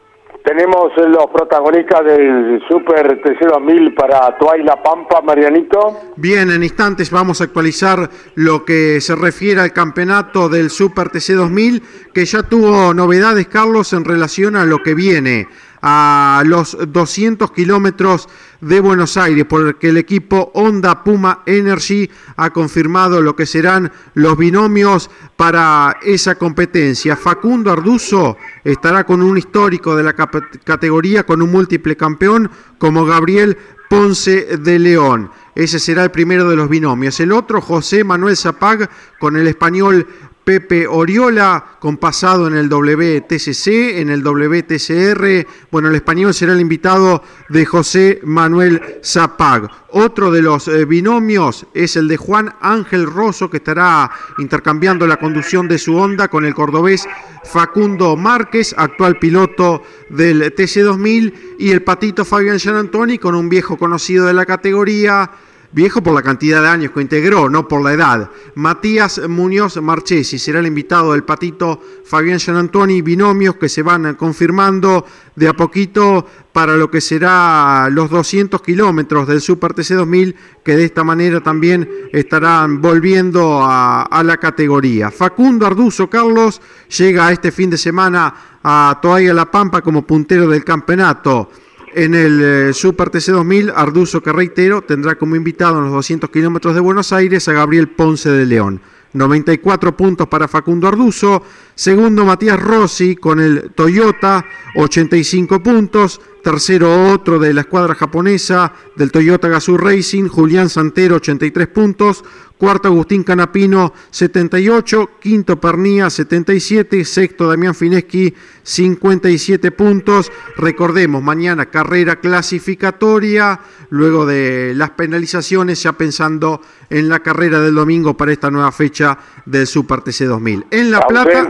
Tenemos 0.43 0.91
los 0.97 1.27
protagonistas 1.33 2.03
del 2.03 2.61
Super 2.69 3.21
TC2000 3.23 3.95
para 3.95 4.37
Toay 4.37 4.61
La 4.63 4.75
Pampa, 4.83 5.21
Marianito. 5.21 6.11
Bien, 6.17 6.51
en 6.51 6.63
instantes 6.63 7.11
vamos 7.11 7.39
a 7.39 7.45
actualizar 7.45 8.09
lo 8.35 8.65
que 8.65 8.99
se 8.99 9.15
refiere 9.15 9.61
al 9.61 9.71
campeonato 9.71 10.49
del 10.49 10.69
Super 10.69 11.07
TC2000, 11.07 11.81
que 12.13 12.25
ya 12.25 12.43
tuvo 12.43 12.93
novedades, 12.93 13.47
Carlos, 13.47 13.93
en 13.93 14.03
relación 14.03 14.57
a 14.57 14.65
lo 14.65 14.79
que 14.79 14.93
viene 14.93 15.47
a 15.85 16.41
los 16.45 16.77
200 16.87 17.51
kilómetros 17.51 18.29
de 18.61 18.79
Buenos 18.79 19.17
Aires, 19.17 19.45
porque 19.47 19.89
el 19.89 19.97
equipo 19.97 20.49
Honda 20.53 21.03
Puma 21.03 21.43
Energy 21.45 22.09
ha 22.37 22.51
confirmado 22.51 23.21
lo 23.21 23.35
que 23.35 23.45
serán 23.45 23.91
los 24.13 24.37
binomios 24.37 25.11
para 25.35 25.97
esa 26.01 26.35
competencia. 26.35 27.17
Facundo 27.17 27.69
Arduzo 27.69 28.37
estará 28.63 29.03
con 29.03 29.21
un 29.21 29.37
histórico 29.37 29.93
de 29.97 30.03
la 30.03 30.13
categoría, 30.13 31.25
con 31.25 31.41
un 31.41 31.51
múltiple 31.51 31.97
campeón 31.97 32.49
como 32.77 33.05
Gabriel 33.05 33.57
Ponce 33.89 34.57
de 34.57 34.79
León. 34.79 35.31
Ese 35.53 35.79
será 35.79 36.05
el 36.05 36.11
primero 36.11 36.49
de 36.49 36.55
los 36.55 36.69
binomios. 36.69 37.19
El 37.19 37.33
otro, 37.33 37.59
José 37.59 38.05
Manuel 38.05 38.37
Zapag, 38.37 38.89
con 39.19 39.35
el 39.35 39.47
español 39.47 40.07
Pepe 40.43 40.87
Oriola, 40.87 41.77
con 41.79 41.97
pasado 41.97 42.47
en 42.47 42.55
el 42.55 42.67
WTCC, 42.67 43.99
en 43.99 44.09
el 44.09 44.21
WTCR. 44.23 45.47
Bueno, 45.71 45.89
el 45.89 45.95
español 45.95 46.33
será 46.33 46.53
el 46.53 46.59
invitado 46.59 47.23
de 47.49 47.65
José 47.65 48.19
Manuel 48.23 48.99
Zapag. 49.03 49.69
Otro 49.91 50.31
de 50.31 50.41
los 50.41 50.67
eh, 50.67 50.85
binomios 50.85 51.65
es 51.73 51.95
el 51.95 52.07
de 52.07 52.17
Juan 52.17 52.53
Ángel 52.59 53.05
Rosso, 53.05 53.49
que 53.49 53.57
estará 53.57 54.11
intercambiando 54.37 55.07
la 55.07 55.17
conducción 55.17 55.67
de 55.67 55.77
su 55.77 55.95
Honda 55.95 56.27
con 56.27 56.45
el 56.45 56.53
cordobés 56.53 57.07
Facundo 57.43 58.17
Márquez, 58.17 58.73
actual 58.77 59.19
piloto 59.19 59.83
del 60.09 60.53
TC2000, 60.55 61.33
y 61.59 61.71
el 61.71 61.83
patito 61.83 62.25
Fabián 62.25 62.59
Gianantoni, 62.59 63.17
con 63.17 63.35
un 63.35 63.49
viejo 63.49 63.77
conocido 63.77 64.25
de 64.25 64.33
la 64.33 64.45
categoría 64.45 65.29
Viejo 65.73 66.03
por 66.03 66.13
la 66.13 66.21
cantidad 66.21 66.61
de 66.61 66.67
años 66.67 66.91
que 66.91 67.01
integró, 67.01 67.49
no 67.49 67.67
por 67.67 67.81
la 67.81 67.93
edad. 67.93 68.29
Matías 68.53 69.19
Muñoz 69.27 69.81
Marchesi 69.81 70.37
será 70.37 70.59
el 70.59 70.67
invitado 70.67 71.13
del 71.13 71.23
patito 71.23 71.81
Fabián 72.05 72.37
Gianantoni, 72.37 73.01
binomios 73.01 73.55
que 73.55 73.67
se 73.67 73.81
van 73.81 74.13
confirmando 74.13 75.03
de 75.35 75.47
a 75.47 75.53
poquito 75.53 76.27
para 76.51 76.77
lo 76.77 76.91
que 76.91 77.01
será 77.01 77.89
los 77.89 78.11
200 78.11 78.61
kilómetros 78.61 79.27
del 79.27 79.41
Super 79.41 79.73
TC 79.73 79.95
2000, 79.95 80.35
que 80.63 80.75
de 80.75 80.85
esta 80.85 81.03
manera 81.03 81.41
también 81.41 81.89
estarán 82.11 82.79
volviendo 82.79 83.63
a, 83.63 84.03
a 84.03 84.23
la 84.23 84.37
categoría. 84.37 85.09
Facundo 85.09 85.65
Arduzo 85.65 86.07
Carlos 86.07 86.61
llega 86.95 87.31
este 87.31 87.51
fin 87.51 87.71
de 87.71 87.79
semana 87.79 88.59
a 88.63 88.99
Toalla 89.01 89.33
La 89.33 89.49
Pampa 89.49 89.81
como 89.81 90.05
puntero 90.05 90.47
del 90.47 90.63
campeonato. 90.63 91.49
En 91.95 92.15
el 92.15 92.41
eh, 92.41 92.73
Super 92.73 93.11
TC 93.11 93.31
2000, 93.33 93.71
Arduzo, 93.75 94.23
que 94.23 94.31
reitero, 94.31 94.81
tendrá 94.81 95.15
como 95.15 95.35
invitado 95.35 95.77
en 95.77 95.83
los 95.83 95.93
200 95.93 96.29
kilómetros 96.31 96.73
de 96.73 96.81
Buenos 96.81 97.13
Aires 97.13 97.47
a 97.47 97.53
Gabriel 97.53 97.87
Ponce 97.89 98.31
de 98.31 98.47
León. 98.47 98.81
94 99.13 99.95
puntos 99.95 100.27
para 100.27 100.47
Facundo 100.47 100.87
Arduzo. 100.87 101.43
Segundo, 101.75 102.25
Matías 102.25 102.59
Rossi 102.59 103.15
con 103.15 103.39
el 103.39 103.71
Toyota, 103.75 104.43
85 104.75 105.61
puntos. 105.61 106.19
Tercero, 106.43 107.11
otro 107.11 107.39
de 107.39 107.53
la 107.53 107.61
escuadra 107.61 107.95
japonesa 107.95 108.73
del 108.95 109.11
Toyota 109.11 109.47
Gazoo 109.47 109.77
Racing, 109.77 110.27
Julián 110.27 110.69
Santero, 110.69 111.17
83 111.17 111.67
puntos. 111.67 112.23
Cuarto, 112.63 112.87
Agustín 112.87 113.25
Canapino, 113.25 113.91
78. 114.09 115.19
Quinto, 115.19 115.59
Pernía, 115.59 116.09
77. 116.09 117.03
Sexto, 117.03 117.49
Damián 117.49 117.75
Fineschi, 117.75 118.33
57 118.61 119.71
puntos. 119.71 120.31
Recordemos, 120.55 121.21
mañana 121.21 121.65
carrera 121.65 122.15
clasificatoria, 122.21 123.59
luego 123.89 124.25
de 124.25 124.71
las 124.75 124.91
penalizaciones, 124.91 125.83
ya 125.83 125.91
pensando 125.91 126.61
en 126.89 127.09
la 127.09 127.19
carrera 127.19 127.59
del 127.59 127.75
domingo 127.75 128.15
para 128.15 128.31
esta 128.31 128.49
nueva 128.49 128.71
fecha 128.71 129.17
del 129.45 129.67
Super 129.67 129.99
TC 129.99 130.23
2000. 130.23 130.67
En 130.71 130.89
La 130.89 131.01
Plata... 131.01 131.49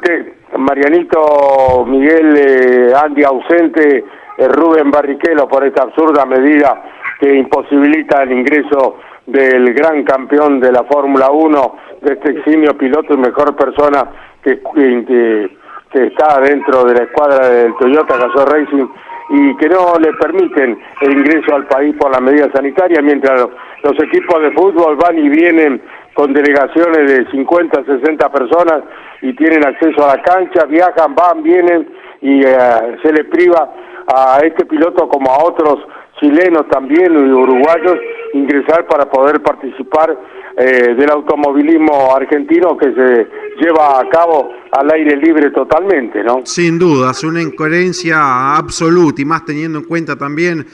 Marianito 0.57 1.85
Miguel 1.85 2.37
eh, 2.37 2.93
Andy 2.95 3.23
ausente, 3.23 4.03
eh, 4.37 4.47
Rubén 4.47 4.89
Barrichello 4.89 5.47
por 5.47 5.63
esta 5.63 5.83
absurda 5.83 6.25
medida 6.25 6.83
que 7.19 7.35
imposibilita 7.35 8.23
el 8.23 8.31
ingreso 8.31 8.97
del 9.25 9.73
gran 9.73 10.03
campeón 10.03 10.59
de 10.59 10.71
la 10.71 10.83
Fórmula 10.83 11.31
1, 11.31 11.75
de 12.01 12.13
este 12.13 12.31
eximio 12.31 12.77
piloto 12.77 13.13
y 13.13 13.17
mejor 13.17 13.55
persona 13.55 14.09
que, 14.43 14.61
que, 14.61 15.49
está 15.93 16.41
dentro 16.41 16.83
de 16.85 16.95
la 16.95 17.03
escuadra 17.03 17.47
del 17.49 17.75
Toyota 17.75 18.17
Gazoo 18.17 18.45
Racing 18.45 18.87
y 19.29 19.55
que 19.57 19.69
no 19.69 19.95
le 19.99 20.11
permiten 20.13 20.77
el 21.01 21.11
ingreso 21.11 21.55
al 21.55 21.67
país 21.67 21.95
por 21.97 22.11
la 22.11 22.19
medida 22.19 22.51
sanitaria, 22.51 23.01
mientras 23.01 23.47
los, 23.83 24.03
equipos 24.03 24.41
de 24.41 24.51
fútbol 24.51 24.95
van 24.95 25.17
y 25.17 25.29
vienen 25.29 25.81
con 26.13 26.33
delegaciones 26.33 27.11
de 27.11 27.29
50, 27.31 27.83
60 27.85 28.31
personas 28.31 28.83
y 29.21 29.33
tienen 29.33 29.65
acceso 29.65 30.03
a 30.03 30.15
la 30.15 30.21
cancha, 30.21 30.65
viajan, 30.65 31.15
van, 31.15 31.43
vienen 31.43 31.87
y 32.21 32.43
eh, 32.43 32.97
se 33.01 33.13
le 33.13 33.23
priva 33.25 33.71
a 34.07 34.39
este 34.43 34.65
piloto 34.65 35.07
como 35.07 35.31
a 35.31 35.43
otros 35.43 35.79
chilenos 36.23 36.67
también 36.69 37.11
y 37.11 37.31
uruguayos 37.31 37.99
ingresar 38.33 38.87
para 38.87 39.09
poder 39.09 39.41
participar 39.41 40.17
eh, 40.55 40.95
del 40.95 41.09
automovilismo 41.09 42.15
argentino 42.15 42.77
que 42.77 42.93
se 42.93 43.27
lleva 43.59 43.99
a 43.99 44.09
cabo 44.09 44.51
al 44.71 44.91
aire 44.91 45.17
libre 45.17 45.51
totalmente, 45.51 46.23
¿no? 46.23 46.41
Sin 46.45 46.79
duda, 46.79 47.11
es 47.11 47.23
una 47.23 47.41
incoherencia 47.41 48.55
absoluta 48.55 49.21
y 49.21 49.25
más 49.25 49.45
teniendo 49.45 49.79
en 49.79 49.85
cuenta 49.85 50.15
también 50.15 50.65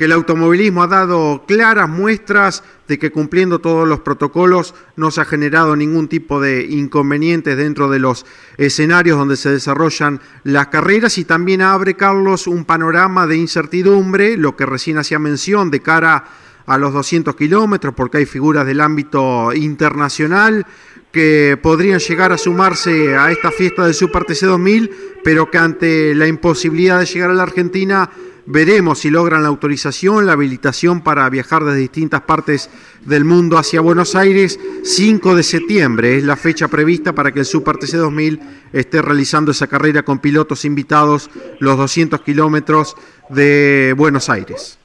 que 0.00 0.06
el 0.06 0.12
automovilismo 0.12 0.82
ha 0.82 0.86
dado 0.86 1.44
claras 1.46 1.86
muestras 1.86 2.64
de 2.88 2.98
que 2.98 3.12
cumpliendo 3.12 3.58
todos 3.58 3.86
los 3.86 4.00
protocolos 4.00 4.74
no 4.96 5.10
se 5.10 5.20
ha 5.20 5.26
generado 5.26 5.76
ningún 5.76 6.08
tipo 6.08 6.40
de 6.40 6.64
inconvenientes 6.64 7.54
dentro 7.54 7.90
de 7.90 7.98
los 7.98 8.24
escenarios 8.56 9.18
donde 9.18 9.36
se 9.36 9.50
desarrollan 9.50 10.18
las 10.42 10.68
carreras. 10.68 11.18
Y 11.18 11.26
también 11.26 11.60
abre, 11.60 11.96
Carlos, 11.96 12.46
un 12.46 12.64
panorama 12.64 13.26
de 13.26 13.36
incertidumbre, 13.36 14.38
lo 14.38 14.56
que 14.56 14.64
recién 14.64 14.96
hacía 14.96 15.18
mención 15.18 15.70
de 15.70 15.80
cara 15.80 16.24
a 16.64 16.78
los 16.78 16.94
200 16.94 17.36
kilómetros, 17.36 17.92
porque 17.92 18.16
hay 18.16 18.24
figuras 18.24 18.64
del 18.64 18.80
ámbito 18.80 19.52
internacional 19.52 20.66
que 21.12 21.58
podrían 21.60 21.98
llegar 21.98 22.32
a 22.32 22.38
sumarse 22.38 23.18
a 23.18 23.30
esta 23.30 23.50
fiesta 23.50 23.84
del 23.84 23.92
Super 23.92 24.24
TC 24.24 24.46
2000, 24.46 24.90
pero 25.22 25.50
que 25.50 25.58
ante 25.58 26.14
la 26.14 26.26
imposibilidad 26.26 27.00
de 27.00 27.04
llegar 27.04 27.28
a 27.28 27.34
la 27.34 27.42
Argentina 27.42 28.08
Veremos 28.52 28.98
si 28.98 29.10
logran 29.10 29.44
la 29.44 29.48
autorización, 29.48 30.26
la 30.26 30.32
habilitación 30.32 31.04
para 31.04 31.30
viajar 31.30 31.62
desde 31.62 31.78
distintas 31.78 32.22
partes 32.22 32.68
del 33.06 33.24
mundo 33.24 33.58
hacia 33.58 33.80
Buenos 33.80 34.16
Aires. 34.16 34.58
5 34.82 35.36
de 35.36 35.44
septiembre 35.44 36.16
es 36.16 36.24
la 36.24 36.34
fecha 36.34 36.66
prevista 36.66 37.12
para 37.12 37.30
que 37.30 37.38
el 37.38 37.44
Super 37.44 37.76
TC 37.76 37.98
2000 37.98 38.40
esté 38.72 39.02
realizando 39.02 39.52
esa 39.52 39.68
carrera 39.68 40.02
con 40.02 40.18
pilotos 40.18 40.64
invitados 40.64 41.30
los 41.60 41.78
200 41.78 42.22
kilómetros 42.22 42.96
de 43.28 43.94
Buenos 43.96 44.28
Aires. 44.28 44.80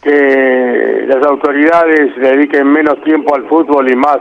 Que 0.00 1.04
las 1.08 1.26
autoridades 1.26 2.14
dediquen 2.20 2.68
menos 2.68 3.02
tiempo 3.02 3.34
al 3.34 3.48
fútbol 3.48 3.90
y 3.90 3.96
más 3.96 4.18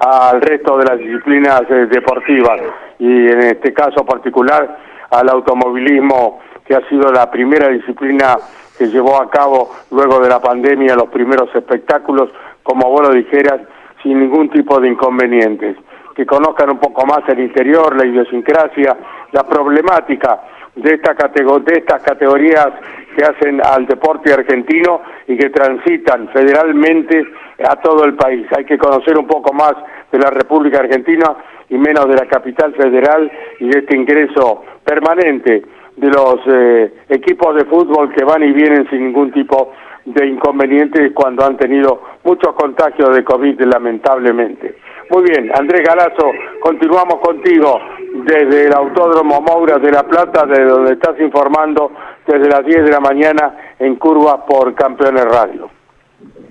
al 0.00 0.42
resto 0.42 0.76
de 0.76 0.84
las 0.84 0.98
disciplinas 0.98 1.62
eh, 1.70 1.86
deportivas 1.90 2.60
y 2.98 3.06
en 3.06 3.38
este 3.38 3.72
caso 3.72 4.04
particular 4.04 4.76
al 5.10 5.30
automovilismo 5.30 6.40
que 6.64 6.74
ha 6.74 6.88
sido 6.88 7.12
la 7.12 7.30
primera 7.30 7.68
disciplina 7.68 8.36
que 8.76 8.86
llevó 8.88 9.20
a 9.20 9.30
cabo 9.30 9.70
luego 9.90 10.20
de 10.20 10.28
la 10.28 10.40
pandemia 10.40 10.96
los 10.96 11.08
primeros 11.08 11.54
espectáculos, 11.54 12.30
como 12.62 12.90
vos 12.90 13.08
lo 13.08 13.14
dijeras, 13.14 13.60
sin 14.02 14.18
ningún 14.18 14.50
tipo 14.50 14.80
de 14.80 14.88
inconvenientes. 14.88 15.76
Que 16.14 16.26
conozcan 16.26 16.70
un 16.70 16.78
poco 16.78 17.06
más 17.06 17.28
el 17.28 17.40
interior, 17.40 17.96
la 17.96 18.06
idiosincrasia, 18.06 18.96
la 19.32 19.42
problemática 19.44 20.40
de, 20.76 20.94
esta 20.94 21.14
de 21.14 21.78
estas 21.78 22.02
categorías 22.02 22.68
que 23.16 23.24
hacen 23.24 23.60
al 23.64 23.86
deporte 23.86 24.32
argentino 24.32 25.02
y 25.26 25.36
que 25.36 25.50
transitan 25.50 26.28
federalmente 26.28 27.24
a 27.68 27.76
todo 27.76 28.04
el 28.04 28.14
país. 28.14 28.46
Hay 28.56 28.64
que 28.64 28.78
conocer 28.78 29.16
un 29.16 29.26
poco 29.26 29.52
más 29.52 29.74
de 30.10 30.18
la 30.18 30.30
República 30.30 30.80
Argentina 30.80 31.36
y 31.68 31.78
menos 31.78 32.08
de 32.08 32.16
la 32.16 32.26
capital 32.26 32.74
federal 32.74 33.30
y 33.60 33.68
de 33.68 33.78
este 33.80 33.96
ingreso 33.96 34.64
permanente 34.84 35.62
de 35.96 36.08
los 36.08 36.40
eh, 36.46 36.92
equipos 37.08 37.54
de 37.56 37.64
fútbol 37.64 38.12
que 38.12 38.24
van 38.24 38.42
y 38.42 38.52
vienen 38.52 38.88
sin 38.90 39.06
ningún 39.06 39.32
tipo 39.32 39.72
de 40.04 40.26
inconveniente 40.26 41.12
cuando 41.12 41.44
han 41.44 41.56
tenido 41.56 42.02
muchos 42.24 42.54
contagios 42.54 43.14
de 43.14 43.24
COVID 43.24 43.60
lamentablemente. 43.62 44.76
Muy 45.10 45.22
bien, 45.24 45.50
Andrés 45.54 45.82
Galazo, 45.86 46.30
continuamos 46.60 47.20
contigo 47.20 47.78
desde 48.24 48.66
el 48.66 48.74
Autódromo 48.74 49.40
Moura 49.40 49.78
de 49.78 49.90
La 49.90 50.02
Plata, 50.02 50.46
de 50.46 50.64
donde 50.64 50.94
estás 50.94 51.18
informando 51.20 51.92
desde 52.26 52.48
las 52.48 52.64
10 52.64 52.84
de 52.84 52.90
la 52.90 53.00
mañana 53.00 53.54
en 53.78 53.96
curvas 53.96 54.40
por 54.48 54.74
Campeones 54.74 55.24
Radio. 55.24 55.70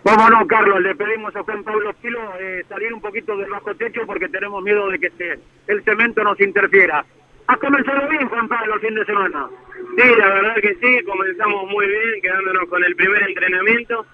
Vámonos, 0.04 0.48
Carlos, 0.48 0.82
le 0.82 0.96
pedimos 0.96 1.36
a 1.36 1.44
Juan 1.44 1.64
Pablo 1.64 1.94
Kilo 2.02 2.20
eh, 2.40 2.64
salir 2.68 2.94
un 2.94 3.00
poquito 3.00 3.38
del 3.38 3.50
bajo 3.50 3.74
techo 3.76 4.02
porque 4.06 4.28
tenemos 4.28 4.62
miedo 4.62 4.90
de 4.90 5.00
que 5.00 5.12
el 5.68 5.84
cemento 5.84 6.24
nos 6.24 6.40
interfiera. 6.42 7.06
¿Has 7.48 7.58
comenzado 7.58 8.08
bien, 8.10 8.28
Juan 8.30 8.48
Pablo, 8.48 8.76
el 8.76 8.80
fin 8.80 8.96
de 8.96 9.06
semana? 9.06 9.48
Sí, 9.98 10.16
la 10.18 10.30
verdad 10.30 10.56
que 10.56 10.76
sí, 10.76 11.04
comenzamos 11.06 11.70
muy 11.70 11.88
bien, 11.88 12.22
quedándonos 12.22 12.70
con 12.70 12.84
el 12.84 12.96
primer 12.96 13.24
entrenamiento. 13.24 14.06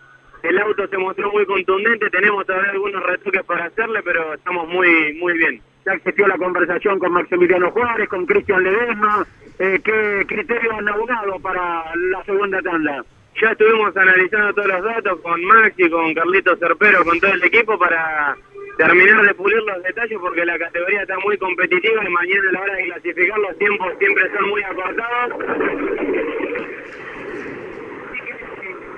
El 0.41 0.57
auto 0.57 0.87
se 0.87 0.97
mostró 0.97 1.31
muy 1.31 1.45
contundente, 1.45 2.09
tenemos 2.09 2.45
todavía 2.45 2.71
algunos 2.71 3.03
retoques 3.03 3.43
para 3.43 3.65
hacerle, 3.65 4.01
pero 4.03 4.33
estamos 4.33 4.67
muy 4.67 5.13
muy 5.15 5.37
bien. 5.37 5.61
Ya 5.85 5.93
existió 5.93 6.27
la 6.27 6.37
conversación 6.37 6.97
con 6.97 7.11
Maximiliano 7.11 7.71
Juárez, 7.71 8.09
con 8.09 8.25
Cristian 8.25 8.63
Ledesma. 8.63 9.25
Eh, 9.59 9.79
¿Qué 9.83 10.25
criterios 10.27 10.73
han 10.77 10.87
abogado 10.87 11.39
para 11.39 11.95
la 11.95 12.23
segunda 12.23 12.61
tanda? 12.61 13.03
Ya 13.41 13.51
estuvimos 13.51 13.95
analizando 13.95 14.53
todos 14.53 14.67
los 14.67 14.83
datos 14.83 15.19
con 15.21 15.43
Maxi, 15.45 15.89
con 15.89 16.13
Carlito 16.13 16.55
Cerpero, 16.57 17.03
con 17.03 17.19
todo 17.19 17.33
el 17.33 17.43
equipo 17.43 17.77
para 17.77 18.35
terminar 18.79 19.21
de 19.27 19.33
pulir 19.33 19.61
los 19.63 19.83
detalles 19.83 20.17
porque 20.21 20.45
la 20.45 20.57
categoría 20.57 21.01
está 21.01 21.19
muy 21.19 21.37
competitiva 21.37 22.01
y 22.01 22.09
mañana 22.11 22.49
a 22.49 22.51
la 22.53 22.61
hora 22.61 22.75
de 22.75 22.85
clasificar 22.85 23.39
los 23.39 23.57
tiempos 23.57 23.93
siempre 23.99 24.23
son 24.33 24.49
muy 24.49 24.63
acortados. 24.63 25.37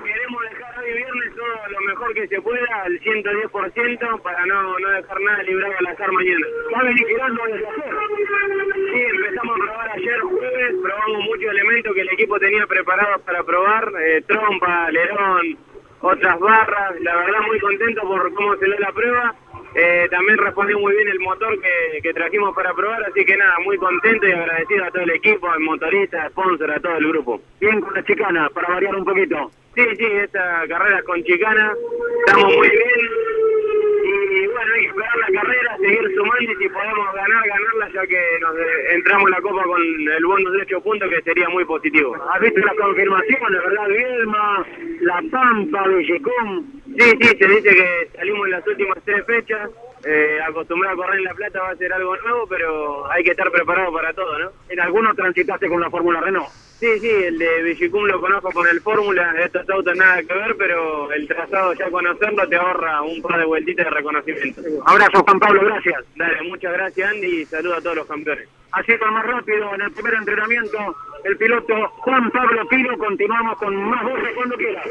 Queremos 0.04 0.42
dejar 0.50 0.78
hoy 0.78 0.92
viernes 0.92 1.34
todo 1.34 1.68
lo 1.68 1.80
mejor 1.80 2.14
que 2.14 2.28
se 2.28 2.40
pueda, 2.42 2.82
al 2.84 3.00
110%, 3.00 4.22
para 4.22 4.46
no, 4.46 4.78
no 4.78 4.88
dejar 4.90 5.20
nada 5.20 5.42
librado 5.42 5.74
al 5.80 5.86
azar 5.88 6.12
mañana. 6.12 6.46
¿Saben 6.70 6.96
girando 6.98 7.42
desde 7.46 7.66
ayer? 7.66 7.94
Sí, 8.92 9.00
empezamos 9.16 9.56
a 9.56 9.64
probar 9.64 9.90
ayer 9.90 10.20
jueves, 10.20 10.74
probamos 10.80 11.24
muchos 11.24 11.50
elementos 11.50 11.92
que 11.92 12.00
el 12.02 12.10
equipo 12.10 12.38
tenía 12.38 12.66
preparados 12.68 13.20
para 13.22 13.42
probar, 13.42 13.92
eh, 14.00 14.22
trompa, 14.28 14.84
alerón, 14.84 15.58
otras 16.02 16.38
barras, 16.38 17.00
la 17.00 17.16
verdad 17.16 17.40
muy 17.48 17.58
contento 17.58 18.02
por 18.02 18.32
cómo 18.34 18.54
se 18.56 18.66
dio 18.66 18.78
la 18.78 18.92
prueba 18.92 19.34
eh, 19.74 20.06
también 20.10 20.38
respondió 20.38 20.78
muy 20.78 20.94
bien 20.94 21.08
el 21.08 21.20
motor 21.20 21.58
que, 22.02 22.12
trajimos 22.12 22.54
para 22.54 22.74
probar, 22.74 23.02
así 23.04 23.24
que 23.24 23.36
nada, 23.36 23.56
muy 23.64 23.76
contento 23.78 24.26
y 24.26 24.32
agradecido 24.32 24.84
a 24.84 24.90
todo 24.90 25.02
el 25.02 25.10
equipo, 25.10 25.48
al 25.48 25.60
motorista, 25.60 26.28
sponsor, 26.30 26.70
a 26.70 26.80
todo 26.80 26.96
el 26.98 27.08
grupo. 27.08 27.40
Bien 27.60 27.80
con 27.80 27.94
la 27.94 28.04
chicana, 28.04 28.50
para 28.50 28.68
variar 28.68 28.94
un 28.94 29.04
poquito. 29.04 29.50
Sí, 29.74 29.82
sí, 29.96 30.04
esta 30.04 30.66
carrera 30.68 31.02
con 31.04 31.22
chicana, 31.24 31.72
estamos 32.26 32.54
muy 32.56 32.68
bien, 32.68 32.82
pelear 34.66 35.16
la 35.16 35.40
carrera, 35.40 35.76
seguir 35.78 36.14
sumando 36.14 36.52
y 36.52 36.56
si 36.56 36.68
podemos 36.68 37.14
ganar, 37.14 37.46
ganarla, 37.46 37.88
ya 37.92 38.06
que 38.06 38.38
nos 38.40 38.56
eh, 38.56 38.94
entramos 38.94 39.26
en 39.26 39.30
la 39.30 39.40
copa 39.40 39.62
con 39.64 39.80
el 39.80 40.24
bonus 40.24 40.52
de 40.52 40.62
8 40.62 40.80
puntos, 40.82 41.10
que 41.10 41.22
sería 41.22 41.48
muy 41.48 41.64
positivo. 41.64 42.16
¿Has 42.32 42.40
visto 42.40 42.60
la 42.60 42.74
confirmación, 42.74 43.52
de 43.52 43.58
verdad, 43.58 43.88
Bielma, 43.88 44.66
La 45.00 45.22
Pampa, 45.30 45.88
Bellecón? 45.88 46.66
Sí, 46.98 47.10
sí, 47.20 47.36
se 47.38 47.48
dice 47.48 47.70
que 47.70 48.10
salimos 48.16 48.46
en 48.46 48.50
las 48.52 48.66
últimas 48.66 48.98
tres 49.04 49.24
fechas. 49.26 49.70
Eh, 50.04 50.40
acostumbrado 50.44 50.94
a 50.94 51.04
correr 51.04 51.18
en 51.18 51.24
La 51.24 51.34
Plata 51.34 51.60
va 51.62 51.70
a 51.70 51.76
ser 51.76 51.92
algo 51.92 52.16
nuevo, 52.16 52.46
pero 52.48 53.10
hay 53.10 53.22
que 53.22 53.30
estar 53.30 53.48
preparado 53.52 53.92
para 53.92 54.12
todo, 54.12 54.36
¿no? 54.38 54.50
¿En 54.68 54.80
alguno 54.80 55.14
transitaste 55.14 55.68
con 55.68 55.80
la 55.80 55.90
Fórmula 55.90 56.20
Renault? 56.20 56.48
Sí, 56.82 56.98
sí, 56.98 57.08
el 57.08 57.38
de 57.38 57.62
Villicum 57.62 58.06
lo 58.06 58.20
conozco 58.20 58.50
con 58.50 58.66
el 58.66 58.80
Fórmula, 58.80 59.32
estos 59.38 59.70
autos 59.70 59.96
nada 59.96 60.20
que 60.20 60.34
ver, 60.34 60.56
pero 60.58 61.12
el 61.12 61.28
trazado 61.28 61.74
ya 61.74 61.88
conocerlo 61.88 62.48
te 62.48 62.56
ahorra 62.56 63.02
un 63.02 63.22
par 63.22 63.38
de 63.38 63.44
vueltitas 63.44 63.86
de 63.86 63.90
reconocimiento. 63.92 64.62
Abrazo, 64.84 65.22
Juan 65.22 65.38
Pablo, 65.38 65.60
gracias. 65.64 66.04
Dale, 66.16 66.42
muchas 66.42 66.72
gracias 66.72 67.08
Andy 67.08 67.42
y 67.42 67.44
saludo 67.44 67.74
a 67.76 67.80
todos 67.80 67.96
los 67.98 68.06
campeones. 68.08 68.48
Así 68.72 68.98
con 68.98 69.14
más 69.14 69.24
rápido, 69.24 69.72
en 69.76 69.82
el 69.82 69.92
primer 69.92 70.14
entrenamiento, 70.14 70.96
el 71.22 71.36
piloto 71.36 71.72
Juan 71.98 72.28
Pablo 72.32 72.66
Pino, 72.66 72.98
continuamos 72.98 73.58
con 73.58 73.76
más 73.76 74.02
voces 74.02 74.30
cuando 74.34 74.56
quiera. 74.56 74.82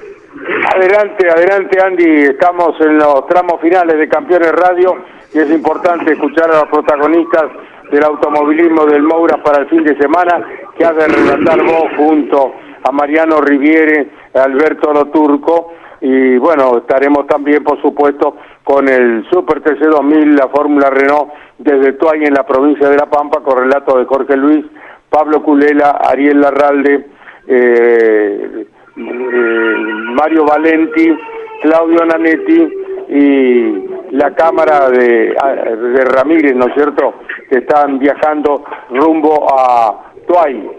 Adelante, 0.73 1.29
adelante 1.29 1.77
Andy, 1.83 2.21
estamos 2.21 2.79
en 2.79 2.99
los 2.99 3.27
tramos 3.27 3.59
finales 3.59 3.97
de 3.97 4.07
Campeones 4.07 4.53
Radio 4.53 4.95
y 5.33 5.39
es 5.39 5.49
importante 5.49 6.13
escuchar 6.13 6.51
a 6.51 6.61
los 6.61 6.69
protagonistas 6.69 7.51
del 7.91 8.03
automovilismo 8.03 8.85
del 8.85 9.03
Moura 9.03 9.43
para 9.43 9.63
el 9.63 9.69
fin 9.69 9.83
de 9.83 9.97
semana 9.97 10.43
que 10.77 10.85
ha 10.85 10.93
de 10.93 11.07
relatar 11.07 11.61
vos 11.61 11.91
junto 11.97 12.53
a 12.83 12.91
Mariano 12.91 13.41
Riviere, 13.41 14.07
Alberto 14.33 14.93
Loturco 14.93 15.73
y 15.99 16.37
bueno, 16.37 16.77
estaremos 16.77 17.27
también 17.27 17.63
por 17.63 17.79
supuesto 17.81 18.37
con 18.63 18.87
el 18.87 19.25
Super 19.29 19.61
TC 19.61 19.79
2000, 19.79 20.35
la 20.35 20.47
Fórmula 20.47 20.89
Renault 20.89 21.31
desde 21.59 21.93
Tuay 21.93 22.23
en 22.23 22.33
la 22.33 22.45
provincia 22.45 22.89
de 22.89 22.97
La 22.97 23.05
Pampa 23.05 23.41
con 23.41 23.57
relato 23.57 23.97
de 23.97 24.05
Jorge 24.05 24.35
Luis, 24.35 24.65
Pablo 25.09 25.43
Culela, 25.43 25.99
Ariel 26.09 26.41
Larralde, 26.41 27.05
eh, 27.47 28.65
eh, 28.65 29.75
Mario 30.15 30.45
Valenti, 30.45 31.13
Claudio 31.61 32.05
Nanetti 32.05 32.69
y 33.09 34.00
la 34.11 34.33
cámara 34.35 34.89
de, 34.89 35.33
de 35.33 36.05
Ramírez, 36.05 36.55
¿no 36.55 36.67
es 36.67 36.73
cierto?, 36.73 37.13
que 37.49 37.59
están 37.59 37.99
viajando 37.99 38.63
rumbo 38.89 39.47
a 39.57 40.13
Tuay, 40.27 40.69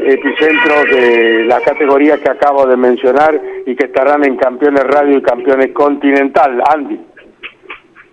epicentro 0.00 0.84
de 0.84 1.44
la 1.44 1.60
categoría 1.60 2.18
que 2.18 2.30
acabo 2.30 2.66
de 2.66 2.76
mencionar 2.76 3.40
y 3.66 3.74
que 3.74 3.86
estarán 3.86 4.24
en 4.24 4.36
Campeones 4.36 4.84
Radio 4.84 5.18
y 5.18 5.22
Campeones 5.22 5.72
Continental. 5.72 6.62
Andy. 6.72 7.00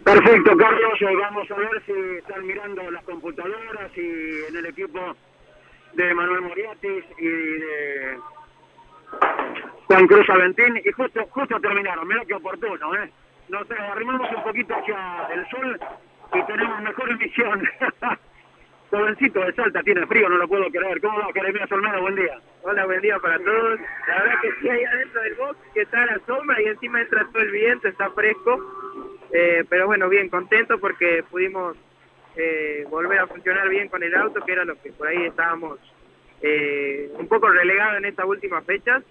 Perfecto, 0.04 0.58
Carlos. 0.58 1.02
Eh, 1.02 1.16
vamos 1.22 1.50
a 1.50 1.56
ver 1.56 1.82
si 1.86 1.92
están 2.18 2.46
mirando 2.46 2.92
las 2.92 3.04
computadoras 3.06 3.96
y 3.96 4.50
en 4.50 4.58
el 4.58 4.66
equipo 4.66 5.00
de 5.94 6.14
Manuel 6.14 6.42
Moriatis 6.42 7.06
y 7.18 7.26
de 7.26 8.18
Juan 9.88 10.08
Cruz 10.08 10.30
Aventín. 10.30 10.82
Y 10.84 10.92
justo, 10.92 11.22
justo 11.30 11.60
terminaron. 11.60 12.08
Mira 12.08 12.24
qué 12.28 12.34
oportuno, 12.34 12.96
¿eh? 12.96 13.10
Nos 13.54 13.70
arrimamos 13.70 14.28
un 14.36 14.44
poquito 14.44 14.74
hacia 14.74 15.28
el 15.32 15.48
sol 15.48 15.80
y 16.34 16.44
tenemos 16.48 16.82
mejor 16.82 17.12
emisión. 17.12 17.62
Jovencito 18.90 19.42
de 19.42 19.54
Salta, 19.54 19.84
tiene 19.84 20.08
frío, 20.08 20.28
no 20.28 20.38
lo 20.38 20.48
puedo 20.48 20.66
creer. 20.72 21.00
¿Cómo 21.00 21.20
va, 21.20 21.32
Jeremías 21.32 21.72
Olmedo? 21.72 22.02
Buen 22.02 22.16
día. 22.16 22.42
Hola, 22.64 22.86
buen 22.86 23.02
día 23.02 23.20
para 23.20 23.38
todos. 23.38 23.80
La 24.08 24.24
verdad 24.24 24.42
que 24.42 24.52
sí, 24.60 24.70
ahí 24.70 24.84
adentro 24.84 25.22
del 25.22 25.36
box, 25.36 25.58
que 25.72 25.82
está 25.82 26.04
la 26.04 26.20
sombra 26.26 26.60
y 26.64 26.66
encima 26.66 27.00
entra 27.00 27.28
todo 27.32 27.44
el 27.44 27.52
viento, 27.52 27.88
está 27.90 28.10
fresco. 28.10 28.60
Eh, 29.32 29.64
pero 29.70 29.86
bueno, 29.86 30.10
bien, 30.10 30.30
contento 30.30 30.80
porque 30.80 31.24
pudimos 31.30 31.78
eh, 32.36 32.88
volver 32.90 33.20
a 33.20 33.28
funcionar 33.28 33.70
bien 33.70 33.88
con 33.88 34.02
el 34.02 34.16
auto, 34.16 34.44
que 34.44 34.52
era 34.52 34.66
lo 34.66 34.82
que 34.82 34.92
por 34.94 35.10
ahí 35.10 35.26
estábamos 35.26 35.78
eh, 36.42 37.08
un 37.20 37.28
poco 37.28 37.50
relegados 37.50 38.00
en 38.00 38.06
estas 38.06 38.26
últimas 38.26 38.66
fechas. 38.66 39.04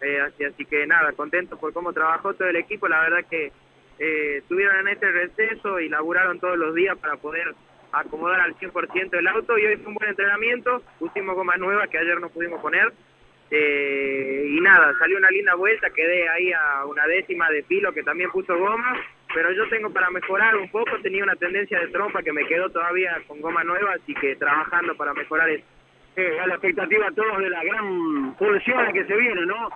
Eh, 0.00 0.20
así, 0.22 0.44
así 0.44 0.64
que 0.64 0.88
nada, 0.88 1.12
contento 1.12 1.56
por 1.56 1.72
cómo 1.72 1.92
trabajó 1.92 2.34
todo 2.34 2.48
el 2.48 2.56
equipo. 2.56 2.88
La 2.88 3.00
verdad 3.02 3.24
que 3.30 3.52
eh, 3.98 4.38
estuvieron 4.38 4.80
en 4.80 4.88
este 4.88 5.10
receso 5.10 5.80
y 5.80 5.88
laburaron 5.88 6.38
todos 6.38 6.58
los 6.58 6.74
días 6.74 6.98
para 6.98 7.16
poder 7.16 7.54
acomodar 7.92 8.40
al 8.40 8.54
100% 8.56 9.18
el 9.18 9.26
auto 9.28 9.56
y 9.58 9.66
hoy 9.66 9.76
fue 9.76 9.88
un 9.88 9.94
buen 9.94 10.10
entrenamiento, 10.10 10.82
pusimos 10.98 11.34
gomas 11.34 11.58
nuevas 11.58 11.88
que 11.88 11.98
ayer 11.98 12.20
no 12.20 12.28
pudimos 12.28 12.60
poner 12.60 12.92
eh, 13.50 14.48
y 14.50 14.60
nada, 14.60 14.92
salió 14.98 15.18
una 15.18 15.30
linda 15.30 15.54
vuelta, 15.54 15.90
quedé 15.90 16.28
ahí 16.28 16.52
a 16.52 16.84
una 16.84 17.06
décima 17.06 17.48
de 17.50 17.62
pilo 17.62 17.92
que 17.92 18.02
también 18.02 18.30
puso 18.30 18.58
goma, 18.58 19.00
pero 19.32 19.52
yo 19.52 19.68
tengo 19.68 19.90
para 19.90 20.10
mejorar 20.10 20.56
un 20.56 20.68
poco, 20.70 20.98
tenía 21.00 21.22
una 21.22 21.36
tendencia 21.36 21.78
de 21.78 21.88
trompa 21.88 22.22
que 22.22 22.32
me 22.32 22.46
quedó 22.46 22.68
todavía 22.70 23.16
con 23.28 23.40
goma 23.40 23.62
nueva, 23.62 23.94
así 23.94 24.14
que 24.14 24.34
trabajando 24.36 24.96
para 24.96 25.14
mejorar 25.14 25.48
eso. 25.50 25.64
A 26.42 26.46
la 26.46 26.54
expectativa 26.54 27.10
todos 27.14 27.38
de 27.38 27.50
la 27.50 27.62
gran 27.62 28.34
pulsión 28.36 28.92
que 28.92 29.04
se 29.04 29.16
viene, 29.16 29.44
¿no? 29.44 29.68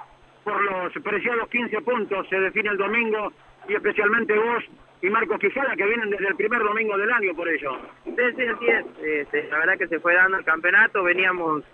Por 0.43 0.63
los 0.63 0.93
preciados 1.03 1.49
15 1.51 1.83
puntos 1.83 2.27
se 2.31 2.41
define 2.41 2.71
el 2.71 2.79
domingo 2.79 3.31
y 3.69 3.75
especialmente 3.75 4.37
vos 4.37 4.65
y 5.03 5.09
Marcos 5.09 5.39
Quijada 5.39 5.75
que 5.77 5.87
vienen 5.87 6.11
desde 6.11 6.29
el 6.29 6.37
primer 6.37 6.63
domingo 6.63 6.97
del 6.99 7.11
año 7.11 7.35
por 7.35 7.49
ello. 7.49 7.79
Sí, 8.05 8.13
sí, 8.37 8.43
así 8.47 8.67
es. 8.67 8.85
Este, 9.03 9.45
la 9.45 9.59
verdad 9.59 9.79
que 9.79 9.89
se 9.89 10.01
fue 10.01 10.15
dando 10.15 10.39
el 10.39 10.45
campeonato, 10.45 11.03
veníamos 11.03 11.65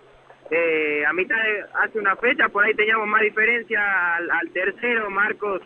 eh, 0.49 1.03
a 1.05 1.11
mitad 1.13 1.35
de 1.35 1.65
hace 1.83 1.99
una 1.99 2.15
fecha, 2.15 2.47
por 2.49 2.63
ahí 2.63 2.73
teníamos 2.73 3.07
más 3.07 3.21
diferencia 3.21 4.15
al, 4.15 4.31
al, 4.31 4.49
tercero, 4.51 5.09
Marcos 5.09 5.61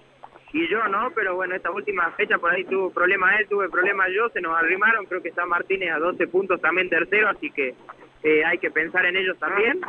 y 0.54 0.68
yo, 0.70 0.88
¿no? 0.88 1.12
Pero 1.14 1.36
bueno, 1.36 1.56
esta 1.56 1.70
última 1.72 2.10
fecha 2.12 2.40
por 2.40 2.52
ahí 2.52 2.66
tuvo 2.66 2.92
problemas 2.92 3.40
él, 3.40 3.48
tuve 3.48 3.70
problemas 3.70 4.10
yo, 4.12 4.30
se 4.30 4.42
nos 4.42 4.58
arrimaron, 4.58 5.06
creo 5.06 5.22
que 5.22 5.30
está 5.30 5.46
Martínez 5.46 5.92
a 5.92 6.00
12 6.00 6.28
puntos 6.28 6.60
también 6.62 6.90
tercero, 6.90 7.30
así 7.30 7.52
que 7.52 7.76
eh, 8.24 8.44
hay 8.44 8.58
que 8.58 8.72
pensar 8.72 9.06
en 9.06 9.18
ellos 9.18 9.38
también. 9.38 9.82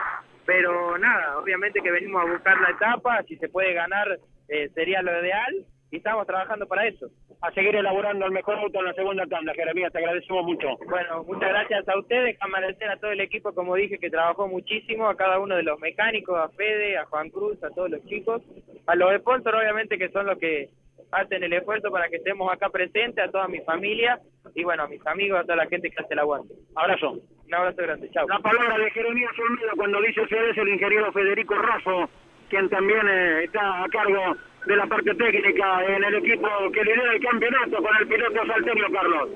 Pero 0.44 0.98
nada, 0.98 1.38
obviamente 1.38 1.80
que 1.80 1.90
venimos 1.90 2.20
a 2.20 2.30
buscar 2.30 2.60
la 2.60 2.70
etapa, 2.70 3.22
si 3.28 3.36
se 3.36 3.48
puede 3.48 3.72
ganar 3.74 4.18
eh, 4.48 4.68
sería 4.74 5.00
lo 5.00 5.12
ideal 5.20 5.64
y 5.92 5.98
estamos 5.98 6.26
trabajando 6.26 6.66
para 6.66 6.86
eso. 6.86 7.06
A 7.42 7.52
seguir 7.52 7.76
elaborando 7.76 8.24
el 8.24 8.32
mejor 8.32 8.58
auto 8.58 8.78
en 8.78 8.86
la 8.86 8.94
segunda 8.94 9.26
tanda, 9.26 9.52
Jeremías, 9.52 9.92
te 9.92 9.98
agradecemos 9.98 10.44
mucho. 10.44 10.68
Bueno, 10.88 11.22
muchas 11.24 11.50
gracias 11.50 11.86
a 11.86 11.98
ustedes, 11.98 12.36
agradecer 12.40 12.88
a 12.88 12.96
todo 12.96 13.10
el 13.10 13.20
equipo, 13.20 13.52
como 13.52 13.76
dije, 13.76 13.98
que 13.98 14.08
trabajó 14.08 14.48
muchísimo, 14.48 15.06
a 15.06 15.16
cada 15.16 15.38
uno 15.38 15.54
de 15.54 15.62
los 15.62 15.78
mecánicos, 15.80 16.38
a 16.38 16.48
Fede, 16.48 16.96
a 16.96 17.04
Juan 17.04 17.28
Cruz, 17.28 17.62
a 17.62 17.68
todos 17.68 17.90
los 17.90 18.02
chicos, 18.06 18.40
a 18.86 18.96
los 18.96 19.14
sponsors, 19.20 19.58
obviamente, 19.58 19.98
que 19.98 20.08
son 20.08 20.26
los 20.26 20.38
que 20.38 20.70
hacen 21.10 21.44
el 21.44 21.52
esfuerzo 21.52 21.90
para 21.90 22.08
que 22.08 22.16
estemos 22.16 22.50
acá 22.50 22.70
presentes, 22.70 23.22
a 23.22 23.30
toda 23.30 23.46
mi 23.46 23.60
familia 23.60 24.18
y 24.54 24.64
bueno, 24.64 24.84
a 24.84 24.88
mis 24.88 25.06
amigos, 25.06 25.40
a 25.40 25.42
toda 25.42 25.56
la 25.56 25.66
gente 25.66 25.90
que 25.90 26.02
hace 26.02 26.14
el 26.14 26.20
aguante. 26.20 26.54
Abrazo. 26.74 27.18
Un 27.46 27.54
abrazo 27.54 27.82
grande, 27.82 28.10
chao. 28.12 28.26
La 28.28 28.38
palabra 28.38 28.78
de 28.78 28.90
Jeremías 28.92 29.32
Olmedo 29.38 29.72
cuando 29.76 30.00
dice 30.00 30.22
es 30.22 30.56
el 30.56 30.68
ingeniero 30.70 31.12
Federico 31.12 31.54
Razo, 31.54 32.08
quien 32.48 32.70
también 32.70 33.06
eh, 33.06 33.44
está 33.44 33.84
a 33.84 33.88
cargo 33.88 34.36
de 34.66 34.76
la 34.76 34.86
parte 34.86 35.14
técnica 35.14 35.84
en 35.88 36.04
el 36.04 36.14
equipo 36.14 36.48
que 36.72 36.84
lidera 36.84 37.12
el 37.14 37.20
campeonato 37.20 37.82
con 37.82 37.96
el 38.00 38.06
piloto 38.06 38.46
salteño 38.46 38.84
Carlos. 38.92 39.28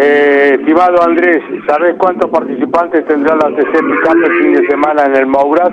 Eh, 0.00 0.56
estimado 0.58 1.02
Andrés, 1.02 1.42
¿sabes 1.66 1.94
cuántos 1.98 2.30
participantes 2.30 3.06
tendrá 3.06 3.34
la 3.36 3.56
TC 3.56 3.72
Pickup 3.72 4.24
el 4.24 4.42
fin 4.42 4.52
de 4.54 4.66
semana 4.66 5.04
en 5.06 5.16
el 5.16 5.26
Mouras? 5.26 5.70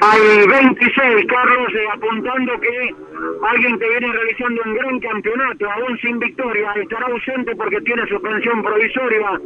Hay 0.00 0.46
26, 0.48 1.26
Carlos, 1.26 1.68
eh, 1.74 1.86
apuntando 1.92 2.58
que 2.60 2.94
alguien 3.48 3.78
que 3.78 3.88
viene 3.88 4.12
realizando 4.12 4.62
un 4.64 4.74
gran 4.74 5.00
campeonato, 5.00 5.70
aún 5.70 5.98
sin 5.98 6.18
victoria, 6.18 6.72
estará 6.76 7.06
ausente 7.06 7.54
porque 7.54 7.80
tiene 7.82 8.06
suspensión 8.06 8.62
provisoria. 8.62 9.40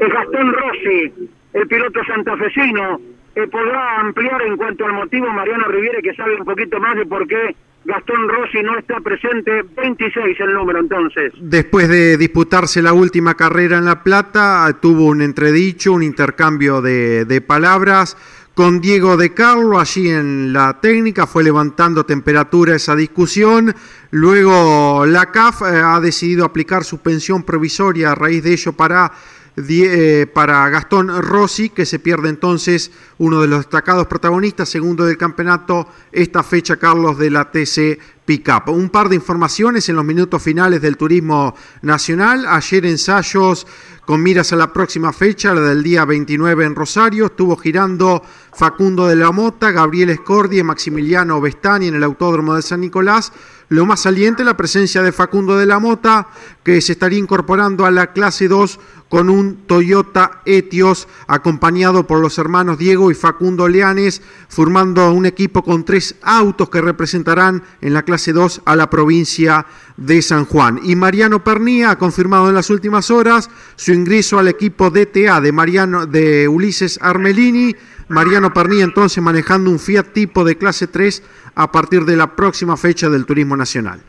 Es 0.00 0.08
Gastón 0.08 0.52
Rossi, 0.52 1.30
el 1.52 1.68
piloto 1.68 2.00
santafesino. 2.04 3.00
Eh, 3.34 3.46
podrá 3.46 4.00
ampliar 4.00 4.42
en 4.42 4.56
cuanto 4.56 4.84
al 4.84 4.92
motivo 4.92 5.26
Mariano 5.28 5.64
Riviere, 5.68 6.02
que 6.02 6.14
sabe 6.14 6.36
un 6.36 6.44
poquito 6.44 6.78
más 6.80 6.96
de 6.96 7.06
por 7.06 7.26
qué 7.26 7.54
Gastón 7.84 8.28
Rossi 8.28 8.62
no 8.62 8.78
está 8.78 9.00
presente, 9.00 9.64
26 9.76 10.38
el 10.40 10.54
número 10.54 10.78
entonces. 10.80 11.32
Después 11.40 11.88
de 11.88 12.16
disputarse 12.16 12.80
la 12.80 12.92
última 12.92 13.34
carrera 13.34 13.78
en 13.78 13.84
La 13.84 14.04
Plata, 14.04 14.78
tuvo 14.80 15.06
un 15.06 15.20
entredicho, 15.20 15.92
un 15.92 16.02
intercambio 16.02 16.80
de, 16.80 17.44
palabras 17.46 18.16
con 18.54 18.80
Diego 18.80 19.16
de 19.16 19.32
Carlo 19.34 19.80
allí 19.80 20.10
en 20.10 20.52
la 20.52 20.78
técnica, 20.80 21.26
fue 21.26 21.42
levantando 21.42 22.04
temperatura 22.04 22.76
esa 22.76 22.94
discusión. 22.94 23.74
Luego 24.10 25.04
la 25.06 25.32
CAF 25.32 25.62
eh, 25.62 25.82
ha 25.82 25.98
decidido 26.00 26.44
aplicar 26.44 26.84
suspensión 26.84 27.42
provisoria 27.42 28.12
a 28.12 28.14
raíz 28.14 28.44
de 28.44 28.52
ello 28.52 28.74
para 28.74 29.10
eh, 29.56 30.26
para 30.32 30.68
Gastón 30.70 31.08
Rossi, 31.22 31.68
que 31.68 31.84
se 31.84 31.98
pierde 31.98 32.30
entonces 32.30 32.90
uno 33.18 33.40
de 33.40 33.48
los 33.48 33.58
destacados 33.58 34.06
protagonistas, 34.06 34.68
segundo 34.68 35.04
del 35.04 35.18
campeonato, 35.18 35.88
esta 36.10 36.42
fecha, 36.42 36.76
Carlos, 36.76 37.18
de 37.18 37.30
la 37.30 37.50
TC 37.50 37.98
Pickup. 38.24 38.68
Un 38.68 38.88
par 38.88 39.08
de 39.08 39.16
informaciones 39.16 39.88
en 39.88 39.96
los 39.96 40.04
minutos 40.04 40.42
finales 40.42 40.80
del 40.80 40.96
turismo 40.96 41.54
nacional. 41.82 42.46
Ayer 42.48 42.86
ensayos 42.86 43.66
con 44.06 44.22
miras 44.22 44.52
a 44.52 44.56
la 44.56 44.72
próxima 44.72 45.12
fecha, 45.12 45.54
la 45.54 45.60
del 45.60 45.82
día 45.82 46.04
29 46.04 46.64
en 46.64 46.74
Rosario. 46.74 47.26
Estuvo 47.26 47.56
girando 47.56 48.22
Facundo 48.54 49.06
de 49.06 49.16
la 49.16 49.32
Mota, 49.32 49.70
Gabriel 49.70 50.10
Escordi 50.10 50.58
y 50.58 50.62
Maximiliano 50.62 51.40
Bestani 51.40 51.88
en 51.88 51.94
el 51.94 52.04
Autódromo 52.04 52.54
de 52.54 52.62
San 52.62 52.80
Nicolás. 52.80 53.32
Lo 53.70 53.86
más 53.86 54.00
saliente, 54.00 54.44
la 54.44 54.56
presencia 54.56 55.02
de 55.02 55.12
Facundo 55.12 55.56
de 55.56 55.64
la 55.64 55.78
Mota, 55.78 56.28
que 56.62 56.82
se 56.82 56.92
estaría 56.92 57.18
incorporando 57.18 57.86
a 57.86 57.90
la 57.90 58.12
clase 58.12 58.46
2 58.46 58.78
con 59.08 59.30
un 59.30 59.66
Toyota 59.66 60.42
Etios 60.44 61.08
acompañado 61.26 62.06
por 62.06 62.20
los 62.20 62.36
hermanos 62.38 62.78
Diego 62.78 63.10
y 63.10 63.14
Facundo 63.14 63.68
Leanes, 63.68 64.20
formando 64.48 65.10
un 65.12 65.24
equipo 65.24 65.62
con 65.62 65.84
tres 65.84 66.16
autos 66.22 66.68
que 66.68 66.82
representarán 66.82 67.62
en 67.80 67.94
la 67.94 68.02
clase 68.02 68.34
2 68.34 68.62
a 68.66 68.76
la 68.76 68.90
provincia 68.90 69.64
de 69.96 70.20
San 70.20 70.44
Juan. 70.44 70.80
Y 70.82 70.94
Mariano 70.94 71.42
Pernía 71.42 71.90
ha 71.92 71.98
confirmado 71.98 72.48
en 72.48 72.54
las 72.54 72.68
últimas 72.68 73.10
horas 73.10 73.48
su 73.76 73.92
ingreso 73.92 74.38
al 74.38 74.48
equipo 74.48 74.90
DTA 74.90 75.40
de 75.40 75.52
Mariano 75.52 76.06
de 76.06 76.48
Ulises 76.48 76.98
Armelini. 77.02 77.74
Mariano 78.08 78.52
Pernía 78.52 78.84
entonces 78.84 79.22
manejando 79.22 79.70
un 79.70 79.78
Fiat 79.78 80.12
tipo 80.12 80.44
de 80.44 80.56
clase 80.56 80.86
3 80.86 81.52
a 81.54 81.70
partir 81.70 82.02
de 82.02 82.16
la 82.16 82.28
próxima 82.28 82.76
fecha 82.76 83.08
del 83.08 83.26
Turismo 83.26 83.56
Nacional. 83.56 84.00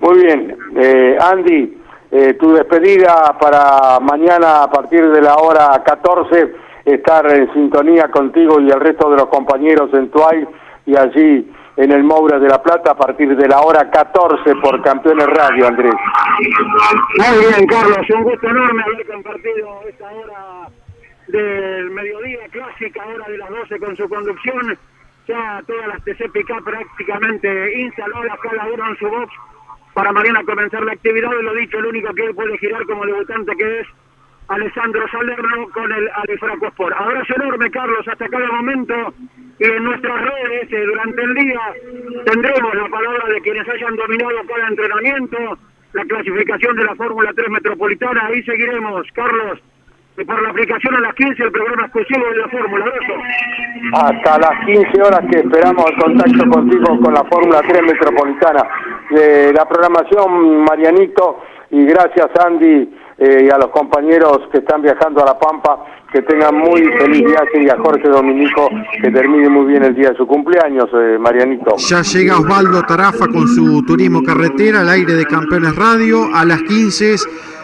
Muy 0.00 0.22
bien, 0.22 0.56
eh, 0.76 1.16
Andy, 1.20 1.78
eh, 2.10 2.34
tu 2.34 2.52
despedida 2.52 3.38
para 3.40 4.00
mañana 4.00 4.64
a 4.64 4.70
partir 4.70 5.08
de 5.08 5.22
la 5.22 5.36
hora 5.36 5.82
14, 5.84 6.52
estar 6.84 7.26
en 7.32 7.52
sintonía 7.52 8.10
contigo 8.10 8.60
y 8.60 8.70
el 8.70 8.80
resto 8.80 9.10
de 9.10 9.16
los 9.16 9.28
compañeros 9.28 9.88
en 9.94 10.10
Tuay 10.10 10.46
y 10.86 10.96
allí 10.96 11.50
en 11.76 11.90
el 11.90 12.04
Moura 12.04 12.38
de 12.38 12.48
la 12.48 12.62
Plata 12.62 12.90
a 12.90 12.96
partir 12.96 13.34
de 13.36 13.48
la 13.48 13.60
hora 13.60 13.90
14 13.90 14.56
por 14.56 14.82
Campeones 14.82 15.26
Radio, 15.26 15.68
Andrés. 15.68 15.94
Muy 17.16 17.46
bien, 17.46 17.66
Carlos, 17.66 18.06
un 18.14 18.24
gusto 18.24 18.48
enorme 18.48 18.82
haber 18.82 19.06
compartido 19.06 19.80
esta 19.88 20.04
hora 20.10 20.68
del 21.32 21.90
mediodía 21.90 22.46
clásica, 22.50 23.06
hora 23.06 23.26
de 23.26 23.38
las 23.38 23.48
12 23.48 23.78
con 23.78 23.96
su 23.96 24.08
conducción. 24.08 24.78
Ya 25.26 25.62
todas 25.66 25.88
las 25.88 26.04
TCPK 26.04 26.62
prácticamente 26.62 27.80
instaladas, 27.80 28.38
cada 28.42 28.66
uno 28.66 28.88
en 28.88 28.96
su 28.98 29.08
box 29.08 29.32
para 29.94 30.12
mañana 30.12 30.44
comenzar 30.44 30.84
la 30.84 30.92
actividad. 30.92 31.30
Y 31.40 31.42
lo 31.42 31.54
dicho, 31.54 31.78
el 31.78 31.86
único 31.86 32.12
que 32.14 32.34
puede 32.34 32.58
girar 32.58 32.84
como 32.84 33.06
debutante 33.06 33.56
que 33.56 33.80
es 33.80 33.86
Alessandro 34.48 35.08
Salerno 35.08 35.68
con 35.72 35.90
el 35.90 36.10
Alifraco 36.14 36.66
Sport. 36.66 36.96
Abrazo 36.98 37.34
enorme, 37.36 37.70
Carlos, 37.70 38.06
hasta 38.06 38.28
cada 38.28 38.52
momento. 38.52 39.14
Y 39.58 39.64
en 39.64 39.84
nuestras 39.84 40.20
redes, 40.20 40.72
eh, 40.72 40.84
durante 40.84 41.22
el 41.22 41.34
día, 41.34 41.60
tendremos 42.26 42.74
la 42.74 42.88
palabra 42.88 43.28
de 43.32 43.40
quienes 43.40 43.66
hayan 43.68 43.96
dominado 43.96 44.38
cada 44.48 44.68
entrenamiento, 44.68 45.58
la 45.92 46.04
clasificación 46.04 46.76
de 46.76 46.84
la 46.84 46.94
Fórmula 46.96 47.32
3 47.34 47.48
Metropolitana. 47.48 48.26
Ahí 48.26 48.42
seguiremos, 48.42 49.06
Carlos. 49.12 49.60
Y 50.18 50.24
por 50.24 50.42
la 50.42 50.50
aplicación 50.50 50.94
a 50.96 51.00
las 51.00 51.14
15, 51.14 51.42
el 51.42 51.52
programa 51.52 51.84
exclusivo 51.84 52.26
de 52.28 52.36
la 52.36 52.48
Fórmula. 52.48 52.84
Hasta 53.94 54.38
las 54.38 54.66
15 54.66 55.02
horas 55.02 55.20
que 55.30 55.38
esperamos 55.38 55.84
el 55.90 56.02
contacto 56.02 56.50
contigo 56.50 57.00
con 57.00 57.14
la 57.14 57.24
Fórmula 57.24 57.62
3 57.66 57.82
Metropolitana. 57.82 58.62
La 59.54 59.66
programación, 59.66 60.64
Marianito, 60.64 61.40
y 61.70 61.86
gracias, 61.86 62.28
Andy, 62.44 62.90
eh, 63.18 63.46
y 63.46 63.50
a 63.50 63.56
los 63.56 63.68
compañeros 63.68 64.40
que 64.50 64.58
están 64.58 64.82
viajando 64.82 65.22
a 65.22 65.26
La 65.26 65.38
Pampa, 65.38 65.84
que 66.12 66.20
tengan 66.22 66.56
muy 66.56 66.82
feliz 66.82 67.24
viaje 67.24 67.62
y 67.62 67.70
a 67.70 67.78
Jorge 67.78 68.08
Dominico 68.08 68.68
que 69.00 69.10
termine 69.10 69.48
muy 69.48 69.66
bien 69.66 69.82
el 69.82 69.94
día 69.94 70.10
de 70.10 70.16
su 70.16 70.26
cumpleaños, 70.26 70.90
eh, 70.92 71.16
Marianito. 71.18 71.76
Ya 71.76 72.02
llega 72.02 72.38
Osvaldo 72.38 72.82
Tarafa 72.82 73.28
con 73.28 73.48
su 73.48 73.82
turismo 73.86 74.22
carretera 74.22 74.80
al 74.80 74.90
aire 74.90 75.14
de 75.14 75.24
Campeones 75.24 75.74
Radio 75.74 76.28
a 76.34 76.44
las 76.44 76.62
15 76.62 77.16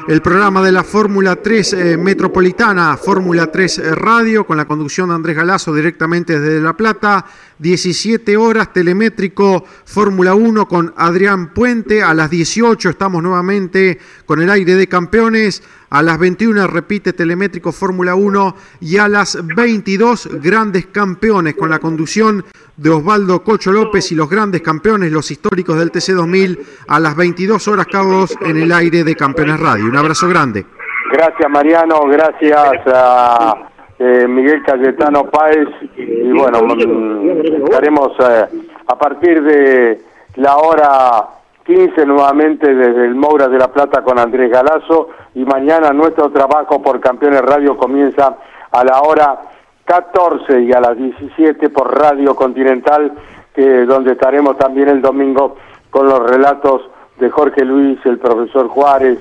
el 0.09 0.23
programa 0.23 0.63
de 0.63 0.73
la 0.73 0.85
Fórmula 0.85 1.37
3 1.37 1.73
eh, 1.75 1.97
Metropolitana, 1.99 2.97
Fórmula 2.97 3.53
3 3.53 3.79
eh, 3.79 3.95
Radio, 3.95 4.47
con 4.47 4.57
la 4.57 4.65
conducción 4.65 5.11
de 5.11 5.15
Andrés 5.15 5.37
Galazo 5.37 5.75
directamente 5.75 6.41
desde 6.41 6.63
La 6.63 6.75
Plata. 6.75 7.27
17 7.59 8.37
horas, 8.39 8.73
telemétrico 8.73 9.65
Fórmula 9.85 10.35
1 10.35 10.67
con 10.67 10.95
Adrián 10.97 11.53
Puente. 11.53 12.03
A 12.03 12.15
las 12.15 12.31
18 12.31 12.89
estamos 12.89 13.23
nuevamente 13.23 13.99
con 14.25 14.41
el 14.41 14.49
aire 14.49 14.77
de 14.77 14.89
campeones. 14.89 15.63
A 15.91 16.03
las 16.03 16.19
21 16.19 16.67
repite 16.67 17.13
telemétrico 17.15 17.73
Fórmula 17.73 18.15
1 18.15 18.55
y 18.81 18.99
a 18.99 19.09
las 19.09 19.39
22 19.57 20.29
grandes 20.43 20.87
campeones 20.87 21.55
con 21.55 21.71
la 21.71 21.79
conducción 21.79 22.45
de 22.77 22.91
Osvaldo 22.91 23.43
Cocho 23.43 23.73
López 23.73 24.13
y 24.13 24.15
los 24.15 24.29
grandes 24.29 24.61
campeones, 24.61 25.11
los 25.11 25.31
históricos 25.31 25.79
del 25.79 25.91
TC2000 25.91 26.59
a 26.89 27.01
las 27.01 27.17
22 27.17 27.67
horas 27.69 27.87
Carlos 27.87 28.37
en 28.43 28.59
el 28.59 28.71
aire 28.71 29.03
de 29.03 29.15
Campeones 29.15 29.59
Radio. 29.59 29.87
Un 29.87 29.97
abrazo 29.97 30.29
grande. 30.29 30.67
Gracias 31.11 31.51
Mariano, 31.51 32.07
gracias 32.07 32.81
a 32.87 33.55
eh, 33.99 34.29
Miguel 34.29 34.63
Cayetano 34.65 35.25
Páez 35.31 35.69
y 35.97 36.31
bueno, 36.33 36.61
mm, 36.63 37.65
estaremos 37.65 38.13
eh, 38.21 38.45
a 38.87 38.99
partir 38.99 39.43
de 39.43 40.01
la 40.37 40.57
hora 40.57 41.38
15 41.69 42.07
nuevamente 42.07 42.75
desde 42.75 43.05
el 43.05 43.15
Moura 43.15 43.47
de 43.47 43.59
la 43.59 43.69
Plata 43.69 44.03
con 44.03 44.19
Andrés 44.19 44.51
Galazo 44.51 45.11
y 45.35 45.45
mañana 45.45 45.91
nuestro 45.93 46.31
trabajo 46.31 46.81
por 46.81 46.99
Campeones 46.99 47.43
Radio 47.43 47.77
comienza 47.77 48.39
a 48.71 48.85
la 48.85 49.03
hora 49.03 49.39
14 49.85 50.63
y 50.63 50.73
a 50.73 50.81
las 50.81 50.97
17 50.97 51.69
por 51.69 51.95
Radio 51.95 52.35
Continental, 52.35 53.13
que, 53.55 53.85
donde 53.85 54.13
estaremos 54.13 54.57
también 54.57 54.89
el 54.89 55.03
domingo 55.03 55.57
con 55.91 56.07
los 56.07 56.31
relatos 56.31 56.89
de 57.19 57.29
Jorge 57.29 57.67
Luis, 57.67 57.99
el 58.07 58.19
profesor 58.19 58.69
Juárez, 58.69 59.19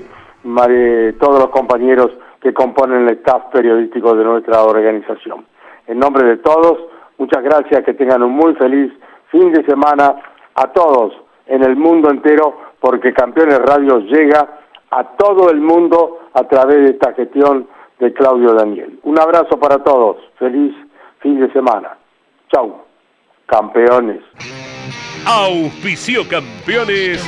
todos 1.20 1.40
los 1.40 1.50
compañeros 1.50 2.12
que 2.40 2.54
componen 2.54 3.08
el 3.08 3.18
staff 3.18 3.42
periodístico 3.52 4.16
de 4.16 4.24
nuestra 4.24 4.62
organización. 4.62 5.44
En 5.86 5.98
nombre 5.98 6.24
de 6.24 6.38
todos, 6.38 6.78
muchas 7.18 7.42
gracias, 7.42 7.84
que 7.84 7.92
tengan 7.92 8.22
un 8.22 8.32
muy 8.32 8.54
feliz 8.54 8.90
fin 9.30 9.52
de 9.52 9.62
semana 9.66 10.14
a 10.54 10.68
todos 10.68 11.27
en 11.48 11.62
el 11.64 11.76
mundo 11.76 12.10
entero, 12.10 12.56
porque 12.80 13.12
Campeones 13.12 13.58
Radio 13.58 13.98
llega 14.00 14.60
a 14.90 15.04
todo 15.16 15.50
el 15.50 15.60
mundo 15.60 16.20
a 16.34 16.44
través 16.44 16.76
de 16.84 16.90
esta 16.90 17.12
gestión 17.14 17.66
de 17.98 18.12
Claudio 18.12 18.54
Daniel. 18.54 19.00
Un 19.02 19.18
abrazo 19.18 19.58
para 19.58 19.82
todos, 19.82 20.16
feliz 20.38 20.74
fin 21.20 21.40
de 21.40 21.52
semana. 21.52 21.96
Chau, 22.52 22.84
campeones. 23.46 24.22
Auspicio 25.26 26.22
campeones. 26.28 27.26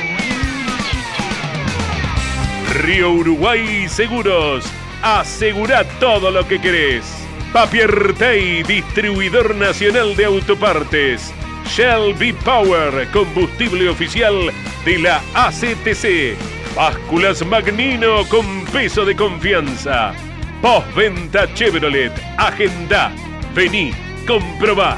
Río 2.83 3.11
Uruguay 3.11 3.87
Seguros. 3.87 4.65
Asegura 5.03 5.83
todo 5.99 6.31
lo 6.31 6.47
que 6.47 6.61
querés. 6.61 7.17
Papier 7.51 8.13
Tay, 8.17 8.63
distribuidor 8.63 9.55
nacional 9.55 10.15
de 10.15 10.25
autopartes. 10.25 11.33
Shell 11.65 12.13
V 12.17 12.33
Power, 12.43 13.07
combustible 13.11 13.89
oficial 13.89 14.51
de 14.85 14.99
la 14.99 15.21
ACTC. 15.33 16.37
Básculas 16.75 17.45
Magnino 17.45 18.25
con 18.29 18.65
peso 18.65 19.05
de 19.05 19.15
confianza. 19.15 20.13
Postventa 20.61 21.51
Chevrolet. 21.53 22.11
Agenda. 22.37 23.11
Vení, 23.53 23.91
comprobá. 24.27 24.97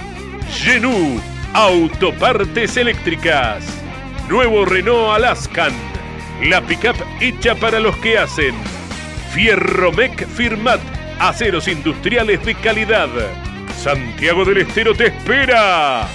Genú. 0.51 1.21
Autopartes 1.53 2.77
eléctricas. 2.77 3.65
Nuevo 4.29 4.65
Renault 4.65 5.15
Alaskan. 5.15 5.73
La 6.43 6.61
pickup 6.61 6.95
hecha 7.21 7.55
para 7.55 7.79
los 7.79 7.95
que 7.97 8.17
hacen. 8.17 8.55
Fierromec 9.33 10.27
Firmat. 10.27 10.81
Aceros 11.19 11.67
industriales 11.67 12.43
de 12.45 12.55
calidad. 12.55 13.09
Santiago 13.77 14.45
del 14.45 14.59
Estero 14.59 14.93
te 14.93 15.07
espera. 15.07 16.07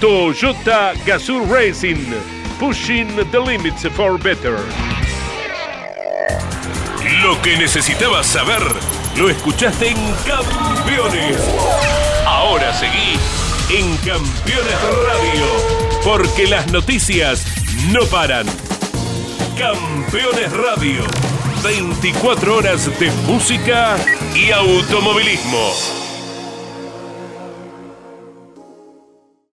Toyota 0.00 0.94
Gazoo 1.04 1.44
Racing. 1.50 2.14
Pushing 2.58 3.08
the 3.30 3.40
limits 3.40 3.86
for 3.88 4.18
better. 4.18 4.58
Lo 7.22 7.40
que 7.42 7.56
necesitabas 7.56 8.26
saber 8.26 8.62
lo 9.16 9.30
escuchaste 9.30 9.88
en 9.88 9.96
Campeones. 10.26 11.38
Ahora 12.26 12.72
seguí 12.74 13.18
en 13.70 13.96
Campeones 13.98 14.80
Radio, 15.06 15.46
porque 16.04 16.46
las 16.46 16.70
noticias 16.70 17.46
no 17.90 18.04
paran. 18.06 18.46
Campeones 19.58 20.52
Radio, 20.52 21.04
24 21.62 22.56
horas 22.56 22.98
de 22.98 23.10
música 23.26 23.96
y 24.34 24.50
automovilismo. 24.50 26.05